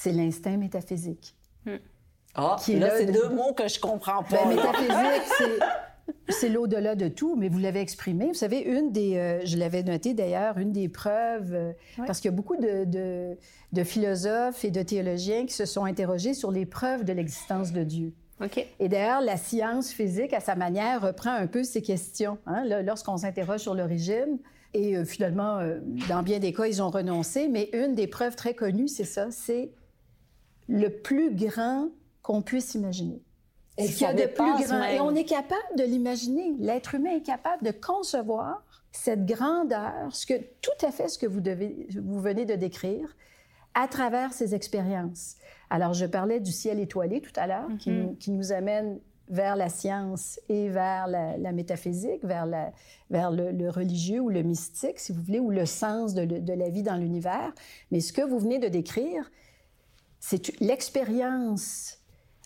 c'est 0.03 0.13
l'instinct 0.13 0.57
métaphysique. 0.57 1.35
Hmm. 1.67 1.77
Ah, 2.35 2.57
là, 2.69 2.91
c'est 2.97 3.07
deux 3.07 3.29
mots 3.29 3.53
que 3.53 3.69
je 3.69 3.79
comprends 3.79 4.23
pas. 4.23 4.45
Ben, 4.45 4.57
métaphysique, 4.57 5.61
c'est 6.31 6.49
l'au-delà 6.49 6.95
de 6.95 7.09
tout, 7.09 7.37
mais 7.37 7.51
vous 7.51 7.59
l'avez 7.59 7.81
exprimé. 7.81 8.29
Vous 8.29 8.35
savez, 8.35 8.61
une 8.61 8.93
des, 8.93 9.17
euh, 9.17 9.45
je 9.45 9.59
l'avais 9.59 9.83
noté 9.83 10.15
d'ailleurs, 10.15 10.57
une 10.57 10.73
des 10.73 10.89
preuves, 10.89 11.53
euh, 11.53 11.73
parce 12.07 12.21
qu'il 12.21 12.31
y 12.31 12.33
a 12.33 12.37
beaucoup 12.37 12.57
de, 12.57 12.87
de, 13.73 13.85
philosophes 13.85 14.65
et 14.65 14.71
de 14.71 14.81
théologiens 14.81 15.45
qui 15.45 15.53
se 15.53 15.67
sont 15.67 15.85
interrogés 15.85 16.33
sur 16.33 16.51
les 16.51 16.65
preuves 16.65 17.05
de 17.05 17.13
l'existence 17.13 17.73
de 17.73 17.85
Dieu. 17.85 18.15
OK. 18.43 18.65
Et 18.79 18.89
d'ailleurs, 18.89 19.21
la 19.21 19.37
science 19.37 19.93
physique, 19.93 20.33
à 20.33 20.41
sa 20.41 20.55
manière, 20.55 21.03
reprend 21.03 21.33
un 21.33 21.47
peu 21.47 21.63
ces 21.63 21.83
questions. 21.83 22.39
Hein, 22.47 22.65
lorsqu'on 22.83 23.19
s'interroge 23.19 23.61
sur 23.61 23.75
l'origine, 23.75 24.39
et 24.73 24.97
euh, 24.97 25.05
finalement, 25.05 25.59
dans 26.09 26.23
bien 26.23 26.39
des 26.39 26.55
cas, 26.55 26.67
ils 26.67 26.81
ont 26.81 26.91
renoncé, 26.91 27.49
mais 27.49 27.69
une 27.75 27.95
des 27.95 28.07
preuves 28.07 28.37
très 28.37 28.55
connues, 28.55 28.89
c'est 28.89 29.05
ça, 29.05 29.31
c'est 29.31 29.73
le 30.71 30.89
plus 30.89 31.35
grand 31.35 31.89
qu'on 32.23 32.43
puisse 32.43 32.75
imaginer. 32.75 33.21
Et 33.77 33.87
qu'il 33.87 34.03
y 34.03 34.05
a 34.05 34.15
de 34.15 34.27
plus 34.27 34.67
grand. 34.67 34.85
Et 34.85 35.01
on 35.01 35.15
est 35.15 35.25
capable 35.25 35.77
de 35.77 35.85
l'imaginer. 35.85 36.55
L'être 36.59 36.95
humain 36.95 37.17
est 37.17 37.23
capable 37.23 37.65
de 37.65 37.73
concevoir 37.73 38.65
cette 38.93 39.25
grandeur, 39.27 40.09
ce 40.11 40.27
que, 40.27 40.35
tout 40.61 40.87
à 40.87 40.91
fait 40.91 41.09
ce 41.09 41.19
que 41.19 41.27
vous, 41.27 41.41
devez, 41.41 41.89
vous 42.03 42.21
venez 42.21 42.45
de 42.45 42.55
décrire, 42.55 43.17
à 43.75 43.89
travers 43.89 44.33
ces 44.33 44.55
expériences. 44.55 45.37
Alors, 45.71 45.95
je 45.95 46.07
parlais 46.07 46.41
du 46.41 46.51
ciel 46.51 46.81
étoilé 46.81 47.21
tout 47.21 47.33
à 47.37 47.47
l'heure, 47.47 47.69
qui, 47.79 47.91
mm-hmm. 47.91 48.33
nous 48.33 48.53
amène 48.53 48.99
vers 49.29 49.55
la 49.55 49.69
science 49.69 50.41
et 50.49 50.69
vers 50.69 51.07
la, 51.07 51.53
métaphysique, 51.53 52.25
vers, 52.25 52.47
la, 52.47 52.73
vers 53.11 53.31
le, 53.31 53.71
religieux 53.71 54.19
ou 54.21 54.29
le 54.29 54.43
mystique, 54.43 54.99
si 54.99 55.13
vous 55.13 55.23
voulez, 55.23 55.39
ou 55.39 55.51
le 55.51 55.67
sens 55.67 56.15
de, 56.15 56.25
de 56.25 56.53
la 56.53 56.69
vie 56.69 56.83
dans 56.83 56.97
l'univers. 56.97 57.55
Mais 57.93 58.01
ce 58.01 58.13
que 58.13 58.23
vous 58.23 58.41
venez 58.41 58.59
de 58.59 58.67
décrire, 58.67 59.31
c'est 60.21 60.61
l'expérience, 60.61 61.99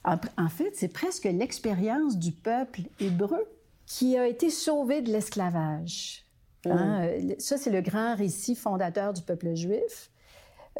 en, 0.05 0.49
fait, 0.49 0.71
c'est 0.75 0.89
presque 0.89 1.25
l'expérience 1.25 2.17
du 2.17 2.31
peuple 2.33 2.83
hébreu 3.01 3.45
qui 3.87 4.17
a 4.17 4.27
été 4.27 4.49
sauvé 4.49 5.03
de 5.03 5.11
l'esclavage. 5.11 6.25
Hein. 6.67 7.03
Euh, 7.05 7.35
ça, 7.39 7.59
c'est 7.59 7.71
le 7.71 7.83
grand 7.83 8.15
récit 8.15 8.55
fondateur 8.55 9.13
du 9.13 9.23
peuple 9.23 9.55
juif. 9.55 10.11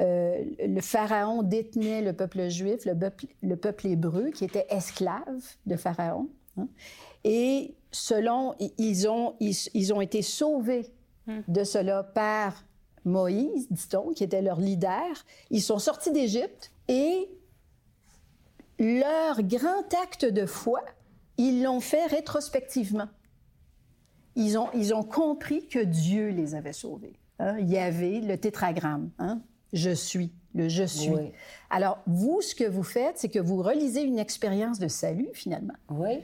Euh, 0.01 0.43
le 0.59 0.81
pharaon 0.81 1.43
détenait 1.43 2.01
le 2.01 2.13
peuple 2.13 2.49
juif, 2.49 2.85
le 2.85 2.99
peuple, 2.99 3.27
le 3.43 3.57
peuple 3.57 3.89
hébreu, 3.89 4.31
qui 4.31 4.45
était 4.45 4.67
esclave 4.71 5.57
de 5.67 5.77
pharaon. 5.77 6.29
Hein. 6.57 6.69
Et 7.25 7.75
selon, 7.91 8.55
ils 8.79 9.09
ont, 9.09 9.35
ils, 9.41 9.95
ont 9.95 10.01
été 10.01 10.23
sauvés 10.23 10.87
hmm. 11.27 11.41
de 11.49 11.65
cela 11.65 12.03
par 12.03 12.65
Moïse, 13.05 13.69
dit-on, 13.71 14.13
qui 14.13 14.25
était 14.25 14.43
leur 14.43 14.61
leader. 14.61 15.25
Ils 15.51 15.63
sont 15.63 15.79
sortis 15.79 16.11
d'Égypte 16.11 16.73
et 16.89 17.29
leur 18.79 19.43
grand 19.43 19.95
acte 20.03 20.25
de 20.25 20.47
foi, 20.47 20.81
ils 21.37 21.63
l'ont 21.63 21.81
fait 21.81 22.07
rétrospectivement. 22.07 23.09
Ils 24.37 24.59
ont, 24.59 24.69
ils 24.75 24.95
ont 24.95 25.05
compris 25.05 25.69
que 25.69 25.79
Dieu 25.79 26.29
les 26.29 26.55
avait 26.55 26.73
sauvés. 26.73 27.19
Hein? 27.39 27.57
Il 27.61 27.71
y 27.71 27.79
avait 27.79 28.21
le 28.21 28.37
tétragramme, 28.37 29.11
hein? 29.19 29.41
je 29.73 29.91
suis, 29.91 30.33
le 30.55 30.69
je 30.69 30.85
suis. 30.85 31.13
Alors, 31.71 31.99
vous, 32.07 32.41
ce 32.43 32.55
que 32.55 32.65
vous 32.65 32.83
faites, 32.83 33.19
c'est 33.19 33.29
que 33.29 33.39
vous 33.39 33.63
relisez 33.63 34.03
une 34.03 34.19
expérience 34.19 34.79
de 34.79 34.89
salut, 34.89 35.29
finalement. 35.33 35.75
Oui. 35.91 36.19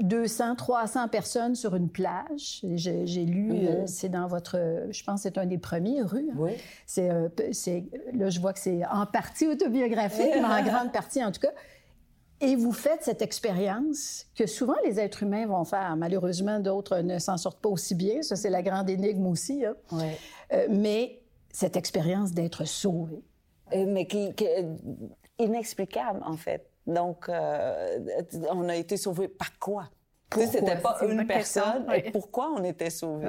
200, 0.00 0.56
300 0.56 1.08
personnes 1.08 1.54
sur 1.54 1.76
une 1.76 1.88
plage. 1.88 2.64
J'ai 2.74 3.24
lu, 3.24 3.50
euh, 3.52 3.86
c'est 3.86 4.08
dans 4.08 4.26
votre, 4.26 4.58
je 4.90 5.04
pense 5.04 5.22
que 5.22 5.22
c'est 5.22 5.38
un 5.38 5.46
des 5.46 5.58
premiers, 5.58 6.02
Rue. 6.02 6.28
Hein. 6.32 6.36
Oui. 6.36 6.52
Euh, 6.98 7.28
c'est, 7.52 7.84
là, 8.12 8.28
je 8.28 8.40
vois 8.40 8.52
que 8.52 8.58
c'est 8.58 8.84
en 8.86 9.06
partie 9.06 9.46
autobiographique, 9.46 10.32
mais 10.34 10.44
en 10.44 10.62
grande 10.64 10.92
partie 10.92 11.22
en 11.24 11.30
tout 11.30 11.40
cas. 11.40 11.52
Et 12.40 12.56
vous 12.56 12.72
faites 12.72 13.04
cette 13.04 13.22
expérience 13.22 14.26
que 14.34 14.46
souvent 14.46 14.74
les 14.84 14.98
êtres 14.98 15.22
humains 15.22 15.46
vont 15.46 15.64
faire. 15.64 15.96
Malheureusement, 15.96 16.58
d'autres 16.58 16.98
ne 16.98 17.18
s'en 17.20 17.36
sortent 17.36 17.60
pas 17.60 17.68
aussi 17.68 17.94
bien. 17.94 18.22
Ça, 18.22 18.34
c'est 18.34 18.50
la 18.50 18.62
grande 18.62 18.90
énigme 18.90 19.26
aussi. 19.26 19.64
Hein. 19.64 19.74
Oui. 19.92 20.04
Euh, 20.52 20.66
mais 20.68 21.20
cette 21.50 21.76
expérience 21.76 22.32
d'être 22.32 22.64
sauvé. 22.64 23.22
mais 23.72 24.06
qui, 24.06 24.34
qui 24.34 24.44
est 24.44 24.66
inexplicable, 25.38 26.20
en 26.24 26.36
fait. 26.36 26.68
Donc, 26.86 27.28
euh, 27.28 27.98
on 28.50 28.68
a 28.68 28.76
été 28.76 28.96
sauvés 28.96 29.28
par 29.28 29.58
quoi? 29.58 29.88
C'était 30.34 30.76
pas 30.76 30.98
une 31.02 31.26
personne. 31.26 31.86
Et 31.94 32.10
pourquoi 32.10 32.50
on 32.50 32.64
était 32.64 32.90
sauvés? 32.90 33.28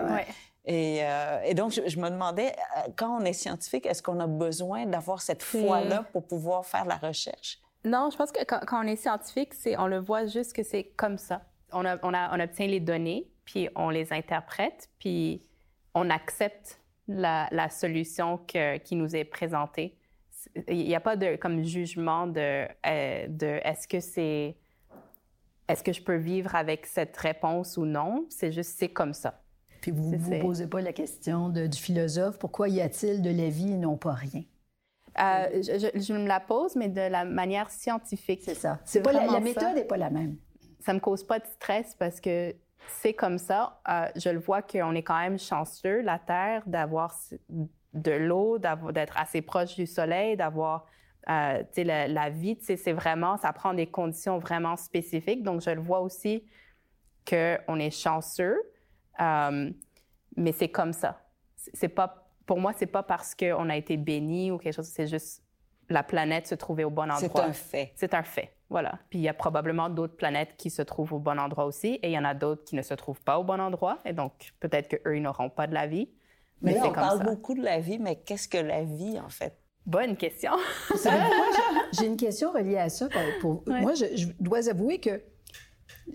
Et, 0.65 1.03
euh, 1.03 1.41
et, 1.43 1.53
donc, 1.53 1.71
je, 1.71 1.99
me 1.99 2.09
demandais, 2.09 2.51
euh, 2.77 2.89
quand 2.95 3.21
on 3.21 3.23
est 3.23 3.33
scientifique, 3.33 3.85
est-ce 3.85 4.01
qu'on 4.01 4.19
a 4.19 4.25
besoin 4.25 4.87
d'avoir 4.87 5.21
cette 5.21 5.43
foi-là 5.43 6.05
pour 6.11 6.25
pouvoir 6.25 6.65
faire 6.65 6.85
la 6.85 6.95
recherche? 6.95 7.59
Non, 7.83 8.09
je 8.09 8.17
pense 8.17 8.31
que 8.31 8.43
quand, 8.43 8.83
on 8.83 8.87
est 8.87 8.95
scientifique, 8.95 9.53
c'est, 9.53 9.77
on 9.77 9.85
le 9.85 9.99
voit 9.99 10.25
juste 10.25 10.53
que 10.53 10.63
c'est 10.63 10.85
comme 10.97 11.19
ça. 11.19 11.43
On, 11.71 11.85
a, 11.85 11.97
on, 12.01 12.15
a, 12.15 12.35
on, 12.35 12.39
obtient 12.39 12.65
les 12.65 12.79
données, 12.79 13.29
puis 13.45 13.69
on 13.75 13.91
les 13.91 14.11
interprète, 14.11 14.89
puis 14.97 15.43
on 15.93 16.09
accepte 16.09 16.79
la, 17.07 17.47
la 17.51 17.69
solution 17.69 18.39
que, 18.39 18.77
qui 18.77 18.95
nous 18.95 19.15
est 19.15 19.23
présentée 19.23 19.95
il 20.67 20.85
n'y 20.85 20.95
a 20.95 20.99
pas 20.99 21.15
de 21.15 21.35
comme 21.35 21.63
jugement 21.63 22.27
de, 22.27 22.67
euh, 22.85 23.27
de 23.27 23.59
est-ce 23.63 23.87
que 23.87 23.99
c'est 23.99 24.55
est-ce 25.67 25.83
que 25.83 25.93
je 25.93 26.01
peux 26.01 26.15
vivre 26.15 26.55
avec 26.55 26.85
cette 26.85 27.17
réponse 27.17 27.77
ou 27.77 27.85
non? 27.85 28.25
C'est 28.29 28.51
juste, 28.51 28.75
c'est 28.77 28.89
comme 28.89 29.13
ça. 29.13 29.41
Puis 29.81 29.91
vous 29.91 30.11
ne 30.11 30.17
vous 30.17 30.39
posez 30.39 30.67
pas 30.67 30.81
la 30.81 30.93
question 30.93 31.49
de, 31.49 31.67
du 31.67 31.77
philosophe, 31.77 32.37
pourquoi 32.37 32.69
y 32.69 32.81
a-t-il 32.81 33.21
de 33.21 33.29
la 33.29 33.49
vie 33.49 33.71
et 33.73 33.77
non 33.77 33.97
pas 33.97 34.13
rien? 34.13 34.43
Euh, 35.17 35.61
je, 35.61 36.13
me 36.13 36.27
la 36.27 36.39
pose, 36.39 36.75
mais 36.75 36.89
de 36.89 37.01
la 37.01 37.23
manière 37.23 37.69
scientifique. 37.69 38.41
C'est 38.43 38.55
ça. 38.55 38.79
C'est 38.83 39.01
pas 39.01 39.13
la, 39.13 39.39
méthode 39.39 39.73
n'est 39.75 39.85
pas 39.85 39.97
la 39.97 40.09
même. 40.09 40.37
Ça 40.81 40.93
me 40.93 40.99
cause 40.99 41.23
pas 41.23 41.39
de 41.39 41.45
stress 41.45 41.95
parce 41.97 42.19
que 42.19 42.53
c'est 42.99 43.13
comme 43.13 43.37
ça. 43.37 43.79
Euh, 43.87 44.07
je 44.15 44.29
le 44.29 44.39
vois 44.39 44.61
qu'on 44.61 44.93
est 44.93 45.03
quand 45.03 45.19
même 45.19 45.39
chanceux, 45.39 46.01
la 46.01 46.19
Terre, 46.19 46.63
d'avoir 46.65 47.17
de 47.95 48.11
l'eau, 48.11 48.59
d'être 48.59 49.17
assez 49.17 49.41
proche 49.41 49.75
du 49.75 49.87
Soleil, 49.87 50.37
d'avoir 50.37 50.85
euh, 51.29 51.63
la, 51.77 52.07
la, 52.07 52.29
vie. 52.29 52.57
C'est 52.61 52.93
vraiment, 52.93 53.37
ça 53.37 53.51
prend 53.53 53.73
des 53.73 53.87
conditions 53.87 54.37
vraiment 54.37 54.75
spécifiques. 54.75 55.41
Donc, 55.41 55.61
je 55.61 55.71
le 55.71 55.81
vois 55.81 56.01
aussi 56.01 56.43
qu'on 57.27 57.79
est 57.79 57.91
chanceux, 57.91 58.61
euh, 59.19 59.71
mais 60.37 60.51
c'est 60.51 60.69
comme 60.69 60.93
ça. 60.93 61.21
C'est 61.55 61.89
pas 61.89 62.21
pour 62.45 62.59
moi, 62.59 62.73
c'est 62.75 62.85
pas 62.85 63.03
parce 63.03 63.33
qu'on 63.33 63.69
a 63.69 63.75
été 63.75 63.97
béni 63.97 64.51
ou 64.51 64.57
quelque 64.57 64.75
chose, 64.75 64.85
c'est 64.85 65.07
juste 65.07 65.41
la 65.89 66.03
planète 66.03 66.47
se 66.47 66.55
trouvait 66.55 66.83
au 66.83 66.89
bon 66.89 67.11
endroit. 67.11 67.19
C'est 67.19 67.39
un 67.39 67.53
fait. 67.53 67.91
C'est 67.95 68.13
un 68.13 68.23
fait, 68.23 68.55
voilà. 68.69 68.99
Puis 69.09 69.19
il 69.19 69.21
y 69.23 69.29
a 69.29 69.33
probablement 69.33 69.89
d'autres 69.89 70.15
planètes 70.15 70.55
qui 70.57 70.69
se 70.69 70.81
trouvent 70.81 71.13
au 71.13 71.19
bon 71.19 71.39
endroit 71.39 71.65
aussi, 71.65 71.99
et 72.01 72.09
il 72.09 72.11
y 72.11 72.17
en 72.17 72.25
a 72.25 72.33
d'autres 72.33 72.63
qui 72.63 72.75
ne 72.75 72.81
se 72.81 72.93
trouvent 72.93 73.21
pas 73.21 73.39
au 73.39 73.43
bon 73.43 73.59
endroit, 73.59 73.99
et 74.05 74.13
donc 74.13 74.53
peut-être 74.59 74.89
qu'eux, 74.89 75.17
ils 75.17 75.21
n'auront 75.21 75.49
pas 75.49 75.67
de 75.67 75.73
la 75.73 75.87
vie. 75.87 76.09
Mais, 76.61 76.73
mais 76.73 76.79
là, 76.79 76.87
on 76.87 76.93
parle 76.93 77.23
beaucoup 77.23 77.53
de 77.53 77.61
la 77.61 77.79
vie, 77.79 77.99
mais 77.99 78.15
qu'est-ce 78.15 78.47
que 78.47 78.57
la 78.57 78.83
vie, 78.83 79.19
en 79.19 79.29
fait? 79.29 79.53
Bonne 79.85 80.17
question. 80.17 80.51
J'ai 81.91 82.07
une 82.07 82.17
question 82.17 82.51
reliée 82.51 82.77
à 82.77 82.89
ça. 82.89 83.07
Pour, 83.39 83.63
Moi, 83.67 83.93
je, 83.93 84.27
dois 84.39 84.69
avouer 84.69 84.99
que 84.99 85.21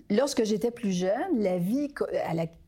Lorsque 0.09 0.43
j'étais 0.45 0.71
plus 0.71 0.91
jeune, 0.91 1.39
la 1.39 1.57
vie 1.57 1.93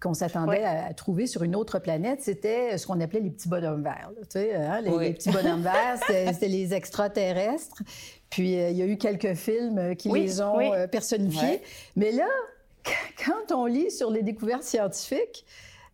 qu'on 0.02 0.14
s'attendait 0.14 0.64
à 0.64 0.94
trouver 0.94 1.26
sur 1.26 1.44
une 1.44 1.56
autre 1.56 1.80
planète, 1.80 2.22
c'était 2.22 2.78
ce 2.78 2.86
qu'on 2.86 3.00
appelait 3.00 3.22
les 3.22 3.30
petits 3.30 3.48
bonhommes 3.48 3.84
verts. 3.84 4.12
tu 4.24 4.26
sais, 4.30 4.56
hein, 4.56 4.82
les, 4.82 5.14
petits 5.14 5.30
bonhommes 5.30 5.62
verts, 5.62 6.00
c'était 6.34 6.48
les 6.48 6.74
extraterrestres. 6.74 7.82
Puis 8.30 8.60
euh, 8.60 8.70
il 8.72 8.78
y 8.78 8.82
a 8.82 8.86
eu 8.86 8.98
quelques 8.98 9.36
films 9.36 9.78
euh, 9.78 9.96
qui 9.96 10.10
les 10.10 10.42
ont 10.42 10.60
euh, 10.60 10.88
personnifiés. 10.88 11.62
Mais 11.96 12.12
là, 12.12 12.28
quand 13.26 13.56
on 13.56 13.66
lit 13.66 13.92
sur 13.92 14.10
les 14.10 14.24
découvertes 14.24 14.64
scientifiques 14.64 15.46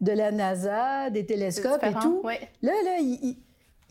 de 0.02 0.12
la 0.12 0.32
NASA, 0.32 1.10
des 1.10 1.26
télescopes 1.26 1.84
et 1.84 1.93
tout, 1.93 2.22
là, 2.62 2.72
là, 2.84 2.97
il 3.00 3.38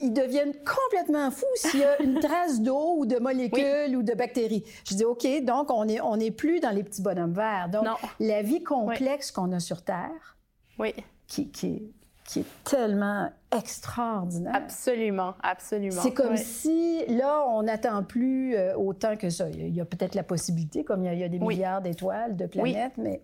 ils 0.01 0.13
deviennent 0.13 0.55
complètement 0.65 1.31
fous 1.31 1.47
s'il 1.57 1.81
y 1.81 1.85
a 1.85 2.01
une 2.03 2.21
trace 2.21 2.61
d'eau 2.61 2.97
ou 2.99 3.07
de 3.07 3.19
molécules 3.19 3.97
ou 3.97 4.03
de 4.03 4.15
bactéries. 4.15 4.65
Je 4.85 4.95
dis, 4.95 5.05
OK, 5.05 5.27
donc 5.43 5.71
on 5.71 5.85
n'est 5.85 6.01
on 6.01 6.17
est 6.17 6.31
plus 6.31 6.61
dans 6.61 6.71
les 6.71 6.83
petits 6.83 7.03
bonhommes 7.03 7.33
verts. 7.33 7.69
Donc, 7.71 7.85
la 8.21 8.43
vie 8.43 8.63
complexe 8.63 9.31
qu'on 9.31 9.53
a 9.53 9.61
sur 9.61 9.83
Terre, 9.83 10.37
oui. 10.79 10.95
qui, 11.27 11.51
qui, 11.51 11.93
qui, 12.25 12.41
est 12.41 12.65
tellement 12.65 13.31
extraordinaire. 13.57 14.55
Absolument, 14.55 15.35
absolument. 15.43 16.01
C'est 16.01 16.13
comme 16.13 16.37
si, 16.37 17.05
là, 17.09 17.45
on 17.49 17.65
n'attend 17.65 18.05
plus 18.05 18.55
euh, 18.55 18.77
autant 18.77 19.17
que 19.17 19.31
ça. 19.31 19.49
Il 19.51 19.75
y 19.75 19.81
a, 19.81 19.85
peut-être 19.85 20.15
la 20.15 20.23
possibilité, 20.23 20.85
comme 20.85 21.05
il 21.05 21.19
y 21.19 21.25
a, 21.25 21.29
des 21.29 21.39
milliards 21.39 21.83
d'étoiles, 21.83 22.37
de 22.37 22.47
planètes, 22.47 22.97
mais 22.99 23.21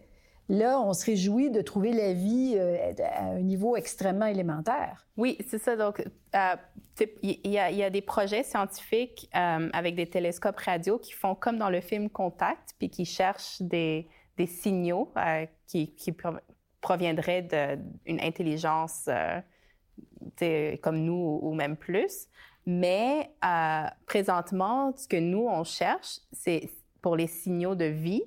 Là, 0.50 0.78
on 0.78 0.92
se 0.92 1.06
réjouit 1.06 1.50
de 1.50 1.62
trouver 1.62 1.92
la 1.92 2.12
vie 2.12 2.56
euh, 2.58 2.92
à 3.02 3.24
un 3.30 3.40
niveau 3.40 3.76
extrêmement 3.76 4.26
élémentaire. 4.26 5.06
Oui, 5.16 5.38
c'est 5.48 5.58
ça. 5.58 5.74
Donc, 5.74 6.04
euh, 6.34 6.56
il 7.22 7.50
y, 7.50 7.58
a 7.58 7.90
des 7.90 8.02
projets 8.02 8.42
scientifiques 8.42 9.30
euh, 9.34 9.70
avec 9.72 9.96
des 9.96 10.06
télescopes 10.06 10.58
radio 10.58 10.98
qui 10.98 11.12
font 11.12 11.34
comme 11.34 11.56
dans 11.56 11.70
le 11.70 11.80
film 11.80 12.10
Contact, 12.10 12.74
puis 12.78 12.90
qui 12.90 13.06
cherchent 13.06 13.62
des, 13.62 14.06
signaux 14.46 15.12
qui, 15.66 15.94
proviendraient 16.82 17.42
d'une 18.04 18.20
intelligence 18.20 19.08
comme 20.82 20.98
nous 20.98 21.38
ou 21.42 21.54
même 21.54 21.76
plus. 21.76 22.28
Mais 22.66 23.30
présentement, 24.06 24.92
ce 24.96 25.08
que 25.08 25.16
nous, 25.16 25.46
on 25.48 25.64
cherche, 25.64 26.20
c'est 26.32 26.68
pour 27.00 27.16
les 27.16 27.26
signaux 27.26 27.74
de 27.74 27.86
vie, 27.86 28.22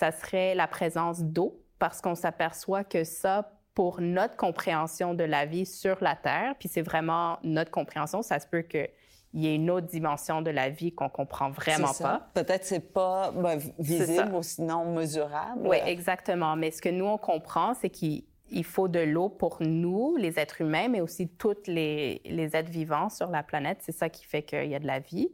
ça 0.00 0.12
serait 0.12 0.54
la 0.54 0.66
présence 0.66 1.22
d'eau, 1.22 1.60
parce 1.78 2.00
qu'on 2.00 2.14
s'aperçoit 2.14 2.84
que 2.84 3.04
ça, 3.04 3.52
pour 3.74 4.00
notre 4.00 4.34
compréhension 4.34 5.12
de 5.12 5.24
la 5.24 5.44
vie 5.44 5.66
sur 5.66 6.02
la 6.02 6.16
Terre, 6.16 6.54
puis 6.58 6.70
c'est 6.70 6.80
vraiment 6.80 7.38
notre 7.42 7.70
compréhension, 7.70 8.22
ça 8.22 8.38
se 8.38 8.46
peut 8.46 8.62
qu'il 8.62 8.88
y 9.34 9.46
ait 9.46 9.54
une 9.54 9.70
autre 9.70 9.88
dimension 9.88 10.40
de 10.40 10.50
la 10.50 10.70
vie 10.70 10.92
qu'on 10.92 11.10
comprend 11.10 11.50
vraiment 11.50 11.92
pas. 11.92 12.30
Peut-être 12.32 12.64
c'est 12.64 12.92
pas 12.94 13.30
ben, 13.30 13.58
visible 13.78 14.34
ou 14.34 14.42
sinon 14.42 14.86
mesurable. 14.86 15.68
Oui, 15.68 15.76
exactement. 15.84 16.56
Mais 16.56 16.70
ce 16.70 16.80
que 16.80 16.88
nous 16.88 17.04
on 17.04 17.18
comprend, 17.18 17.74
c'est 17.74 17.90
qu'il 17.90 18.24
faut 18.64 18.88
de 18.88 19.00
l'eau 19.00 19.28
pour 19.28 19.58
nous, 19.60 20.16
les 20.16 20.38
êtres 20.38 20.62
humains, 20.62 20.88
mais 20.88 21.02
aussi 21.02 21.28
tous 21.28 21.66
les, 21.66 22.22
les, 22.24 22.56
êtres 22.56 22.70
vivants 22.70 23.10
sur 23.10 23.28
la 23.28 23.42
planète. 23.42 23.78
C'est 23.82 23.92
ça 23.92 24.08
qui 24.08 24.24
fait 24.24 24.44
qu'il 24.44 24.70
y 24.70 24.74
a 24.74 24.78
de 24.78 24.86
la 24.86 25.00
vie. 25.00 25.30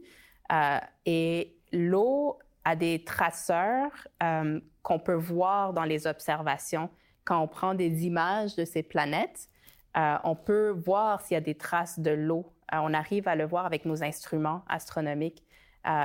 Euh, 0.51 0.79
et 1.05 1.55
l'eau 1.71 2.37
à 2.67 2.75
des 2.75 3.01
traceurs 3.05 4.09
euh, 4.21 4.59
qu'on 4.83 4.99
peut 4.99 5.13
voir 5.13 5.71
dans 5.71 5.85
les 5.85 6.05
observations. 6.05 6.89
Quand 7.23 7.39
on 7.39 7.47
prend 7.47 7.73
des 7.73 8.05
images 8.05 8.57
de 8.57 8.65
ces 8.65 8.83
planètes, 8.83 9.47
euh, 9.95 10.17
on 10.25 10.35
peut 10.35 10.71
voir 10.71 11.21
s'il 11.21 11.35
y 11.35 11.37
a 11.37 11.41
des 11.41 11.55
traces 11.55 11.97
de 11.97 12.11
l'eau. 12.11 12.51
Euh, 12.73 12.79
on 12.81 12.93
arrive 12.93 13.29
à 13.29 13.37
le 13.37 13.45
voir 13.45 13.65
avec 13.65 13.85
nos 13.85 14.03
instruments 14.03 14.65
astronomiques. 14.67 15.43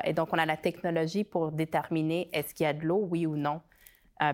et 0.04 0.12
donc, 0.12 0.28
on 0.32 0.38
a 0.38 0.46
la 0.46 0.56
technologie 0.56 1.24
pour 1.24 1.50
déterminer 1.50 2.30
est-ce 2.32 2.54
qu'il 2.54 2.62
y 2.62 2.68
a 2.68 2.72
de 2.72 2.86
l'eau, 2.86 3.08
oui 3.10 3.26
ou 3.26 3.34
non. 3.34 3.60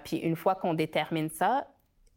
puis, 0.05 0.18
une 0.18 0.37
fois 0.37 0.55
qu'on 0.55 0.74
détermine 0.74 1.31
ça, 1.31 1.66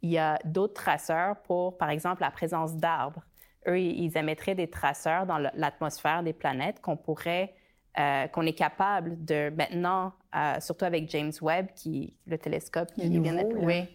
il 0.01 0.09
y 0.09 0.17
a 0.17 0.37
d'autres 0.43 0.73
traceurs 0.73 1.37
pour, 1.43 1.77
par 1.77 1.89
exemple, 1.89 2.21
la 2.21 2.31
présence 2.31 2.75
d'arbres. 2.75 3.23
Eux, 3.65 3.79
ils 3.79 4.17
émettraient 4.17 4.55
des 4.55 4.69
traceurs 4.69 5.25
dans 5.25 5.37
l'atmosphère 5.37 6.23
des 6.23 6.33
planètes 6.33 6.81
qu'on 6.81 6.97
pourrait 6.97 7.53
euh, 7.99 8.27
qu'on 8.27 8.45
est 8.45 8.53
capable 8.53 9.23
de 9.25 9.51
maintenant, 9.55 10.13
euh, 10.35 10.59
surtout 10.59 10.85
avec 10.85 11.09
James 11.09 11.33
Webb, 11.41 11.67
qui 11.75 12.13
le 12.25 12.37
télescope 12.37 12.93
qui 12.93 13.07
vient 13.19 13.33
d'être 13.33 13.55
oui, 13.57 13.89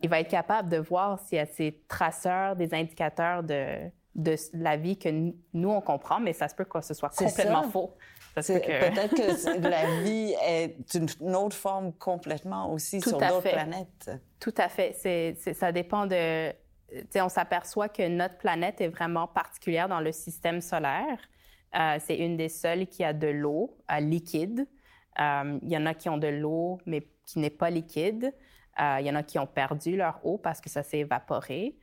il 0.00 0.08
va 0.08 0.20
être 0.20 0.30
capable 0.30 0.68
de 0.68 0.78
voir 0.78 1.18
s'il 1.20 1.36
y 1.38 1.40
a 1.40 1.46
ces 1.46 1.80
traceurs, 1.86 2.56
des 2.56 2.74
indicateurs 2.74 3.42
de, 3.42 3.90
de 4.14 4.36
la 4.54 4.76
vie 4.76 4.98
que 4.98 5.08
nous, 5.08 5.70
on 5.70 5.80
comprend, 5.80 6.20
mais 6.20 6.32
ça 6.32 6.48
se 6.48 6.54
peut 6.54 6.64
que 6.64 6.80
ce 6.80 6.94
soit 6.94 7.10
complètement 7.10 7.62
faux. 7.64 7.94
Peut-être 8.34 9.14
que 9.14 9.60
la 9.68 10.02
vie 10.02 10.34
est 10.42 10.76
une 10.94 11.34
autre 11.34 11.56
forme 11.56 11.92
complètement 11.92 12.72
aussi 12.72 13.00
sur 13.00 13.18
d'autres 13.18 13.42
planètes. 13.42 14.10
Tout 14.38 14.54
à 14.56 14.68
fait. 14.68 14.94
C'est, 14.98 15.54
ça 15.54 15.72
dépend 15.72 16.06
de... 16.06 16.52
on 17.16 17.28
s'aperçoit 17.28 17.88
que 17.88 18.06
notre 18.08 18.38
planète 18.38 18.80
est 18.80 18.88
vraiment 18.88 19.26
particulière 19.26 19.88
dans 19.88 20.00
le 20.00 20.12
système 20.12 20.60
solaire. 20.60 21.18
Euh, 21.76 21.98
c'est 22.00 22.16
une 22.16 22.36
des 22.36 22.48
seules 22.48 22.86
qui 22.86 23.04
a 23.04 23.12
de 23.12 23.28
l'eau 23.28 23.76
euh, 23.90 24.00
liquide. 24.00 24.66
Euh, 25.20 25.58
il 25.62 25.70
y 25.70 25.76
en 25.76 25.86
a 25.86 25.94
qui 25.94 26.08
ont 26.08 26.18
de 26.18 26.26
l'eau, 26.26 26.78
mais 26.86 27.06
qui 27.26 27.38
n'est 27.38 27.50
pas 27.50 27.70
liquide. 27.70 28.34
Il 28.78 29.04
y 29.04 29.10
en 29.10 29.14
a 29.14 29.22
qui 29.22 29.38
ont 29.38 29.46
perdu 29.46 29.94
leur 29.94 30.24
eau 30.24 30.38
parce 30.38 30.58
que 30.58 30.70
ça 30.70 30.82
s'est 30.82 31.00
évaporé. 31.00 31.76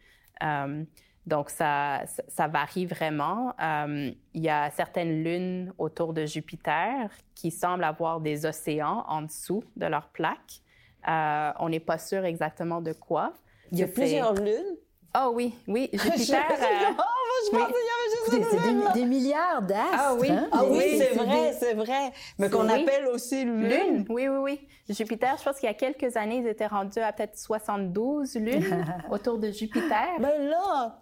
donc, 1.28 1.52
ça, 1.52 2.02
ça, 2.28 2.48
varie 2.48 2.88
vraiment. 2.88 3.54
il 3.60 4.42
y 4.42 4.50
a 4.50 4.72
certaines 4.72 5.24
lunes 5.24 5.72
autour 5.78 6.14
de 6.14 6.26
Jupiter 6.26 7.12
qui 7.36 7.52
semblent 7.52 7.84
avoir 7.84 8.20
des 8.20 8.48
océans 8.48 9.06
en 9.08 9.22
dessous 9.22 9.64
de 9.76 9.86
leur 9.86 10.10
plaque. 10.10 10.64
on 11.06 11.70
n'est 11.70 11.80
pas 11.80 12.00
sûr 12.00 12.26
exactement 12.26 12.82
de 12.82 12.94
quoi. 12.94 13.34
Il 13.72 13.78
y 13.78 13.84
a 13.84 13.88
plusieurs 13.88 14.34
lunes? 14.34 14.78
Oh 15.16 15.32
oui, 15.34 15.54
oui. 15.68 15.90
Jupiter. 15.94 16.44
je 16.50 17.52
pense 17.52 17.52
qu'il 17.52 17.58
y 17.58 17.62
avait 17.62 18.42
juste 18.42 18.48
C'est 18.52 18.94
des, 18.94 19.06
milliards 19.06 19.62
d'astres. 19.62 19.90
Ah 19.94 20.16
oui, 20.20 20.30
hein? 20.30 20.48
ah, 20.52 20.64
oui, 20.66 20.98
c'est 20.98 21.16
vrai, 21.16 21.56
c'est 21.60 21.74
vrai. 21.74 22.12
Mais 22.38 22.50
qu'on 22.50 22.68
appelle 22.68 23.08
aussi 23.08 23.44
lune. 23.44 23.68
lune. 23.68 24.06
Oui, 24.10 24.28
oui, 24.28 24.38
oui. 24.38 24.60
Jupiter, 24.90 25.36
je 25.38 25.44
pense 25.44 25.60
qu'il 25.60 25.68
y 25.68 25.72
a 25.72 25.74
quelques 25.74 26.16
années, 26.16 26.38
ils 26.38 26.48
étaient 26.48 26.68
rendus 26.68 27.00
à 27.00 27.12
peut-être 27.12 27.38
72 27.38 28.36
lunes 28.36 28.86
autour 29.12 29.38
de 29.38 29.52
Jupiter. 29.52 30.08
Mais 30.20 30.40
là, 30.40 31.00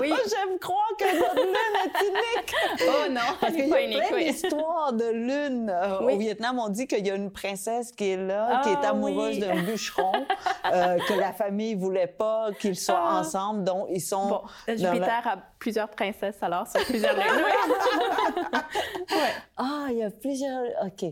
oui. 0.00 0.12
j'aime 0.28 0.58
croire 0.60 0.90
que 0.96 1.18
notre 1.18 1.34
lune 1.34 1.54
est 1.84 2.06
unique. 2.06 2.54
Oh 2.82 3.10
non, 3.10 3.20
Parce 3.40 3.54
qu'il 3.54 3.68
y 3.68 3.72
a 3.72 4.06
plein 4.08 4.18
d'histoires 4.18 4.92
de 4.92 5.10
lune. 5.10 5.68
Euh, 5.68 6.00
au 6.00 6.16
Vietnam, 6.16 6.60
on 6.60 6.68
dit 6.68 6.86
qu'il 6.86 7.04
y 7.04 7.10
a 7.10 7.16
une 7.16 7.32
princesse 7.32 7.90
qui 7.90 8.10
est 8.10 8.16
là, 8.16 8.60
qui 8.62 8.70
est 8.70 8.78
ah 8.82 8.90
amoureuse 8.90 9.40
d'un 9.40 9.62
bûcheron, 9.62 10.12
euh, 10.72 10.98
que 11.08 11.14
la 11.14 11.32
famille 11.32 11.74
voulait 11.74 12.06
pas 12.06 12.50
qu'ils 12.60 12.76
soient 12.76 12.96
ah. 13.00 13.24
Ensemble, 13.28 13.64
donc 13.64 13.88
ils 13.90 14.00
sont... 14.00 14.28
Bon, 14.28 14.42
Jupiter 14.68 15.26
a 15.26 15.36
plusieurs 15.58 15.90
princesses 15.90 16.42
alors 16.42 16.66
sur 16.66 16.84
plusieurs 16.84 17.16
ouais. 17.16 17.24
Ah, 19.56 19.86
il 19.90 19.98
y 19.98 20.02
a 20.02 20.10
plusieurs... 20.10 20.64
OK. 20.84 21.04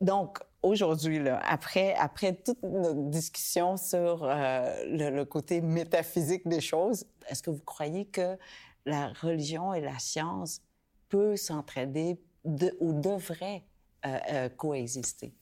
Donc, 0.00 0.38
aujourd'hui, 0.64 1.20
après, 1.28 1.94
après 1.94 2.34
toute 2.34 2.62
notre 2.62 3.10
discussion 3.10 3.76
sur 3.76 4.24
euh, 4.24 4.74
le, 4.86 5.24
côté 5.24 5.60
métaphysique 5.60 6.48
des 6.48 6.60
choses, 6.60 7.04
est-ce 7.28 7.42
que 7.42 7.50
vous 7.50 7.62
croyez 7.64 8.06
que 8.06 8.36
la 8.86 9.12
religion 9.20 9.74
et 9.74 9.80
la 9.80 9.98
science 9.98 10.60
peuvent 11.08 11.36
s'entraider 11.36 12.20
ou 12.44 12.92
devraient 13.00 13.64
euh, 14.06 14.18
euh, 14.30 14.48
coexister? 14.48 15.34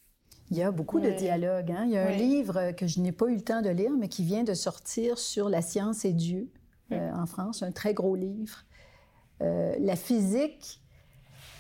Il 0.52 0.58
y 0.58 0.62
a 0.62 0.70
beaucoup 0.70 1.00
de 1.00 1.08
dialogues. 1.08 1.72
Hein. 1.72 1.84
Il 1.86 1.92
y 1.92 1.96
a 1.96 2.08
un 2.08 2.10
livre 2.10 2.72
que 2.72 2.86
je 2.86 3.00
n'ai 3.00 3.10
pas 3.10 3.26
eu 3.28 3.36
le 3.36 3.40
temps 3.40 3.62
de 3.62 3.70
lire, 3.70 3.92
mais 3.98 4.08
qui 4.08 4.22
vient 4.22 4.44
de 4.44 4.52
sortir 4.52 5.18
sur 5.18 5.48
la 5.48 5.62
science 5.62 6.04
et 6.04 6.12
Dieu 6.12 6.50
euh, 6.92 7.10
en 7.14 7.24
France, 7.24 7.62
un 7.62 7.72
très 7.72 7.94
gros 7.94 8.16
livre. 8.16 8.58
Euh, 9.40 9.74
la 9.80 9.96
physique, 9.96 10.82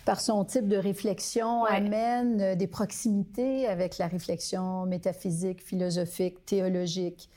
par 0.04 0.20
son 0.20 0.44
type 0.44 0.68
de 0.68 0.76
réflexion, 0.76 1.64
amène 1.64 2.42
euh, 2.42 2.54
des 2.54 2.66
proximités 2.66 3.66
avec 3.66 3.96
la 3.96 4.08
réflexion 4.08 4.84
métaphysique, 4.84 5.64
philosophique, 5.64 6.44
théologique. 6.44 7.30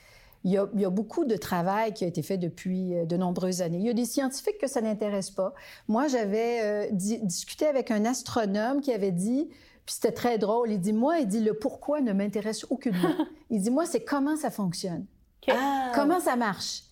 Il 0.43 0.51
y, 0.51 0.57
a, 0.57 0.67
il 0.73 0.81
y, 0.81 0.85
a, 0.85 0.89
beaucoup 0.89 1.23
de 1.23 1.37
travail 1.37 1.93
qui 1.93 2.03
a 2.03 2.07
été 2.07 2.21
fait 2.21 2.37
depuis 2.37 2.93
de 3.07 3.15
nombreuses 3.15 3.61
années. 3.61 3.77
Il 3.77 3.85
y 3.85 3.89
a 3.89 3.93
des 3.93 4.03
scientifiques 4.03 4.57
que 4.59 4.67
ça 4.67 4.81
n'intéresse 4.81 5.31
pas. 5.31 5.53
Moi, 5.87 6.09
j'avais 6.09 6.91
discuté 6.91 7.65
avec 7.65 7.91
un 7.91 8.03
astronome 8.03 8.81
qui 8.81 8.93
avait 8.93 9.13
dit 9.13 9.49
puis 9.85 9.93
c'était 9.95 10.11
très 10.11 10.37
drôle. 10.37 10.71
Il 10.71 10.79
dit, 10.79 10.93
moi, 10.93 11.19
il 11.19 11.27
dit, 11.27 11.41
le 11.41 11.53
pourquoi 11.53 12.01
ne 12.01 12.11
m'intéresse 12.11 12.65
aucunement. 12.69 13.13
il 13.49 13.61
dit, 13.61 13.69
moi, 13.69 13.85
c'est 13.85 14.03
comment 14.03 14.35
ça 14.35 14.49
fonctionne. 14.49 15.05
Ah. 15.47 15.91
Comment 15.93 16.19
ça 16.19 16.35
marche? 16.35 16.83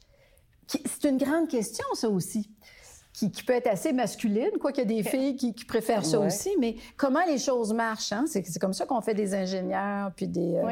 C'est 0.68 1.10
une 1.10 1.18
grande 1.18 1.48
question, 1.48 1.86
ça 1.94 2.10
aussi. 2.10 2.50
Qui, 3.14 3.30
peut 3.30 3.54
être 3.54 3.68
assez 3.68 3.94
masculine, 3.94 4.50
quoi 4.60 4.72
qu'il 4.72 4.89
y 4.89 5.00
a 5.00 5.02
des 5.02 5.08
filles 5.08 5.36
qui, 5.36 5.54
préfèrent 5.66 6.04
ça 6.04 6.20
aussi, 6.20 6.50
mais 6.60 6.78
comment 6.98 7.24
les 7.28 7.38
choses 7.38 7.72
marchent, 7.72 8.12
hein? 8.12 8.26
c'est 8.26 8.44
comme 8.60 8.74
ça 8.74 8.88
qu'on 8.88 9.02
fait 9.02 9.14
des 9.14 9.36
ingénieurs, 9.36 10.12
puis 10.16 10.28
des... 10.28 10.56
Euh, 10.56 10.72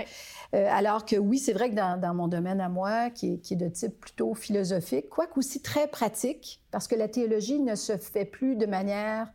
euh, 0.56 0.68
alors 0.72 1.06
que 1.06 1.18
oui, 1.18 1.38
c'est 1.38 1.54
vrai 1.54 1.70
que 1.70 1.76
dans, 1.76 2.14
mon 2.16 2.28
domaine 2.28 2.60
à 2.60 2.68
moi, 2.68 3.12
qui 3.12 3.36
est, 3.36 3.38
qui 3.38 3.54
est 3.54 3.58
de 3.58 3.70
type 3.70 3.98
plutôt 4.00 4.34
philosophique, 4.34 5.08
quoique 5.08 5.38
aussi 5.38 5.62
très 5.62 5.88
pratique, 5.88 6.62
parce 6.72 6.88
que 6.88 6.96
la 6.96 7.08
théologie 7.08 7.60
ne 7.60 7.76
se 7.76 7.96
fait 7.98 8.26
plus 8.26 8.56
de 8.56 8.66
manière 8.66 9.32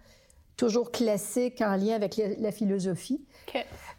toujours 0.57 0.91
classique 0.91 1.61
en 1.61 1.77
lien 1.77 1.95
avec 1.95 2.21
la, 2.39 2.51
philosophie. 2.51 3.21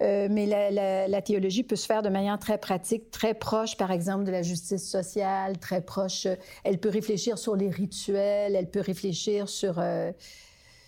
Euh, 0.01 0.27
mais 0.29 0.45
la, 0.45 1.21
théologie 1.21 1.63
peut 1.63 1.75
se 1.75 1.85
faire 1.85 2.01
de 2.01 2.09
manière 2.09 2.39
très 2.39 2.57
pratique, 2.57 3.11
très 3.11 3.33
proche, 3.33 3.77
par 3.77 3.91
exemple, 3.91 4.23
de 4.23 4.31
la 4.31 4.41
justice 4.41 4.89
sociale, 4.89 5.57
très 5.59 5.81
proche. 5.81 6.25
Euh, 6.25 6.35
elle 6.63 6.79
peut 6.79 6.89
réfléchir 6.89 7.37
sur 7.37 7.55
les 7.55 7.69
rituels, 7.69 8.55
elle 8.55 8.69
peut 8.69 8.81
réfléchir 8.81 9.49
sur, 9.49 9.75
euh, 9.77 10.11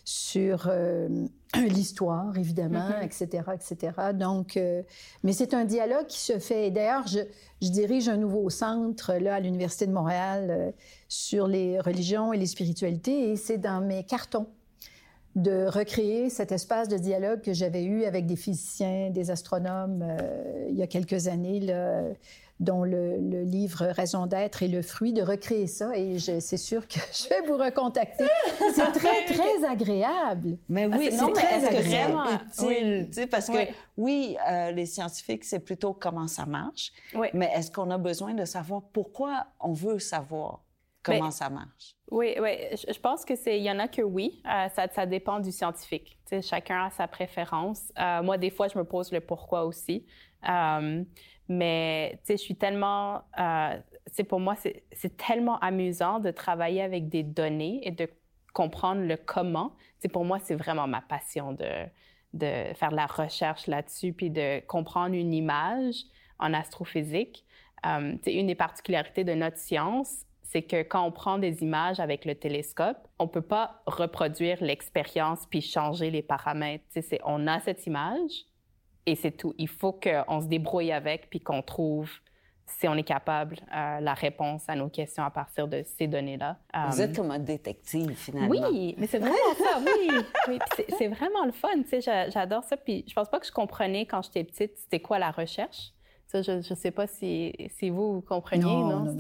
sur 0.06 0.72
l'histoire, 1.56 2.36
évidemment, 2.36 3.00
etc., 3.02 3.28
mm-hmm. 3.28 3.56
etc. 3.56 3.94
Donc, 4.14 4.60
mais 5.24 5.34
c'est 5.34 5.54
un 5.54 5.66
dialogue 5.66 6.08
qui 6.08 6.20
se 6.20 6.40
fait. 6.40 6.72
D'ailleurs, 6.72 7.06
je, 7.08 7.20
je, 7.62 7.70
dirige 7.70 8.10
un 8.10 8.18
nouveau 8.18 8.50
centre 8.50 9.14
là 9.14 9.36
à 9.36 9.40
l'Université 9.40 9.86
de 9.86 9.92
Montréal 9.92 10.74
sur 11.08 11.48
les 11.48 11.80
religions 11.80 12.34
et 12.34 12.38
les 12.38 12.48
spiritualités, 12.48 13.32
et 13.32 13.36
c'est 13.36 13.60
dans 13.60 13.82
mes 13.82 14.04
cartons 14.04 14.48
de 15.42 15.66
recréer 15.68 16.30
cet 16.30 16.52
espace 16.52 16.88
de 16.88 16.98
dialogue 16.98 17.42
que 17.42 17.54
j'avais 17.54 17.84
eu 17.84 18.06
avec 18.06 18.26
des 18.26 18.36
physiciens, 18.36 19.10
des 19.10 19.32
astronomes 19.32 20.04
euh, 20.04 20.68
il 20.70 20.76
y 20.76 20.84
a 20.84 20.88
quelques 20.88 21.28
années, 21.28 21.60
là, 21.60 22.04
dont 22.60 22.84
le, 22.84 23.18
livre 23.44 23.86
Raison 23.86 24.26
d'être 24.26 24.64
est 24.64 24.68
le 24.68 24.82
fruit, 24.82 25.14
de 25.14 25.22
recréer 25.22 25.68
ça. 25.68 25.92
Et 25.96 26.20
c'est 26.20 26.58
sûr 26.58 26.88
que 26.88 27.00
je 27.14 27.30
vais 27.30 27.48
vous 27.48 27.58
recontacter. 27.58 28.26
C'est 28.74 28.92
très, 28.92 29.26
très 29.34 29.66
agréable. 29.66 30.58
Mais 30.68 30.86
oui, 30.86 31.10
ah, 31.12 31.26
c'est 31.26 31.34
très 31.34 31.66
agréable. 31.66 32.20
utile, 33.02 33.28
parce 33.30 33.48
que 33.48 33.68
oui, 33.98 34.38
euh, 34.50 34.72
les 34.72 34.86
scientifiques, 34.86 35.46
c'est 35.46 35.60
plutôt 35.60 35.94
comment 35.94 36.28
ça 36.28 36.46
marche. 36.46 36.92
Mais 37.34 37.50
est-ce 37.56 37.72
qu'on 37.72 37.90
a 37.92 37.98
besoin 37.98 38.34
de 38.34 38.46
savoir 38.46 38.82
pourquoi 38.94 39.48
on 39.60 39.74
veut 39.74 40.00
savoir? 40.00 40.62
Comment 41.18 41.32
ça 41.32 41.50
marche. 41.50 41.96
Oui, 42.12 42.36
oui. 42.42 42.52
Je 42.72 43.00
pense 43.00 43.24
que 43.26 43.36
c'est. 43.36 43.58
Il 43.58 43.64
y 43.64 43.72
en 43.72 43.80
a 43.80 43.88
que 43.88 44.02
oui. 44.02 44.42
Euh, 44.46 44.68
ça, 44.70 44.88
ça, 44.88 45.06
dépend 45.06 45.40
du 45.40 45.52
scientifique. 45.52 46.18
sais, 46.26 46.42
chacun 46.42 46.86
a 46.86 46.90
sa 46.90 47.08
préférence. 47.08 47.92
Euh, 48.00 48.24
moi, 48.24 48.38
des 48.38 48.50
fois, 48.50 48.68
je 48.68 48.78
me 48.78 48.84
pose 48.84 49.12
le 49.12 49.22
pourquoi 49.22 49.66
aussi. 49.66 50.06
Euh, 50.50 51.04
mais 51.48 52.20
je 52.28 52.36
suis 52.36 52.56
tellement. 52.56 53.24
c'est 54.08 54.24
pour 54.24 54.40
moi, 54.40 54.56
c'est 54.56 55.18
tellement 55.18 55.60
amusant 55.60 56.20
de 56.20 56.32
travailler 56.32 56.82
avec 56.82 57.10
des 57.10 57.24
données 57.24 57.88
et 57.88 57.92
de 57.92 58.08
comprendre 58.54 59.02
le 59.02 59.18
comment. 59.18 59.76
C'est 60.00 60.10
pour 60.10 60.26
moi, 60.26 60.40
c'est 60.40 60.56
vraiment 60.56 60.88
ma 60.88 61.02
passion 61.02 61.54
de, 61.54 61.86
de 62.34 62.74
faire 62.74 62.92
de 62.92 62.96
la 62.96 63.06
recherche 63.06 63.68
là-dessus 63.68 64.14
puis 64.14 64.30
de 64.30 64.60
comprendre 64.66 65.16
une 65.16 65.34
image 65.34 65.96
en 66.40 66.54
astrophysique. 66.54 67.46
c'est 67.84 68.34
une 68.34 68.48
des 68.48 68.56
particularités 68.56 69.24
de 69.24 69.34
notre 69.34 69.58
science, 69.58 70.26
c'est 70.52 70.64
que 70.64 70.82
quand 70.82 71.04
on 71.06 71.12
prend 71.12 71.38
des 71.38 71.62
images 71.62 72.00
avec 72.00 72.26
le 72.26 72.34
télescope, 72.34 72.98
on 73.20 73.28
peut 73.28 73.44
pas 73.44 73.84
reproduire 73.86 74.58
l'expérience 74.64 75.46
puis 75.48 75.62
changer 75.62 76.10
les 76.10 76.24
paramètres. 76.24 76.84
C'est, 76.90 77.20
on 77.24 77.46
a 77.46 77.60
cette 77.60 77.86
image 77.86 78.32
et 79.06 79.16
c'est 79.16 79.32
tout. 79.32 79.54
Il 79.60 79.68
faut 79.68 79.94
qu'on 79.94 80.42
se 80.42 80.48
débrouille 80.48 80.92
avec 80.92 81.30
puis 81.30 81.40
qu'on 81.40 81.62
trouve 81.62 82.10
si 82.66 82.88
on 82.88 82.96
est 82.96 83.04
capable 83.04 83.58
euh, 83.76 84.00
la 84.00 84.14
réponse 84.16 84.64
à 84.68 84.76
nos 84.76 84.90
questions 84.90 85.24
à 85.24 85.30
partir 85.30 85.68
de 85.68 85.84
ces 85.86 86.08
données-là. 86.08 86.58
Vous 86.90 87.00
êtes 87.02 87.12
euh, 87.12 87.22
comme 87.22 87.32
un 87.32 87.40
détective 87.40 88.16
finalement. 88.16 88.50
Oui, 88.50 88.96
mais 88.98 89.06
c'est 89.06 89.20
vraiment 89.20 89.36
ça. 89.56 89.80
Oui, 90.48 90.60
c'est, 90.98 91.08
vraiment 91.10 91.46
le 91.46 91.52
fun. 91.52 91.70
j'adore 92.32 92.64
ça. 92.64 92.76
Puis 92.76 93.06
je 93.08 93.14
pense 93.14 93.30
pas 93.30 93.40
que 93.40 93.46
je 93.46 93.52
comprenais 93.52 94.08
quand 94.08 94.24
j'étais 94.24 94.44
petite 94.44 94.78
c'était 94.80 95.00
quoi 95.00 95.20
la 95.20 95.30
recherche. 95.30 95.94
Ça, 96.30 96.44
je 96.44 96.52
ne 96.52 96.62
sais 96.62 96.92
pas 96.92 97.08
si, 97.08 97.54
si 97.80 97.90
vous, 97.90 98.14
vous 98.14 98.22
compreniez, 98.22 98.64
non? 98.64 99.00
non, 99.00 99.18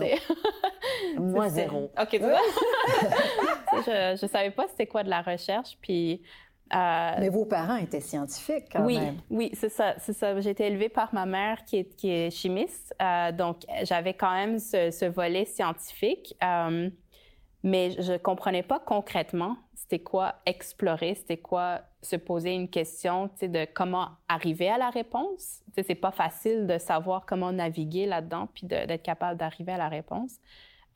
Moi, 1.18 1.49
zéro. 1.49 1.91
OK, 1.99 2.10
tu 2.12 2.20
vois? 2.20 2.38
je 3.84 4.22
ne 4.22 4.28
savais 4.28 4.51
pas 4.51 4.68
c'était 4.68 4.86
quoi 4.86 5.03
de 5.03 5.10
la 5.10 5.24
recherche, 5.24 5.76
puis... 5.82 6.22
Euh, 6.72 7.16
Mais 7.18 7.30
vos 7.30 7.45
parents 7.45 7.78
étaient 7.78 7.99
scientifiques, 7.99 8.66
quand 8.72 8.86
oui, 8.86 8.99
même. 8.99 9.18
Oui, 9.32 9.49
c'est 9.55 9.70
ça, 9.70 9.95
c'est 9.97 10.14
ça. 10.14 10.39
J'ai 10.39 10.51
été 10.51 10.68
élevée 10.68 10.89
par 10.89 11.12
ma 11.16 11.26
mère 11.26 11.66
qui 11.66 11.78
est, 11.78 11.95
qui 11.95 12.12
est 12.12 12.30
chimiste, 12.30 12.93
euh, 13.01 13.32
donc 13.32 13.64
j'avais 13.86 14.14
quand 14.14 14.32
même 14.32 14.60
ce, 14.60 14.91
ce 14.91 15.05
volet 15.05 15.45
scientifique, 15.45 16.36
euh, 16.43 16.91
mais 17.64 17.89
je 17.99 18.18
comprenais 18.18 18.62
pas 18.62 18.80
concrètement 18.80 19.57
c'était 19.90 20.04
quoi 20.04 20.36
explorer, 20.46 21.16
c'était 21.16 21.38
quoi 21.38 21.82
se 22.04 22.16
poser 22.16 22.54
une 22.54 22.70
question, 22.70 23.28
de 23.42 23.66
comment 23.74 24.10
arriver 24.28 24.70
à 24.70 24.78
la 24.78 24.92
réponse. 24.92 25.64
Tu 25.66 25.74
sais, 25.76 25.84
c'est 25.88 25.96
pas 25.96 26.12
facile 26.12 26.68
de 26.68 26.78
savoir 26.78 27.26
comment 27.26 27.52
naviguer 27.52 28.06
là-dedans 28.06 28.48
puis 28.54 28.68
d'être 28.68 29.02
capable 29.02 29.40
d'arriver 29.40 29.72
à 29.72 29.78
la 29.78 29.90
réponse. 29.90 30.36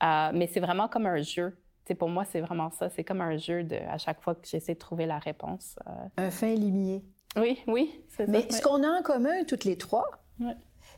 Euh, 0.03 0.29
mais 0.35 0.45
c'est 0.45 0.59
vraiment 0.59 0.87
comme 0.87 1.07
un 1.07 1.23
jeu. 1.23 1.57
Tu 1.85 1.95
pour 1.95 2.07
moi, 2.07 2.23
c'est 2.23 2.39
vraiment 2.39 2.69
ça. 2.69 2.89
C'est 2.89 3.03
comme 3.03 3.21
un 3.21 3.35
jeu 3.35 3.63
de, 3.63 3.77
à 3.77 3.97
chaque 3.97 4.21
fois 4.21 4.35
que 4.35 4.47
j'essaie 4.47 4.75
de 4.75 4.79
trouver 4.79 5.07
la 5.07 5.17
réponse. 5.17 5.75
Euh. 5.87 6.07
Un 6.17 6.29
fin 6.29 6.53
limier. 6.53 7.03
Oui, 7.35 7.63
oui, 7.65 7.99
c'est 8.09 8.27
ça. 8.27 8.31
Mais 8.31 8.47
ce 8.51 8.61
qu'on 8.61 8.83
a 8.83 8.99
en 8.99 9.01
commun, 9.01 9.43
toutes 9.45 9.63
les 9.63 9.75
trois, 9.75 10.05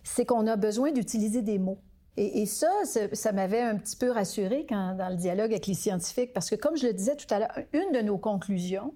c'est 0.03 0.25
qu'on 0.25 0.47
a 0.47 0.57
besoin 0.57 0.91
d'utiliser 0.91 1.41
des 1.41 1.59
mots. 1.59 1.79
Et, 2.17 2.45
ça, 2.45 2.69
ça 3.11 3.31
m'avait 3.33 3.61
un 3.61 3.75
petit 3.77 3.97
peu 3.97 4.09
rassuré 4.09 4.65
quand, 4.67 4.95
dans 4.95 5.09
le 5.09 5.17
dialogue 5.17 5.51
avec 5.51 5.67
les 5.67 5.73
scientifiques, 5.73 6.31
parce 6.31 6.49
que 6.49 6.55
comme 6.55 6.77
je 6.77 6.87
le 6.87 6.93
disais 6.93 7.17
tout 7.17 7.31
à 7.33 7.39
l'heure, 7.39 7.57
une 7.73 7.91
de 7.91 8.01
nos 8.01 8.17
conclusions, 8.17 8.93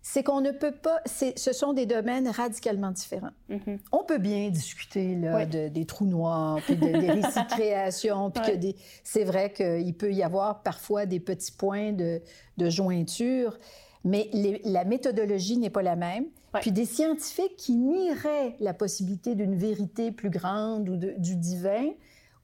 c'est 0.00 0.22
qu'on 0.22 0.40
ne 0.40 0.52
peut 0.52 0.72
pas. 0.72 1.00
Ce 1.04 1.52
sont 1.52 1.72
des 1.72 1.84
domaines 1.84 2.28
radicalement 2.28 2.92
différents. 2.92 3.32
Mm-hmm. 3.50 3.78
On 3.92 4.04
peut 4.04 4.18
bien 4.18 4.48
discuter 4.48 5.14
là, 5.16 5.44
des 5.44 5.84
trous 5.84 6.06
noirs, 6.06 6.60
puis 6.64 6.76
des 6.76 6.92
récits 6.92 7.42
de 7.42 7.50
création, 7.50 8.30
puis 8.30 8.58
que 8.58 8.78
c'est 9.04 9.24
vrai 9.24 9.52
qu'il 9.52 9.94
peut 9.94 10.12
y 10.12 10.22
avoir 10.22 10.62
parfois 10.62 11.06
des 11.06 11.20
petits 11.20 11.52
points 11.52 11.92
de, 11.92 12.22
de 12.56 12.70
jointure, 12.70 13.58
mais 14.04 14.30
la 14.64 14.84
méthodologie 14.84 15.58
n'est 15.58 15.70
pas 15.70 15.82
la 15.82 15.96
même. 15.96 16.26
Puis 16.60 16.72
des 16.72 16.86
scientifiques 16.86 17.56
qui 17.56 17.76
nieraient 17.76 18.56
la 18.58 18.72
possibilité 18.72 19.34
d'une 19.34 19.54
vérité 19.54 20.10
plus 20.10 20.30
grande 20.30 20.88
ou 20.88 20.96
du 20.96 21.36
divin 21.36 21.90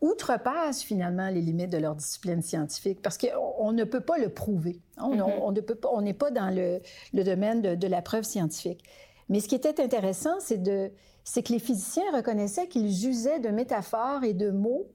outrepassent 0.05 0.83
finalement 0.83 1.29
les 1.31 1.41
limites 1.41 1.71
de 1.71 1.79
leur 1.79 1.95
discipline 1.95 2.43
scientifique 2.43 3.01
parce 3.03 3.19
qu'on 3.19 3.73
ne 3.73 3.85
peut 3.85 4.01
pas 4.01 4.19
le 4.19 4.29
prouver. 4.29 4.81
On, 4.99 5.17
mm-hmm. 5.17 5.55
ne 5.55 5.61
peut 5.61 5.75
pas, 5.75 5.89
on 5.93 6.03
n'est 6.03 6.15
pas 6.15 6.31
dans 6.31 6.55
le, 6.55 6.81
domaine 7.13 7.63
de, 7.63 7.87
la 7.87 8.03
preuve 8.03 8.25
scientifique. 8.25 8.85
Mais 9.31 9.41
ce 9.41 9.49
qui 9.49 9.55
était 9.55 9.83
intéressant, 9.83 10.39
c'est 10.41 10.63
que 10.63 11.53
les 11.53 11.59
physiciens 11.59 12.05
reconnaissaient 12.15 12.69
qu'ils 12.69 13.09
usaient 13.09 13.41
de 13.41 13.49
métaphores 13.49 14.25
et 14.25 14.35
de 14.35 14.51
mots 14.51 14.87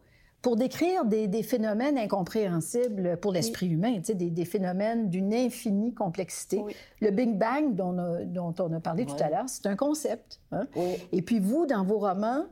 pour 0.43 0.55
décrire 0.55 1.03
des, 1.05 1.43
phénomènes 1.43 1.97
incompréhensibles 1.97 3.17
pour 3.17 3.33
l'esprit 3.33 3.67
humain, 3.67 3.95
tu 3.97 4.05
sais, 4.05 4.13
des, 4.13 4.45
phénomènes 4.45 5.09
d'une 5.09 5.33
infinie 5.33 5.93
complexité. 5.93 6.61
Le 7.01 7.09
Big 7.09 7.37
Bang 7.37 7.75
dont, 7.75 8.53
on 8.59 8.73
a 8.73 8.79
parlé 8.79 9.05
tout 9.05 9.17
à 9.19 9.29
l'heure, 9.29 9.45
c'est 9.47 9.65
un 9.65 9.75
concept. 9.75 10.39
Hein. 10.51 10.67
Et 11.11 11.23
puis 11.23 11.39
vous, 11.39 11.65
dans 11.65 11.83
vos 11.83 11.97
romans, 11.97 12.45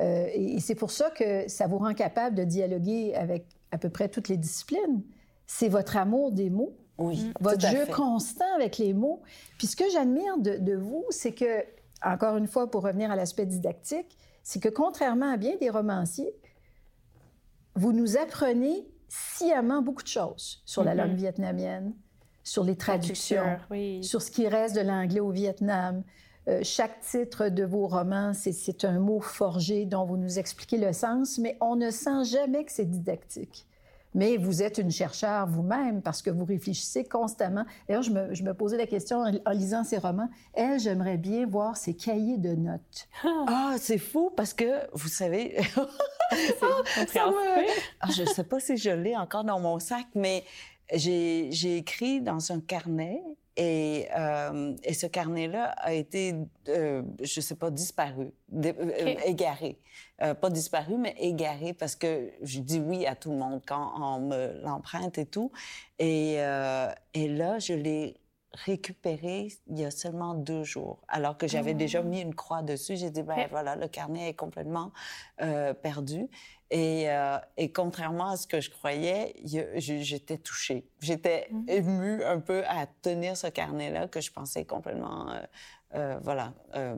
euh, 0.00 0.28
et, 0.32 0.60
c'est 0.60 0.74
pour 0.74 0.90
ça 0.90 1.10
que 1.10 1.48
ça 1.48 1.66
vous 1.66 1.78
rend 1.78 1.94
capable 1.94 2.36
de 2.36 2.44
dialoguer 2.44 3.14
avec 3.14 3.46
à 3.70 3.78
peu 3.78 3.88
près 3.88 4.08
toutes 4.08 4.28
les 4.28 4.36
disciplines. 4.36 5.02
C'est 5.46 5.68
votre 5.68 5.96
amour 5.96 6.32
des 6.32 6.50
mots, 6.50 6.76
oui, 6.98 7.24
mm. 7.24 7.32
votre 7.40 7.66
jeu 7.66 7.86
constant 7.94 8.54
avec 8.56 8.78
les 8.78 8.92
mots. 8.92 9.22
Puis 9.58 9.66
ce 9.66 9.76
que 9.76 9.84
j'admire 9.92 10.38
de, 10.38 10.74
vous, 10.74 11.04
c'est 11.10 11.32
que, 11.32 11.64
encore 12.02 12.36
une 12.36 12.46
fois, 12.46 12.70
pour 12.70 12.82
revenir 12.82 13.10
à 13.10 13.16
l'aspect 13.16 13.46
didactique, 13.46 14.18
c'est 14.42 14.60
que 14.60 14.68
contrairement 14.68 15.32
à 15.32 15.36
bien 15.36 15.56
des 15.56 15.70
romanciers, 15.70 16.34
vous 17.74 17.92
nous 17.92 18.16
apprenez 18.16 18.86
sciemment 19.08 19.82
beaucoup 19.82 20.02
de 20.02 20.08
choses 20.08 20.62
sur 20.64 20.84
la 20.84 20.94
langue 20.94 21.12
mm-hmm. 21.12 21.16
vietnamienne, 21.16 21.94
sur 22.42 22.64
les 22.64 22.76
traductions, 22.76 23.58
sur 24.02 24.22
ce 24.22 24.30
qui 24.30 24.46
reste 24.46 24.76
de 24.76 24.80
l'anglais 24.80 25.20
au 25.20 25.30
Vietnam, 25.30 26.02
euh, 26.48 26.60
chaque 26.62 27.00
titre 27.00 27.48
de 27.48 27.64
vos 27.64 27.88
romans, 27.88 28.32
c'est 28.32 28.84
un 28.84 29.00
mot 29.00 29.20
forgé 29.20 29.84
dont 29.84 30.04
vous 30.04 30.16
nous 30.16 30.38
expliquez 30.38 30.78
le 30.78 30.92
sens, 30.92 31.38
mais 31.38 31.56
on 31.60 31.74
ne 31.74 31.90
sent 31.90 32.24
jamais 32.24 32.64
que 32.64 32.72
c'est 32.72 32.88
didactique. 32.88 33.66
Mais 34.14 34.38
vous 34.38 34.62
êtes 34.62 34.78
une 34.78 34.90
chercheure 34.90 35.46
vous-même 35.46 36.00
parce 36.00 36.22
que 36.22 36.30
vous 36.30 36.44
réfléchissez 36.44 37.04
constamment. 37.04 37.66
D'ailleurs, 37.86 38.02
je 38.02 38.10
me, 38.12 38.32
je 38.32 38.44
me, 38.44 38.54
posais 38.54 38.78
la 38.78 38.86
question 38.86 39.18
en, 39.18 39.50
lisant 39.50 39.84
ces 39.84 39.98
romans. 39.98 40.30
Elle, 40.54 40.80
j'aimerais 40.80 41.18
bien 41.18 41.46
voir 41.46 41.76
ses 41.76 41.94
cahiers 41.94 42.38
de 42.38 42.54
notes. 42.54 43.08
Ah, 43.46 43.74
c'est 43.78 43.98
fou 43.98 44.32
parce 44.34 44.54
que, 44.54 44.88
vous 44.94 45.08
savez... 45.08 45.56
c'est 46.32 47.18
ah, 47.20 48.08
je 48.10 48.22
ne 48.22 48.26
sais 48.26 48.44
pas 48.44 48.58
si 48.58 48.78
je 48.78 48.90
l'ai 48.90 49.16
encore 49.16 49.44
dans 49.44 49.60
mon 49.60 49.78
sac, 49.78 50.06
mais 50.14 50.44
j'ai 50.94 51.76
écrit 51.76 52.22
dans 52.22 52.52
un 52.52 52.60
carnet 52.60 53.22
et, 53.56 54.06
euh, 54.16 54.74
et 54.82 54.92
ce 54.92 55.06
carnet-là 55.06 55.74
a 55.78 55.94
été, 55.94 56.34
euh, 56.68 57.02
je 57.22 57.40
sais 57.40 57.54
pas, 57.54 57.70
disparu, 57.70 58.32
euh, 58.54 59.14
égaré. 59.24 59.78
Euh, 60.22 60.34
pas 60.34 60.50
disparu, 60.50 60.96
mais 60.98 61.14
égaré 61.18 61.72
parce 61.72 61.96
que 61.96 62.30
je 62.42 62.60
dis 62.60 62.78
oui 62.78 63.06
à 63.06 63.14
tout 63.14 63.30
le 63.30 63.38
monde 63.38 63.62
quand 63.66 63.92
on 63.98 64.20
me 64.20 64.60
l'emprunte 64.62 65.18
et 65.18 65.26
tout. 65.26 65.50
Et, 65.98 66.34
et 67.14 67.28
là, 67.28 67.58
je 67.58 67.72
l'ai 67.72 68.16
récupéré 68.64 69.48
il 69.68 69.78
y 69.78 69.84
a 69.84 69.90
seulement 69.90 70.34
deux 70.34 70.64
jours, 70.64 70.98
alors 71.08 71.36
que 71.36 71.46
j'avais 71.46 71.74
déjà 71.74 72.00
oh. 72.00 72.08
mis 72.08 72.20
une 72.20 72.34
croix 72.34 72.62
dessus. 72.62 72.96
J'ai 72.96 73.10
dit, 73.10 73.22
ben 73.22 73.46
voilà, 73.50 73.76
le 73.76 73.88
carnet 73.88 74.30
est 74.30 74.34
complètement 74.34 74.92
euh, 75.42 75.74
perdu. 75.74 76.28
Et, 76.70 77.08
euh, 77.08 77.38
et, 77.56 77.70
contrairement 77.70 78.30
à 78.30 78.36
ce 78.36 78.46
que 78.48 78.60
je 78.60 78.70
croyais, 78.70 79.36
j'étais 79.76 80.38
touchée. 80.38 80.88
J'étais 81.00 81.46
mm. 81.50 81.68
émue 81.68 82.24
un 82.24 82.40
peu 82.40 82.64
à 82.66 82.86
tenir 83.02 83.36
ce 83.36 83.46
carnet-là 83.46 84.08
que 84.08 84.20
je 84.20 84.32
pensais 84.32 84.64
complètement... 84.64 85.28
Euh, 85.94 86.18
voilà, 86.20 86.52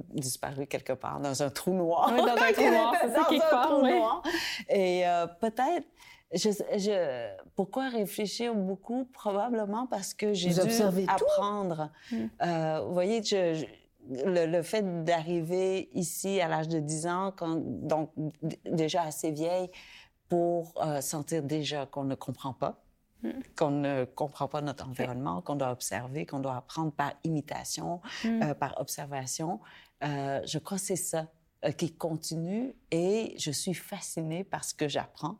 disparu 0.08 0.66
quelque 0.66 0.94
part 0.94 1.20
dans 1.20 1.42
un 1.42 1.50
trou 1.50 1.74
noir. 1.74 2.10
Oui, 2.10 2.16
dans 2.16 2.28
un 2.28 2.52
trou 2.52 2.70
noir, 2.70 2.94
c'est 3.00 3.28
quelque 3.28 3.50
part, 3.50 3.78
oui. 3.82 3.92
Noir. 3.92 4.22
Et 4.70 5.04
peut-être, 5.40 5.86
je, 6.32 6.50
je, 6.50 7.36
pourquoi 7.54 7.88
réfléchir 7.88 8.54
beaucoup? 8.54 9.06
Probablement 9.06 9.86
parce 9.86 10.14
que 10.14 10.32
j'ai 10.32 10.50
dû 10.50 11.04
apprendre. 11.06 11.90
Mm. 12.12 12.16
Euh, 12.42 12.80
vous 12.86 12.92
voyez, 12.92 13.22
je, 13.22 13.64
le, 14.08 14.46
le, 14.46 14.62
fait 14.62 15.04
d'arriver 15.04 15.88
ici 15.94 16.40
à 16.40 16.48
l'âge 16.48 16.68
de 16.68 16.80
10 16.80 17.06
ans, 17.06 17.32
quand, 17.36 17.56
donc 17.86 18.10
déjà 18.64 19.02
assez 19.02 19.30
vieille, 19.30 19.70
pour 20.28 20.74
euh, 20.84 21.00
sentir 21.00 21.42
déjà 21.42 21.86
qu'on 21.86 22.04
ne 22.04 22.14
comprend 22.14 22.52
pas, 22.52 22.82
mm. 23.22 23.30
qu'on 23.56 23.70
ne 23.70 24.04
comprend 24.04 24.48
pas 24.48 24.60
notre 24.60 24.86
environnement, 24.88 25.40
qu'on 25.40 25.56
doit 25.56 25.70
observer, 25.70 26.26
qu'on 26.26 26.40
doit 26.40 26.56
apprendre 26.56 26.92
par 26.92 27.14
imitation, 27.24 28.00
mm. 28.24 28.42
euh, 28.42 28.54
par 28.54 28.78
observation. 28.80 29.60
Euh, 30.04 30.40
je 30.44 30.58
crois 30.58 30.78
que 30.78 30.84
c'est 30.84 30.96
ça 30.96 31.26
qui 31.76 31.92
continue 31.92 32.72
et 32.92 33.34
je 33.36 33.50
suis 33.50 33.74
fascinée 33.74 34.44
par 34.44 34.64
ce 34.64 34.74
que 34.74 34.86
j'apprends. 34.86 35.38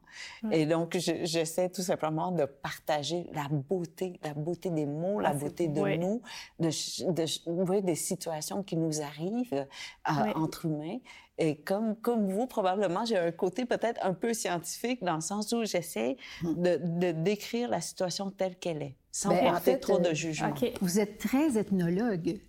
Et 0.50 0.66
donc, 0.66 0.96
j'essaie 0.98 1.68
tout 1.70 1.82
simplement 1.82 2.32
de 2.32 2.44
partager 2.44 3.26
la 3.32 3.46
beauté, 3.48 4.18
la 4.24 4.34
beauté 4.34 4.70
des 4.70 4.86
mots, 4.86 5.20
la 5.20 5.30
ah, 5.30 5.34
beauté 5.34 5.68
de 5.68 5.80
nous, 5.96 6.20
de, 6.58 6.70
de, 7.12 7.80
des 7.80 7.94
situations 7.94 8.64
qui 8.64 8.76
nous 8.76 9.00
arrivent 9.00 9.52
euh, 9.54 10.12
entre 10.34 10.66
humains. 10.66 10.98
Et 11.38 11.56
comme, 11.56 11.94
comme 11.94 12.32
vous, 12.32 12.48
probablement, 12.48 13.04
j'ai 13.04 13.16
un 13.16 13.30
côté 13.30 13.64
peut-être 13.64 14.04
un 14.04 14.12
peu 14.12 14.34
scientifique 14.34 15.04
dans 15.04 15.14
le 15.14 15.20
sens 15.20 15.52
où 15.52 15.64
j'essaie 15.64 16.16
hmm. 16.42 16.62
de, 16.62 16.80
de, 16.82 17.12
décrire 17.12 17.68
la 17.68 17.80
situation 17.80 18.32
telle 18.32 18.56
qu'elle 18.56 18.82
est, 18.82 18.96
sans 19.12 19.30
ben, 19.30 19.52
porter 19.52 19.78
trop 19.78 19.98
de 19.98 20.08
euh, 20.08 20.14
jugement. 20.14 20.52
Vous 20.80 20.98
êtes 20.98 21.18
très 21.18 21.56
ethnologue. 21.56 22.40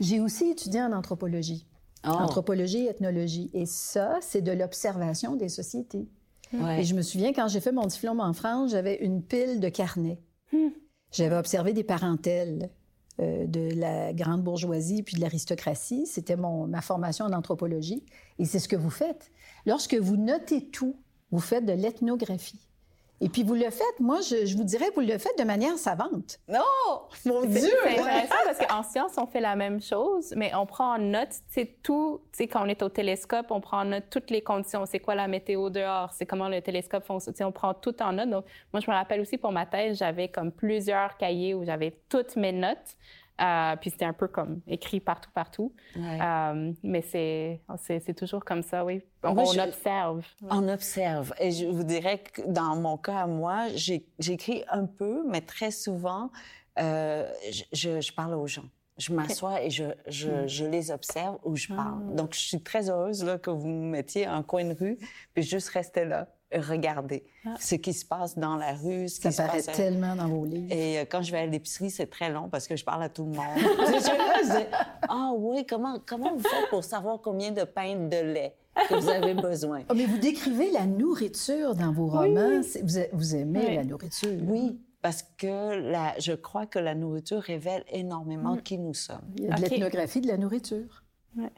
J'ai 0.00 0.20
aussi 0.20 0.50
étudié 0.50 0.82
en 0.82 0.92
anthropologie. 0.92 1.66
Oh. 2.06 2.10
Anthropologie 2.10 2.86
et 2.86 2.90
ethnologie. 2.90 3.50
Et 3.52 3.66
ça, 3.66 4.18
c'est 4.20 4.42
de 4.42 4.52
l'observation 4.52 5.36
des 5.36 5.48
sociétés. 5.48 6.06
Et 6.52 6.84
je 6.84 6.94
me 6.94 7.02
souviens, 7.02 7.32
quand 7.32 7.48
j'ai 7.48 7.60
fait 7.60 7.72
mon 7.72 7.86
diplôme 7.86 8.20
en 8.20 8.32
France, 8.32 8.70
j'avais 8.70 8.96
une 9.04 9.22
pile 9.22 9.58
de 9.60 9.68
carnets. 9.68 10.20
Hmm. 10.52 10.68
J'avais 11.10 11.36
observé 11.36 11.72
des 11.72 11.82
parentèles 11.82 12.70
euh, 13.20 13.46
de 13.46 13.74
la 13.74 14.12
grande 14.12 14.42
bourgeoisie 14.42 15.02
puis 15.02 15.16
de 15.16 15.20
l'aristocratie. 15.20 16.06
C'était 16.06 16.36
ma 16.36 16.80
formation 16.82 17.24
en 17.24 17.32
anthropologie. 17.32 18.04
Et 18.38 18.44
c'est 18.44 18.58
ce 18.58 18.68
que 18.68 18.76
vous 18.76 18.90
faites. 18.90 19.32
Lorsque 19.66 19.94
vous 19.94 20.16
notez 20.16 20.68
tout, 20.68 20.96
vous 21.30 21.40
faites 21.40 21.64
de 21.64 21.72
l'ethnographie. 21.72 22.60
Et 23.20 23.28
puis 23.28 23.42
vous 23.42 23.54
le 23.54 23.70
faites, 23.70 23.98
moi 23.98 24.20
je, 24.20 24.56
vous 24.56 24.64
dirais, 24.64 24.86
vous 24.94 25.00
le 25.00 25.16
faites 25.16 25.38
de 25.38 25.44
manière 25.44 25.78
savante. 25.78 26.38
Non, 26.48 26.60
mon 27.24 27.46
Dieu! 27.46 27.60
C'est 27.82 27.98
intéressant 27.98 28.34
parce 28.44 28.58
qu'en 28.58 28.82
science, 28.90 29.12
on 29.16 29.26
fait 29.26 29.40
la 29.40 29.56
même 29.56 29.80
chose, 29.80 30.34
mais 30.36 30.54
on 30.54 30.66
prend 30.66 30.96
en 30.96 30.98
note, 30.98 31.30
c'est 31.48 31.82
tout, 31.82 32.20
tu 32.32 32.38
sais, 32.38 32.48
quand 32.48 32.64
on 32.64 32.68
est 32.68 32.82
au 32.82 32.90
télescope, 32.90 33.46
on 33.50 33.60
prend 33.60 33.80
en 33.80 33.84
note 33.86 34.04
toutes 34.10 34.30
les 34.30 34.42
conditions. 34.42 34.84
C'est 34.84 35.00
quoi 35.00 35.14
la 35.14 35.28
météo 35.28 35.70
dehors? 35.70 36.12
C'est 36.12 36.26
comment 36.26 36.48
le 36.48 36.60
télescope 36.60 37.04
fonctionne? 37.04 37.34
on 37.40 37.52
prend 37.52 37.72
tout 37.72 38.02
en 38.02 38.12
note. 38.12 38.28
Donc, 38.28 38.44
moi, 38.72 38.80
je 38.80 38.90
me 38.90 38.94
rappelle 38.94 39.20
aussi 39.20 39.38
pour 39.38 39.52
ma 39.52 39.64
thèse, 39.64 39.98
j'avais 39.98 40.28
comme 40.28 40.52
plusieurs 40.52 41.16
cahiers 41.16 41.54
où 41.54 41.64
j'avais 41.64 41.98
toutes 42.08 42.36
mes 42.36 42.52
notes. 42.52 42.96
Euh, 43.40 43.76
puis 43.76 43.90
c'était 43.90 44.04
un 44.06 44.12
peu 44.12 44.28
comme 44.28 44.60
écrit 44.66 45.00
partout, 45.00 45.30
partout. 45.34 45.72
Euh, 45.96 46.72
mais 46.82 47.02
c'est, 47.02 47.60
c'est, 47.78 48.14
toujours 48.14 48.44
comme 48.44 48.62
ça, 48.62 48.84
oui. 48.84 49.02
On, 49.22 49.36
observe. 49.36 50.24
On 50.48 50.68
observe. 50.68 51.34
Et 51.38 51.50
je 51.50 51.66
vous 51.66 51.84
dirais 51.84 52.18
que 52.18 52.42
dans 52.46 52.76
mon 52.76 52.96
cas 52.96 53.20
à 53.20 53.26
moi, 53.26 53.66
j'écris 53.74 54.64
un 54.70 54.86
peu, 54.86 55.22
mais 55.28 55.42
très 55.42 55.70
souvent, 55.70 56.30
euh, 56.78 57.30
je, 57.72 58.00
je, 58.00 58.12
parle 58.12 58.34
aux 58.34 58.46
gens. 58.46 58.68
Je 58.96 59.12
m'assois 59.12 59.62
et 59.62 59.68
je, 59.68 59.84
je, 60.06 60.28
hmm. 60.28 60.48
je, 60.48 60.64
les 60.64 60.90
observe 60.90 61.38
ou 61.44 61.56
je 61.56 61.68
parle. 61.68 62.02
Ah. 62.10 62.14
Donc, 62.14 62.32
je 62.32 62.40
suis 62.40 62.62
très 62.62 62.88
heureuse 62.88 63.22
là, 63.22 63.38
que 63.38 63.50
vous 63.50 63.68
me 63.68 63.90
mettiez 63.90 64.24
un 64.24 64.42
coin 64.42 64.64
de 64.64 64.74
rue, 64.74 64.98
puis 65.34 65.42
juste 65.42 65.68
rester 65.68 66.06
là 66.06 66.28
regarder 66.54 67.24
ah. 67.44 67.54
ce 67.58 67.74
qui 67.74 67.92
se 67.92 68.04
passe 68.04 68.38
dans 68.38 68.56
la 68.56 68.74
rue. 68.74 69.08
Ce 69.08 69.20
ça 69.20 69.30
qui 69.30 69.36
paraît 69.36 69.62
tellement 69.62 70.14
dans 70.14 70.28
vos 70.28 70.44
livres. 70.44 70.72
Et 70.72 70.98
euh, 70.98 71.04
quand 71.08 71.22
je 71.22 71.32
vais 71.32 71.38
à 71.38 71.46
l'épicerie, 71.46 71.90
c'est 71.90 72.06
très 72.06 72.30
long 72.30 72.48
parce 72.48 72.66
que 72.66 72.76
je 72.76 72.84
parle 72.84 73.02
à 73.02 73.08
tout 73.08 73.24
le 73.24 73.32
monde. 73.32 73.46
je 73.56 74.58
dis, 74.58 74.66
ah 75.08 75.32
oui, 75.36 75.66
comment, 75.66 75.98
comment 76.04 76.34
vous 76.34 76.42
faites 76.42 76.68
pour 76.70 76.84
savoir 76.84 77.20
combien 77.20 77.50
de 77.50 77.64
pintes 77.64 78.08
de 78.08 78.20
lait 78.32 78.54
que 78.88 78.94
vous 78.94 79.08
avez 79.08 79.34
besoin? 79.34 79.82
Oh, 79.90 79.94
mais 79.94 80.06
vous 80.06 80.18
décrivez 80.18 80.70
la 80.70 80.86
nourriture 80.86 81.74
dans 81.74 81.92
vos 81.92 82.06
romans. 82.06 82.60
Vous, 82.82 83.00
vous, 83.12 83.34
aimez 83.34 83.74
la 83.74 83.84
nourriture. 83.84 84.40
Oui. 84.46 84.80
Parce 85.02 85.22
que 85.22 85.90
la, 85.90 86.18
je 86.18 86.32
crois 86.32 86.66
que 86.66 86.78
la 86.78 86.94
nourriture 86.94 87.40
révèle 87.40 87.84
énormément 87.90 88.56
mm. 88.56 88.62
qui 88.62 88.78
nous 88.78 88.94
sommes. 88.94 89.20
Il 89.36 89.44
y 89.44 89.48
a 89.48 89.54
de 89.54 89.62
l'ethnographie 89.62 90.20
de 90.20 90.28
la 90.28 90.36
nourriture. 90.36 91.04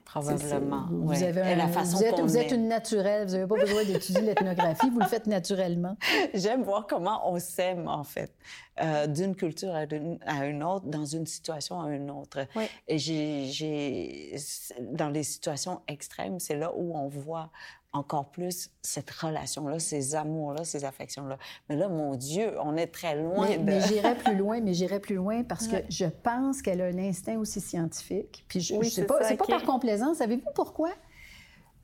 Probablement. 0.04 0.86
Vous, 0.90 1.22
avez 1.22 1.54
la 1.54 1.68
façon 1.68 1.98
vous, 1.98 2.04
êtes, 2.04 2.20
vous 2.20 2.36
êtes, 2.36 2.52
une 2.52 2.68
naturelle. 2.68 3.26
Vous 3.26 3.34
n'avez 3.34 3.46
pas 3.46 3.56
besoin 3.56 3.84
d'étudier 3.84 4.22
l'ethnographie. 4.22 4.90
Vous 4.90 5.00
le 5.00 5.06
faites 5.06 5.26
naturellement. 5.26 5.96
J'aime 6.34 6.62
voir 6.62 6.86
comment 6.86 7.30
on 7.30 7.38
s'aime, 7.38 7.86
en 7.86 8.04
fait, 8.04 8.32
euh, 8.80 9.06
d'une 9.06 9.36
culture 9.36 9.74
à 9.74 9.84
une, 9.84 10.18
à 10.26 10.46
une, 10.46 10.64
autre, 10.64 10.86
dans 10.86 11.04
une 11.04 11.26
situation 11.26 11.80
à 11.80 11.90
une 11.90 12.10
autre. 12.10 12.46
Et 12.88 12.98
j'ai, 12.98 14.36
dans 14.80 15.10
les 15.10 15.22
situations 15.22 15.80
extrêmes, 15.86 16.40
c'est 16.40 16.56
là 16.56 16.72
où 16.74 16.96
on 16.96 17.08
voit 17.08 17.50
encore 17.98 18.30
plus 18.30 18.70
cette 18.82 19.10
relation-là, 19.10 19.78
ces 19.78 20.14
amours-là, 20.14 20.64
ces 20.64 20.84
affections-là. 20.84 21.38
Mais 21.68 21.76
là, 21.76 21.88
mon 21.88 22.14
Dieu, 22.14 22.54
on 22.62 22.76
est 22.76 22.86
très 22.86 23.20
loin 23.20 23.46
mais, 23.48 23.58
Mais 23.58 23.80
j'irai 23.88 24.14
plus 24.14 24.36
loin, 24.36 24.60
mais 24.60 24.74
j'irai 24.74 25.00
plus 25.00 25.16
loin 25.16 25.44
parce 25.44 25.68
que 25.68 25.76
je 25.88 26.06
pense 26.06 26.62
qu'elle 26.62 26.80
a 26.80 26.86
un 26.86 26.98
instinct 26.98 27.36
aussi 27.36 27.60
scientifique. 27.60 28.44
Puis 28.48 28.60
je, 28.60 28.74
oui, 28.74 28.90
sais 28.90 29.04
pas, 29.04 29.22
c'est 29.24 29.36
pas 29.36 29.46
par 29.46 29.64
complaisance. 29.64 30.18
Savez-vous 30.18 30.50
pourquoi? 30.54 30.90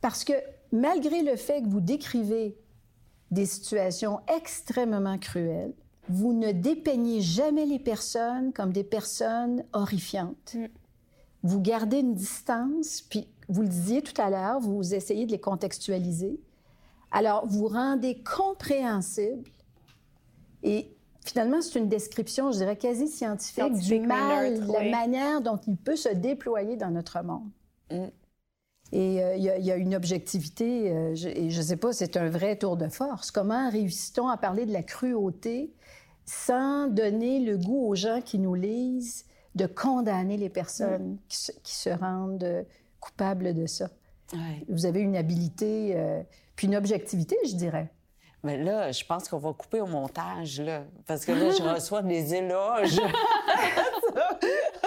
Parce 0.00 0.24
que 0.24 0.34
malgré 0.72 1.22
le 1.22 1.36
fait 1.36 1.62
que 1.62 1.68
vous 1.68 1.80
décrivez 1.80 2.56
des 3.30 3.46
situations 3.46 4.20
extrêmement 4.34 5.18
cruelles, 5.18 5.74
vous 6.08 6.32
ne 6.32 6.52
dépeignez 6.52 7.20
jamais 7.20 7.64
les 7.66 7.78
personnes 7.78 8.52
comme 8.52 8.72
des 8.72 8.84
personnes 8.84 9.64
horrifiantes. 9.72 10.54
Mm. 10.54 10.66
Vous 11.44 11.60
gardez 11.60 11.98
une 11.98 12.14
distance, 12.14 13.02
puis 13.02 13.28
vous 13.48 13.62
le 13.62 13.68
disiez 13.68 14.02
tout 14.02 14.20
à 14.20 14.30
l'heure, 14.30 14.60
vous 14.60 14.94
essayez 14.94 15.26
de 15.26 15.30
les 15.30 15.40
contextualiser. 15.40 16.40
Alors, 17.12 17.46
vous 17.46 17.68
rendez 17.68 18.20
compréhensible 18.24 19.48
et 20.64 20.90
finalement, 21.24 21.60
c'est 21.60 21.78
une 21.78 21.88
description, 21.88 22.50
je 22.50 22.58
dirais, 22.58 22.76
quasi 22.76 23.06
scientifique 23.08 23.74
du 23.74 24.00
mal, 24.00 24.66
la 24.66 24.90
manière 24.90 25.40
dont 25.40 25.60
il 25.68 25.76
peut 25.76 25.96
se 25.96 26.08
déployer 26.08 26.76
dans 26.76 26.90
notre 26.90 27.22
monde. 27.22 27.50
Mm. 27.92 28.06
Et 28.92 29.22
euh, 29.22 29.36
il 29.36 29.42
y, 29.42 29.72
a 29.72 29.76
une 29.76 29.94
objectivité, 29.94 30.92
euh, 30.92 31.14
et 31.14 31.50
je 31.50 31.58
ne 31.58 31.64
sais 31.64 31.76
pas, 31.76 31.92
c'est 31.92 32.16
un 32.16 32.28
vrai 32.28 32.56
tour 32.56 32.76
de 32.76 32.88
force. 32.88 33.30
Comment 33.30 33.70
réussit-on 33.70 34.28
à 34.28 34.36
parler 34.36 34.66
de 34.66 34.72
la 34.72 34.82
cruauté 34.82 35.72
sans 36.26 36.86
donner 36.86 37.40
le 37.40 37.58
goût 37.58 37.88
aux 37.88 37.94
gens 37.94 38.20
qui 38.20 38.38
nous 38.38 38.54
lisent 38.54 39.24
de 39.54 39.66
condamner 39.66 40.36
les 40.36 40.48
personnes 40.48 41.12
mm. 41.12 41.18
qui, 41.28 41.74
se, 41.74 41.90
rendent 41.90 42.66
coupable 43.00 43.54
de 43.54 43.66
ça. 43.66 43.88
Vous 44.68 44.86
avez 44.86 45.00
une 45.00 45.16
habilité, 45.16 45.92
euh, 45.94 46.22
puis 46.56 46.66
une 46.66 46.76
objectivité, 46.76 47.36
je 47.46 47.54
dirais. 47.54 47.90
Mais 48.42 48.58
là, 48.58 48.90
je 48.92 49.04
pense 49.04 49.28
qu'on 49.28 49.38
va 49.38 49.52
couper 49.52 49.80
au 49.80 49.86
montage, 49.86 50.60
là, 50.60 50.82
parce 51.06 51.24
que 51.24 51.32
là, 51.32 51.50
je 51.50 51.62
reçois 51.74 52.02
des 52.02 52.34
éloges. 52.34 53.00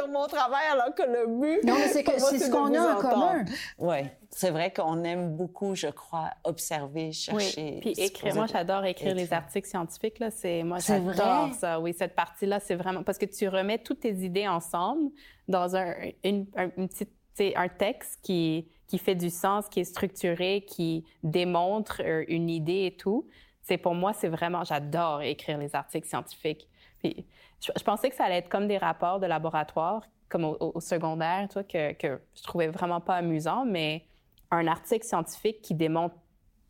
sur 0.00 0.08
mon 0.08 0.26
travail 0.26 0.64
alors 0.72 0.94
que 0.94 1.02
le 1.02 1.26
but. 1.26 1.64
Non, 1.64 1.74
mais 1.74 1.88
c'est 1.88 2.04
que 2.04 2.18
c'est 2.18 2.38
ce 2.38 2.50
qu'on 2.50 2.74
a 2.74 2.94
en 2.94 3.00
commun. 3.00 3.44
Oui, 3.78 3.98
c'est 4.30 4.50
vrai 4.50 4.72
qu'on 4.72 5.04
aime 5.04 5.36
beaucoup, 5.36 5.74
je 5.74 5.88
crois, 5.88 6.30
observer, 6.44 7.12
chercher. 7.12 7.80
Oui. 7.84 7.92
Puis 7.94 8.04
écrire, 8.04 8.34
moi 8.34 8.46
j'adore 8.46 8.84
écrire, 8.84 9.14
les 9.14 9.32
articles 9.32 9.68
scientifiques 9.68 10.18
là. 10.18 10.30
C'est 10.30 10.62
moi 10.62 10.78
j'adore 10.78 11.54
ça. 11.54 11.80
Oui, 11.80 11.94
cette 11.96 12.14
partie-là, 12.14 12.60
c'est 12.60 12.74
vraiment 12.74 13.02
parce 13.02 13.18
que 13.18 13.26
tu 13.26 13.48
remets 13.48 13.78
toutes 13.78 14.00
tes 14.00 14.14
idées 14.14 14.48
ensemble 14.48 15.10
dans 15.48 15.76
un 15.76 15.94
une, 16.24 16.46
une 16.76 16.88
petite 16.88 17.10
un 17.56 17.68
texte 17.68 18.18
qui, 18.22 18.68
qui 18.86 18.98
fait 18.98 19.14
du 19.14 19.30
sens, 19.30 19.68
qui 19.68 19.80
est 19.80 19.84
structuré, 19.84 20.64
qui 20.66 21.04
démontre 21.22 22.02
euh, 22.04 22.24
une 22.28 22.50
idée 22.50 22.86
et 22.86 22.96
tout. 22.96 23.26
C'est 23.62 23.78
pour 23.78 23.94
moi, 23.94 24.12
c'est 24.12 24.28
vraiment, 24.28 24.64
j'adore 24.64 25.22
écrire 25.22 25.58
les 25.58 25.74
articles 25.74 26.08
scientifiques. 26.08 26.68
Puis, 26.98 27.24
je, 27.60 27.84
pensais 27.84 28.10
que 28.10 28.16
ça 28.16 28.24
allait 28.24 28.38
être 28.38 28.48
comme 28.48 28.68
des 28.68 28.78
rapports 28.78 29.20
de 29.20 29.26
laboratoire, 29.26 30.02
comme 30.28 30.44
au, 30.44 30.80
secondaire, 30.80 31.48
toi, 31.48 31.62
que, 31.64 31.92
que 31.92 32.20
je 32.34 32.42
trouvais 32.42 32.68
vraiment 32.68 33.00
pas 33.00 33.16
amusant, 33.16 33.64
mais 33.64 34.04
un 34.50 34.66
article 34.66 35.04
scientifique 35.04 35.60
qui 35.62 35.74
démontre 35.74 36.14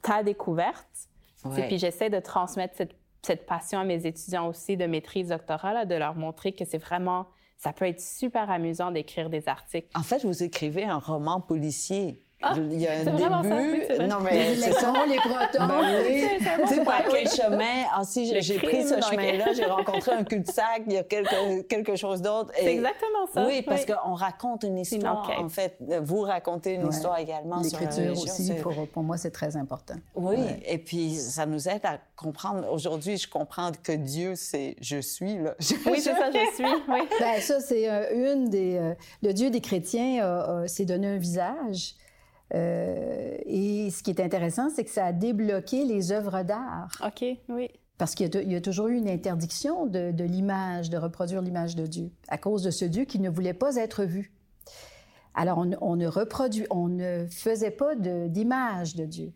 ta 0.02 0.22
découverte. 0.22 1.08
Puis 1.54 1.78
j'essaie 1.78 2.10
de 2.10 2.18
transmettre 2.18 2.74
cette, 2.76 2.94
cette, 3.22 3.46
passion 3.46 3.78
à 3.78 3.84
mes 3.84 4.06
étudiants 4.06 4.48
aussi 4.48 4.76
de 4.76 4.86
maîtrise 4.86 5.28
doctorale, 5.28 5.88
de 5.88 5.94
leur 5.94 6.14
montrer 6.14 6.52
que 6.52 6.64
c'est 6.64 6.78
vraiment 6.78 7.26
ça 7.60 7.74
peut 7.74 7.84
être 7.84 8.00
super 8.00 8.50
amusant 8.50 8.90
d'écrire 8.90 9.28
des 9.28 9.46
articles. 9.46 9.88
En 9.94 10.02
fait, 10.02 10.24
vous 10.24 10.42
écrivez 10.42 10.84
un 10.84 10.98
roman 10.98 11.42
policier. 11.42 12.22
Ah, 12.42 12.54
il 12.56 12.80
y 12.80 12.86
a 12.86 12.92
un 12.92 13.04
début. 13.04 14.08
non, 14.08 14.20
mais 14.20 14.54
c'est 14.56 14.72
ça. 14.72 14.92
les 15.06 15.16
protons. 15.16 15.66
Ben 15.80 16.02
oui. 16.06 16.24
Tu 16.40 16.74
sais, 16.74 16.84
par 16.84 17.04
quel 17.04 17.28
chemin? 17.28 17.84
Ah, 17.92 18.02
si 18.04 18.40
j'ai 18.40 18.58
pris 18.58 18.82
ce 18.82 19.00
chemin-là, 19.00 19.52
j'ai 19.52 19.64
rencontré 19.64 20.12
un 20.12 20.24
cul-de-sac, 20.24 20.82
il 20.86 20.94
y 20.94 20.96
a 20.98 21.02
quelque, 21.02 21.62
quelque 21.62 21.96
chose 21.96 22.22
d'autre. 22.22 22.50
C'est 22.56 22.74
exactement 22.74 23.26
ça. 23.32 23.46
Oui, 23.46 23.62
parce 23.62 23.84
qu'on 23.84 24.14
raconte 24.14 24.64
une 24.64 24.78
histoire, 24.78 25.30
en 25.38 25.48
fait. 25.48 25.76
Vous 26.02 26.22
racontez 26.22 26.74
une 26.74 26.88
histoire 26.88 27.18
également. 27.18 27.60
L'écriture 27.60 28.12
aussi, 28.12 28.52
pour, 28.54 28.88
pour, 28.88 29.02
moi, 29.02 29.16
c'est 29.16 29.30
très 29.30 29.56
important. 29.56 29.94
Oui, 30.14 30.38
et 30.66 30.78
puis 30.78 31.14
ça 31.14 31.46
nous 31.46 31.68
aide 31.68 31.84
à 31.84 31.98
comprendre. 32.16 32.70
Aujourd'hui, 32.70 33.16
je 33.16 33.28
comprends 33.28 33.70
que 33.82 33.92
Dieu, 33.92 34.34
c'est 34.34 34.76
«je 34.80 35.00
suis». 35.00 35.38
Là. 35.38 35.54
Oui, 35.86 36.00
c'est 36.00 36.14
ça, 36.14 36.30
«je 36.32 36.54
suis». 36.54 36.64
Oui. 36.88 37.00
Ben, 37.18 37.40
ça, 37.40 37.60
c'est 37.60 37.88
euh, 37.88 38.34
une 38.34 38.48
des... 38.48 38.76
Euh, 38.76 38.94
le 39.22 39.32
Dieu 39.32 39.50
des 39.50 39.60
chrétiens 39.60 40.66
s'est 40.66 40.84
donné 40.84 41.06
un 41.06 41.18
visage. 41.18 41.94
Euh, 42.54 43.36
et 43.46 43.90
ce 43.90 44.02
qui 44.02 44.10
est 44.10 44.20
intéressant, 44.20 44.70
c'est 44.70 44.84
que 44.84 44.90
ça 44.90 45.06
a 45.06 45.12
débloqué 45.12 45.84
les 45.84 46.12
œuvres 46.12 46.42
d'art. 46.42 46.90
OK, 47.04 47.24
oui. 47.48 47.70
Parce 47.98 48.14
qu'il 48.14 48.34
y, 48.34 48.54
a 48.54 48.60
toujours 48.62 48.88
eu 48.88 48.96
une 48.96 49.10
interdiction 49.10 49.84
de, 49.84 50.24
l'image, 50.24 50.88
de 50.88 50.96
reproduire 50.96 51.42
l'image 51.42 51.76
de 51.76 51.86
Dieu, 51.86 52.10
à 52.28 52.38
cause 52.38 52.62
de 52.62 52.70
ce 52.70 52.86
Dieu 52.86 53.04
qui 53.04 53.18
ne 53.18 53.28
voulait 53.28 53.52
pas 53.52 53.76
être 53.76 54.04
vu. 54.04 54.32
Alors, 55.34 55.58
on, 55.58 55.96
ne 55.96 56.06
reproduit, 56.06 56.66
on 56.70 56.88
ne 56.88 57.26
faisait 57.30 57.70
pas 57.70 57.94
d'image 57.94 58.96
de, 58.96 59.04
Dieu. 59.04 59.32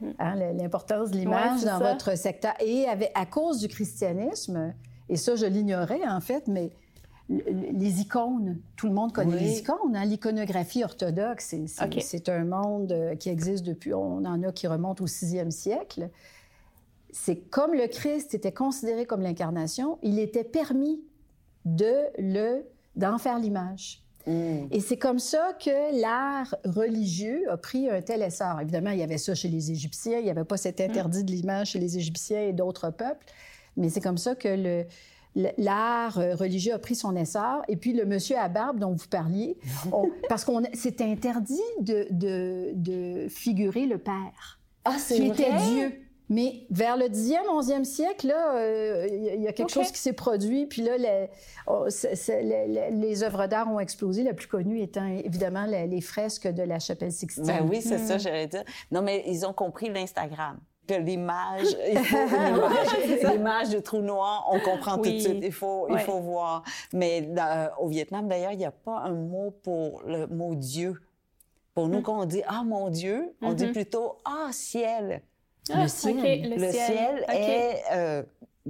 Hmm. 0.00 0.10
Hein, 0.18 0.34
l'importance 0.54 1.12
de 1.12 1.18
l'image 1.18 1.62
dans 1.62 1.78
votre 1.78 2.18
secteur. 2.18 2.54
Et 2.60 2.86
à 3.14 3.26
cause 3.26 3.60
du 3.60 3.68
christianisme, 3.68 4.74
et 5.08 5.16
ça, 5.16 5.36
je 5.36 5.46
l'ignorais 5.46 6.06
en 6.06 6.20
fait, 6.20 6.48
mais 6.48 6.72
les 7.28 8.00
icônes. 8.00 8.58
Tout 8.76 8.86
le 8.86 8.92
monde 8.92 9.12
connaît 9.12 9.38
les 9.38 9.58
icônes. 9.60 9.96
Hein? 9.96 10.04
L'iconographie 10.04 10.84
orthodoxe, 10.84 11.54
c'est 12.00 12.28
un 12.28 12.44
monde 12.44 12.92
euh, 12.92 13.16
qui 13.16 13.30
existe 13.30 13.64
depuis, 13.64 13.94
on 13.94 14.24
en 14.24 14.42
a 14.42 14.52
qui 14.52 14.66
remonte 14.66 15.00
au 15.00 15.06
sixième 15.06 15.50
siècle. 15.50 16.10
C'est 17.10 17.36
comme 17.36 17.74
le 17.74 17.86
Christ 17.86 18.34
était 18.34 18.52
considéré 18.52 19.06
comme 19.06 19.22
l'incarnation, 19.22 19.98
il 20.02 20.18
était 20.18 20.44
permis 20.44 21.00
de 21.64 21.94
le 22.18 22.66
d'en 22.96 23.18
faire 23.18 23.38
l'image. 23.38 24.04
Mm. 24.26 24.66
Et 24.70 24.80
c'est 24.80 24.96
comme 24.96 25.18
ça 25.18 25.52
que 25.58 26.00
l'art 26.00 26.54
religieux 26.64 27.50
a 27.50 27.56
pris 27.56 27.88
un 27.88 28.02
tel 28.02 28.22
essor. 28.22 28.60
Évidemment, 28.60 28.90
il 28.90 28.98
y 28.98 29.02
avait 29.02 29.18
ça 29.18 29.34
chez 29.34 29.48
les 29.48 29.70
Égyptiens, 29.70 30.18
il 30.18 30.24
n'y 30.24 30.30
avait 30.30 30.44
pas 30.44 30.56
cet 30.56 30.80
interdit 30.80 31.24
de 31.24 31.30
l'image 31.30 31.70
chez 31.70 31.78
les 31.78 31.98
Égyptiens 31.98 32.42
et 32.42 32.52
d'autres 32.52 32.90
peuples, 32.90 33.24
mais 33.76 33.88
c'est 33.88 34.00
comme 34.00 34.18
ça 34.18 34.34
que 34.34 34.48
le, 34.48 34.86
l'art 35.34 36.18
euh, 36.18 36.34
religieux 36.34 36.74
a 36.74 36.78
pris 36.78 36.94
son 36.94 37.16
essor. 37.16 37.62
Et 37.68 37.76
puis 37.76 37.92
le 37.92 38.04
monsieur 38.04 38.36
à 38.38 38.48
barbe 38.48 38.78
dont 38.78 38.92
vous 38.92 39.08
parliez, 39.08 39.58
parce 40.28 40.44
qu'on 40.44 40.62
c'est 40.72 41.00
interdit 41.00 41.60
de, 41.80 42.06
de, 42.10 42.72
de, 42.74 43.28
figurer 43.28 43.86
le 43.86 43.98
Père, 43.98 44.60
ah, 44.84 44.96
qui 45.06 45.26
était 45.26 45.52
Dieu. 45.70 46.00
Mais 46.30 46.66
vers 46.70 46.96
le 46.96 47.04
10e, 47.04 47.36
11e 47.50 47.84
siècle, 47.84 48.28
là, 48.28 48.56
euh, 48.56 49.06
il 49.10 49.42
y 49.42 49.46
a 49.46 49.52
quelque 49.52 49.70
chose 49.70 49.92
qui 49.92 49.98
s'est 49.98 50.14
produit. 50.14 50.64
Puis 50.66 50.80
là, 50.80 50.96
les, 50.96 51.28
oh, 51.66 51.86
les, 52.90 53.22
œuvres 53.22 53.46
d'art 53.46 53.70
ont 53.70 53.78
explosé. 53.78 54.22
La 54.22 54.32
plus 54.32 54.46
connue 54.46 54.80
étant 54.80 55.06
évidemment 55.06 55.66
les, 55.66 56.00
fresques 56.00 56.48
de 56.48 56.62
la 56.62 56.78
chapelle 56.78 57.12
Sixtine. 57.12 57.44
Ben 57.44 57.68
oui, 57.68 57.82
c'est 57.82 57.98
ça, 57.98 58.16
hmm. 58.16 58.20
j'allais 58.20 58.46
dire. 58.46 58.64
Non, 58.90 59.02
mais 59.02 59.22
ils 59.26 59.44
ont 59.44 59.52
compris 59.52 59.90
l'Instagram 59.90 60.58
que 60.86 60.94
l'image, 60.94 61.76
l'image 63.32 63.70
du 63.70 63.82
trou 63.82 64.00
noir, 64.00 64.48
on 64.50 64.60
comprend 64.60 64.96
tout 64.96 65.10
de 65.10 65.18
suite. 65.18 65.42
Il 65.42 65.52
faut, 65.52 65.86
il 65.90 65.98
faut 65.98 66.20
voir. 66.20 66.62
Mais 66.92 67.28
au 67.78 67.88
Vietnam, 67.88 68.28
d'ailleurs, 68.28 68.52
il 68.52 68.58
n'y 68.58 68.64
a 68.64 68.72
pas 68.72 69.00
un 69.00 69.14
mot 69.14 69.50
pour 69.62 70.02
le 70.06 70.26
mot 70.26 70.54
Dieu. 70.54 71.00
Pour 71.74 71.88
nous, 71.88 71.98
hmm. 71.98 72.02
quand 72.02 72.20
on 72.20 72.24
dit 72.24 72.42
Ah 72.46 72.62
mon 72.64 72.88
Dieu, 72.88 73.34
on 73.42 73.52
dit 73.52 73.66
mm-hmm. 73.66 73.72
plutôt 73.72 74.18
Ah 74.24 74.50
ciel. 74.52 75.22
Ah, 75.72 75.82
le 75.82 75.88
ciel. 75.88 76.54
le, 76.56 76.70
ciel, 76.70 77.24
est 77.28 77.82
euh, 77.92 78.22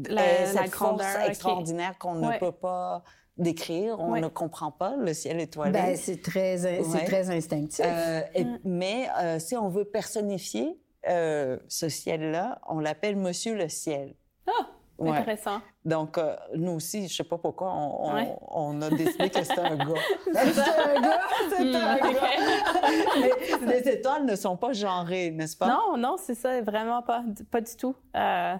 la, 0.08 0.46
cette 0.46 0.74
force 0.74 1.02
extraordinaire 1.26 1.98
qu'on 1.98 2.14
ne 2.14 2.38
peut 2.38 2.52
pas 2.52 3.02
décrire, 3.36 3.98
on 3.98 4.16
ne 4.16 4.28
comprend 4.28 4.70
pas 4.70 4.96
le 4.96 5.12
ciel 5.12 5.40
étoilé. 5.40 5.72
Ben, 5.72 5.96
c'est 5.96 6.22
très, 6.22 6.56
c'est 6.58 7.04
très 7.04 7.30
instinctif. 7.30 7.84
Euh, 7.84 8.20
mm. 8.38 8.58
Mais 8.64 9.08
euh, 9.18 9.38
si 9.38 9.56
on 9.56 9.68
veut 9.68 9.84
personnifier 9.84 10.78
euh, 11.08 11.58
ce 11.68 11.88
ciel-là, 11.88 12.60
on 12.68 12.80
l'appelle 12.80 13.16
Monsieur 13.16 13.56
le 13.56 13.68
ciel. 13.68 14.14
Ah, 14.46 14.66
intéressant. 15.00 15.60
Donc, 15.84 16.18
euh, 16.18 16.36
nous 16.54 16.72
aussi, 16.72 17.08
je 17.08 17.14
sais 17.14 17.24
pas 17.24 17.38
pourquoi, 17.38 17.72
on, 17.72 18.80
a 18.80 18.90
décidé 18.90 19.28
que 19.28 19.42
c'était 19.42 19.60
un 19.60 19.76
gars. 19.76 20.00
c'est 20.32 20.38
un 20.38 21.00
gars! 21.00 21.20
C'est 21.50 21.64
hmm, 21.64 21.74
un 21.74 21.96
gars! 21.98 23.66
les 23.66 23.88
étoiles 23.88 24.24
ne 24.24 24.36
sont 24.36 24.56
pas 24.56 24.72
genrées, 24.72 25.30
n'est-ce 25.30 25.56
pas? 25.56 25.68
Non, 25.68 25.96
non, 25.96 26.16
c'est 26.16 26.34
ça, 26.34 26.60
vraiment 26.62 27.02
pas, 27.02 27.24
pas 27.50 27.60
du 27.60 27.76
tout. 27.76 27.96
Euh, 28.16 28.56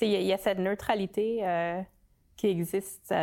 il 0.00 0.22
y, 0.22 0.32
a 0.32 0.38
cette 0.38 0.58
neutralité 0.58 1.44
qui 2.36 2.48
existe 2.48 3.14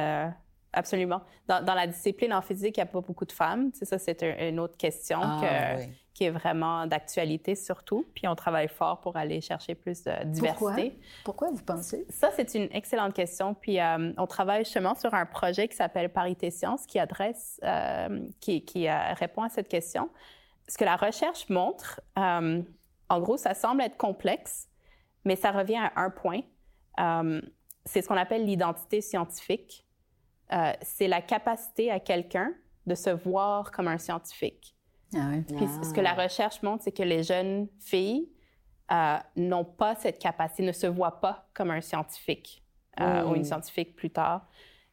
absolument. 0.74 1.22
Dans, 1.48 1.62
la 1.66 1.88
discipline 1.88 2.34
en 2.34 2.42
physique, 2.42 2.78
il 2.78 2.80
n'y 2.80 2.84
a 2.84 2.92
pas 2.92 3.02
beaucoup 3.02 3.26
de 3.26 3.32
femmes. 3.32 3.72
ça, 3.74 4.00
c'est 4.00 4.22
une 4.22 4.60
autre 4.60 4.78
question 4.78 5.20
ah, 5.22 5.42
que, 5.42 5.84
qui 6.14 6.26
est 6.26 6.30
vraiment 6.30 6.88
d'actualité 6.88 7.56
surtout. 7.56 8.06
Puis 8.14 8.28
on 8.28 8.36
travaille 8.36 8.68
fort 8.68 9.00
pour 9.00 9.16
aller 9.16 9.40
chercher 9.40 9.76
plus 9.76 10.04
de 10.04 10.12
diversité. 10.26 10.92
Pourquoi, 11.24 11.24
Pourquoi 11.24 11.52
vous 11.52 11.64
pensez? 11.64 12.06
Ça, 12.10 12.32
c'est 12.36 12.54
une 12.54 12.68
excellente 12.72 13.14
question. 13.14 13.54
Puis 13.54 13.80
euh, 13.80 14.12
on 14.18 14.28
travaille 14.28 14.66
justement 14.66 14.96
sur 14.96 15.14
un 15.14 15.26
projet 15.26 15.68
qui 15.68 15.76
s'appelle 15.76 16.10
Parité 16.12 16.52
Sciences 16.52 16.86
qui 16.86 17.00
adresse, 17.00 17.60
euh, 17.64 18.28
qui, 18.40 18.66
qui 18.66 18.88
euh, 18.88 19.14
répond 19.14 19.44
à 19.44 19.50
cette 19.50 19.70
question. 19.70 20.10
Ce 20.68 20.78
que 20.78 20.84
la 20.84 20.96
recherche 20.96 21.50
montre, 21.50 22.00
en 22.16 23.20
gros, 23.20 23.36
ça 23.36 23.54
semble 23.54 23.82
être 23.82 23.98
complexe, 23.98 24.70
mais 25.26 25.36
ça 25.36 25.52
revient 25.52 25.76
à 25.76 25.92
un 25.98 26.10
point. 26.10 26.42
c'est 27.84 28.02
ce 28.02 28.08
qu'on 28.08 28.16
appelle 28.16 28.46
l'identité 28.46 29.02
scientifique. 29.02 29.86
c'est 30.82 31.10
la 31.10 31.22
capacité 31.22 31.92
à 31.92 32.00
quelqu'un 32.00 32.54
de 32.86 32.96
se 32.96 33.10
voir 33.10 33.72
comme 33.72 33.90
un 33.90 33.98
scientifique. 33.98 34.74
Ah 35.16 35.32
Puis 35.56 35.68
ce 35.84 35.94
que 35.94 36.02
la 36.02 36.14
recherche 36.14 36.62
montre, 36.64 36.84
c'est 36.84 36.92
que 36.92 37.04
les 37.04 37.24
jeunes 37.24 37.68
filles 37.80 38.30
euh, 38.92 39.18
n'ont 39.36 39.66
pas 39.66 39.96
cette 39.96 40.20
capacité, 40.20 40.64
ne 40.64 40.72
se 40.72 40.88
voient 40.88 41.20
pas 41.20 41.48
comme 41.54 41.72
un 41.72 41.82
scientifique 41.82 42.64
euh, 43.00 43.26
ou 43.26 43.36
une 43.36 43.44
scientifique 43.44 43.96
plus 43.96 44.10
tard. 44.10 44.48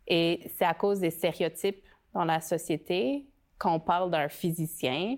Et 0.07 0.51
c'est 0.57 0.64
à 0.64 0.75
cause 0.75 1.01
des 1.01 1.11
stéréotypes 1.11 1.85
dans 2.14 2.25
la 2.25 2.41
société. 2.41 3.27
Quand 3.59 3.75
on 3.75 3.81
parle 3.81 4.11
d'un 4.11 4.29
physicien, 4.29 5.16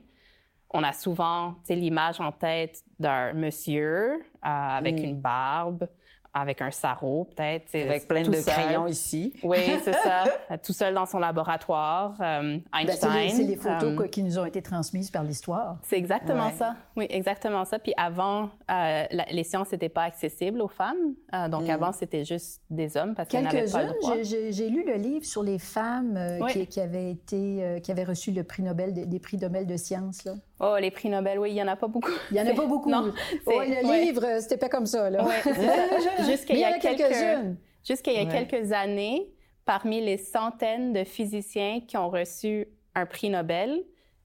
on 0.70 0.82
a 0.82 0.92
souvent 0.92 1.56
l'image 1.68 2.20
en 2.20 2.32
tête 2.32 2.82
d'un 2.98 3.32
monsieur 3.32 4.14
euh, 4.14 4.18
avec 4.42 4.96
mm. 4.96 5.04
une 5.04 5.20
barbe, 5.20 5.88
avec 6.32 6.62
un 6.62 6.70
sarrau, 6.70 7.24
peut-être. 7.24 7.74
Avec 7.74 8.06
plein 8.06 8.22
de 8.22 8.30
crayons 8.30 8.86
ici. 8.86 9.32
Oui, 9.42 9.58
c'est 9.84 9.94
ça. 9.94 10.24
tout 10.62 10.72
seul 10.72 10.94
dans 10.94 11.06
son 11.06 11.18
laboratoire. 11.18 12.14
Euh, 12.20 12.58
ben, 12.72 12.80
Einstein. 12.80 13.30
c'est 13.30 13.42
les, 13.42 13.56
photos 13.56 14.00
euh, 14.00 14.06
qui 14.06 14.22
nous 14.22 14.38
ont 14.38 14.44
été 14.44 14.62
transmises 14.62 15.10
par 15.10 15.24
l'histoire. 15.24 15.78
C'est 15.82 15.98
exactement 15.98 16.50
ça. 16.50 16.76
Oui, 16.96 17.06
exactement 17.10 17.64
ça. 17.64 17.78
Puis 17.78 17.92
avant, 17.96 18.50
euh, 18.70 19.04
les 19.30 19.44
sciences 19.44 19.72
n'étaient 19.72 19.88
pas 19.88 20.04
accessibles 20.04 20.60
aux 20.60 20.68
femmes. 20.68 21.14
donc 21.48 21.66
mm. 21.66 21.70
avant, 21.70 21.92
c'était 21.92 22.24
juste 22.24 22.62
des 22.70 22.96
hommes 22.96 23.14
parce 23.14 23.28
qu'ils 23.28 23.42
n'avaient 23.42 23.70
pas 23.70 23.82
le 23.82 23.92
droit. 24.00 24.16
J'ai 24.22 24.68
lu 24.68 24.84
le 24.86 24.94
livre 24.94 25.24
sur 25.24 25.42
les 25.42 25.58
femmes 25.58 26.18
qui, 26.48 26.80
avaient 26.80 27.10
été, 27.10 27.80
qui 27.82 27.90
avaient 27.90 28.04
reçu 28.04 28.30
le 28.30 28.44
prix 28.44 28.62
Nobel, 28.62 28.92
des, 28.92 29.20
prix 29.20 29.36
Nobel 29.36 29.66
de 29.66 29.76
sciences. 29.76 30.28
Oh, 30.60 30.76
les 30.78 30.90
prix 30.90 31.08
Nobel, 31.08 31.38
oui, 31.38 31.50
il 31.50 31.54
n'y 31.54 31.62
en 31.62 31.68
a 31.68 31.76
pas 31.76 31.88
beaucoup. 31.88 32.12
Il 32.30 32.34
n'y 32.34 32.40
en 32.40 32.46
a 32.46 32.54
pas 32.54 32.66
beaucoup. 32.66 32.90
non, 32.90 33.12
oh, 33.46 33.50
le 33.50 34.04
livre, 34.04 34.40
c'était 34.40 34.58
pas 34.58 34.68
comme 34.68 34.86
ça. 34.86 35.08
Là. 35.08 35.26
Jusqu'à 36.26 36.54
il 36.54 36.60
y 36.60 36.64
a 36.64 36.78
quelques, 36.78 37.56
jusqu'à 37.82 38.12
il 38.12 38.22
y 38.22 38.26
a 38.26 38.26
quelques 38.26 38.70
années, 38.72 39.32
parmi 39.64 40.02
les 40.02 40.18
centaines 40.18 40.92
de 40.92 41.04
physiciens 41.04 41.80
qui 41.80 41.96
ont 41.96 42.10
reçu 42.10 42.68
un 42.94 43.06
prix 43.06 43.30
Nobel, 43.30 43.82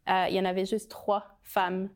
euh, 0.10 0.26
il 0.30 0.36
y 0.36 0.40
en 0.40 0.46
avait 0.46 0.66
juste 0.66 0.92
trois 0.92 1.40
femmes 1.42 1.90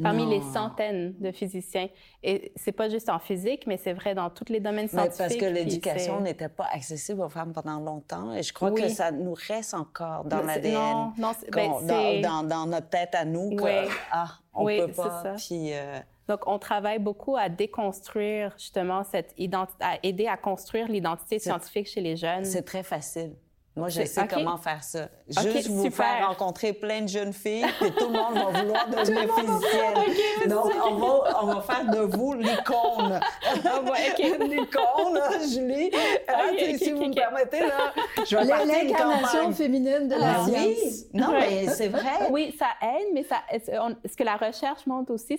parmi 0.00 0.26
les 0.26 0.40
centaines 0.52 1.14
de 1.18 1.30
physiciens. 1.30 1.88
Et 2.22 2.52
c'est 2.56 2.72
pas 2.72 2.88
juste 2.88 3.08
en 3.08 3.18
physique, 3.18 3.66
mais 3.66 3.76
c'est 3.76 3.92
vrai 3.92 4.14
dans 4.14 4.30
tous 4.30 4.50
les 4.52 4.60
domaines 4.60 4.88
scientifiques. 4.88 5.18
parce 5.18 5.36
que 5.36 5.46
l'éducation 5.46 6.20
n'était 6.20 6.48
pas 6.48 6.66
accessible 6.72 7.22
aux 7.22 7.28
femmes 7.28 7.52
pendant 7.52 7.80
longtemps. 7.80 8.34
Et 8.34 8.42
je 8.42 8.52
crois 8.52 8.72
que 8.72 8.88
ça 8.88 9.10
nous 9.10 9.34
reste 9.34 9.74
encore 9.74 10.24
dans 10.24 10.42
l'ADN. 10.42 10.74
Non, 10.74 11.12
non, 11.18 11.32
ben, 11.52 12.20
dans, 12.20 12.42
dans, 12.42 12.66
notre 12.66 12.88
tête 12.88 13.14
à 13.14 13.24
nous 13.24 13.56
que, 13.56 13.62
oui. 13.62 13.90
ah, 14.10 14.28
on 14.52 14.64
oui, 14.64 14.78
peut 14.78 14.92
pas. 14.92 15.22
Ça. 15.22 15.34
Puis, 15.34 15.72
euh, 15.72 15.98
donc, 16.28 16.46
on 16.46 16.58
travaille 16.58 17.00
beaucoup 17.00 17.36
à 17.36 17.48
déconstruire 17.48 18.54
justement 18.56 19.02
cette 19.02 19.34
identité, 19.36 19.84
à 19.84 19.98
aider 20.02 20.26
à 20.28 20.36
construire 20.36 20.86
l'identité 20.86 21.38
scientifique 21.38 21.88
chez 21.88 22.00
les 22.00 22.16
jeunes. 22.16 22.44
C'est 22.44 22.62
très 22.62 22.84
facile. 22.84 23.34
Moi, 23.76 23.88
je 23.88 24.04
sais 24.04 24.26
comment 24.26 24.56
faire 24.56 24.82
ça. 24.82 25.08
Juste 25.28 25.68
vous 25.68 25.90
faire 25.90 26.26
rencontrer 26.26 26.72
plein 26.72 27.02
de 27.02 27.08
jeunes 27.08 27.32
filles, 27.32 27.64
et 27.64 27.90
tout 27.92 28.06
le 28.06 28.12
monde 28.12 28.34
va 28.34 28.60
vouloir 28.60 28.88
devenir 28.90 29.34
physicienne. 29.34 30.48
Donc, 30.48 30.72
on 30.84 30.94
va, 30.96 31.42
on 31.42 31.46
va, 31.46 31.60
faire 31.60 31.84
de 31.88 32.00
vous 32.00 32.34
l'icône. 32.34 33.20
Ah, 33.64 33.80
l'icône, 34.18 35.20
Julie. 35.52 35.90
Ah, 36.26 36.48
si 36.76 36.90
vous 36.90 37.06
me 37.06 37.14
permettez, 37.14 37.60
là, 37.60 37.92
je 38.28 38.36
vais 38.36 38.44
L'incarnation 38.44 39.52
féminine 39.52 40.08
de 40.08 40.16
la 40.16 40.40
ah 40.40 40.44
science. 40.44 41.04
Non, 41.14 41.32
mais 41.32 41.68
c'est 41.68 41.88
vrai. 41.88 42.28
Oui, 42.30 42.54
ça 42.58 42.70
aide, 42.82 43.08
mais 43.14 43.22
ça, 43.22 43.36
ce 43.52 44.16
que 44.16 44.24
la 44.24 44.36
recherche 44.36 44.84
montre 44.86 45.12
aussi, 45.12 45.38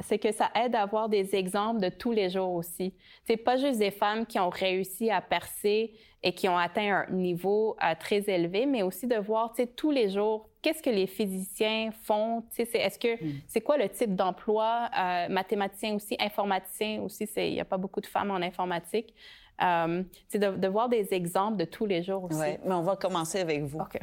c'est 0.00 0.18
que 0.18 0.32
ça 0.32 0.50
aide 0.54 0.74
à 0.74 0.82
avoir 0.82 1.08
des 1.08 1.34
exemples 1.34 1.80
de 1.80 1.90
tous 1.90 2.12
les 2.12 2.30
jours 2.30 2.54
aussi. 2.54 2.94
C'est 3.26 3.36
pas 3.36 3.56
juste 3.56 3.78
des 3.78 3.90
femmes 3.90 4.24
qui 4.24 4.38
ont 4.38 4.50
réussi 4.50 5.10
à 5.10 5.20
percer 5.20 5.92
et 6.26 6.32
qui 6.32 6.48
ont 6.48 6.58
atteint 6.58 7.06
un 7.08 7.12
niveau 7.12 7.76
euh, 7.80 7.94
très 8.00 8.28
élevé, 8.28 8.66
mais 8.66 8.82
aussi 8.82 9.06
de 9.06 9.14
voir, 9.14 9.54
tous 9.76 9.92
les 9.92 10.10
jours, 10.10 10.48
qu'est-ce 10.60 10.82
que 10.82 10.90
les 10.90 11.06
physiciens 11.06 11.92
font, 12.02 12.42
sais, 12.50 12.68
est-ce 12.74 12.98
que, 12.98 13.24
mm. 13.24 13.34
c'est 13.46 13.60
quoi 13.60 13.76
le 13.76 13.88
type 13.88 14.16
d'emploi, 14.16 14.90
euh, 14.98 15.28
mathématicien 15.28 15.94
aussi, 15.94 16.16
informaticien 16.18 17.00
aussi, 17.00 17.28
il 17.36 17.52
n'y 17.52 17.60
a 17.60 17.64
pas 17.64 17.76
beaucoup 17.76 18.00
de 18.00 18.06
femmes 18.06 18.32
en 18.32 18.42
informatique. 18.42 19.14
Euh, 19.62 20.02
de, 20.34 20.56
de, 20.56 20.68
voir 20.68 20.90
des 20.90 21.08
exemples 21.12 21.56
de 21.56 21.64
tous 21.64 21.86
les 21.86 22.02
jours 22.02 22.24
aussi. 22.24 22.38
Oui, 22.38 22.58
mais 22.64 22.74
on 22.74 22.82
va 22.82 22.96
commencer 22.96 23.40
avec 23.40 23.62
vous. 23.64 23.78
OK. 23.78 23.98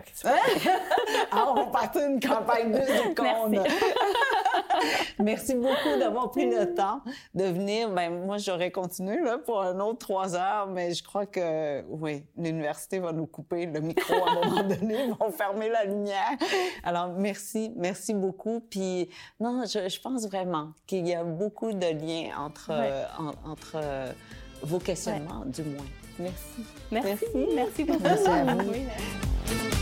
ah, 1.32 1.46
on 1.52 1.54
va 1.54 1.66
partir 1.68 2.10
une 2.10 2.20
campagne 2.20 2.72
de 2.72 2.80
Merci. 3.50 3.74
Merci 5.20 5.56
beaucoup 5.56 6.00
d'avoir 6.00 6.32
pris 6.32 6.50
le 6.50 6.74
temps 6.74 7.02
de 7.36 7.44
venir. 7.44 7.92
Ben, 7.92 8.26
moi, 8.26 8.38
j'aurais 8.38 8.72
continué 8.72 9.20
là, 9.20 9.38
pour 9.38 9.62
un 9.62 9.80
autre 9.80 10.00
trois 10.00 10.36
heures, 10.36 10.68
mais 10.68 10.94
je 10.94 11.04
crois 11.04 11.28
que, 11.28 11.84
oui, 11.88 12.26
l'université 12.36 13.00
va 13.00 13.12
nous 13.12 13.28
couper 13.28 13.68
le 13.68 13.80
micro 13.80 14.14
à 14.14 14.32
un 14.32 14.36
moment 14.36 14.64
donné, 14.64 15.06
ils 15.06 15.14
vont 15.14 15.32
fermer 15.32 15.70
la 15.70 15.86
lumière. 15.86 16.32
Alors, 16.84 17.10
merci, 17.10 17.72
merci 17.76 18.14
beaucoup. 18.14 18.60
Puis, 18.60 19.10
non, 19.40 19.64
je, 19.66 19.88
je 19.88 20.02
pense 20.02 20.28
vraiment 20.28 20.72
qu'il 20.88 21.08
y 21.08 21.14
a 21.14 21.24
beaucoup 21.24 21.72
de 21.74 21.86
liens 21.86 22.36
entre, 22.38 22.72
euh, 22.72 23.06
entre 23.46 23.78
vos 24.64 24.80
questionnements, 24.80 25.44
du 25.46 25.64
moins. 25.64 25.86
Merci. 26.20 26.36
Merci. 26.92 27.26
Merci, 27.56 27.84
beaucoup. 27.84 28.04
Merci 28.04 28.28
à 28.28 28.56
vous. 28.56 29.73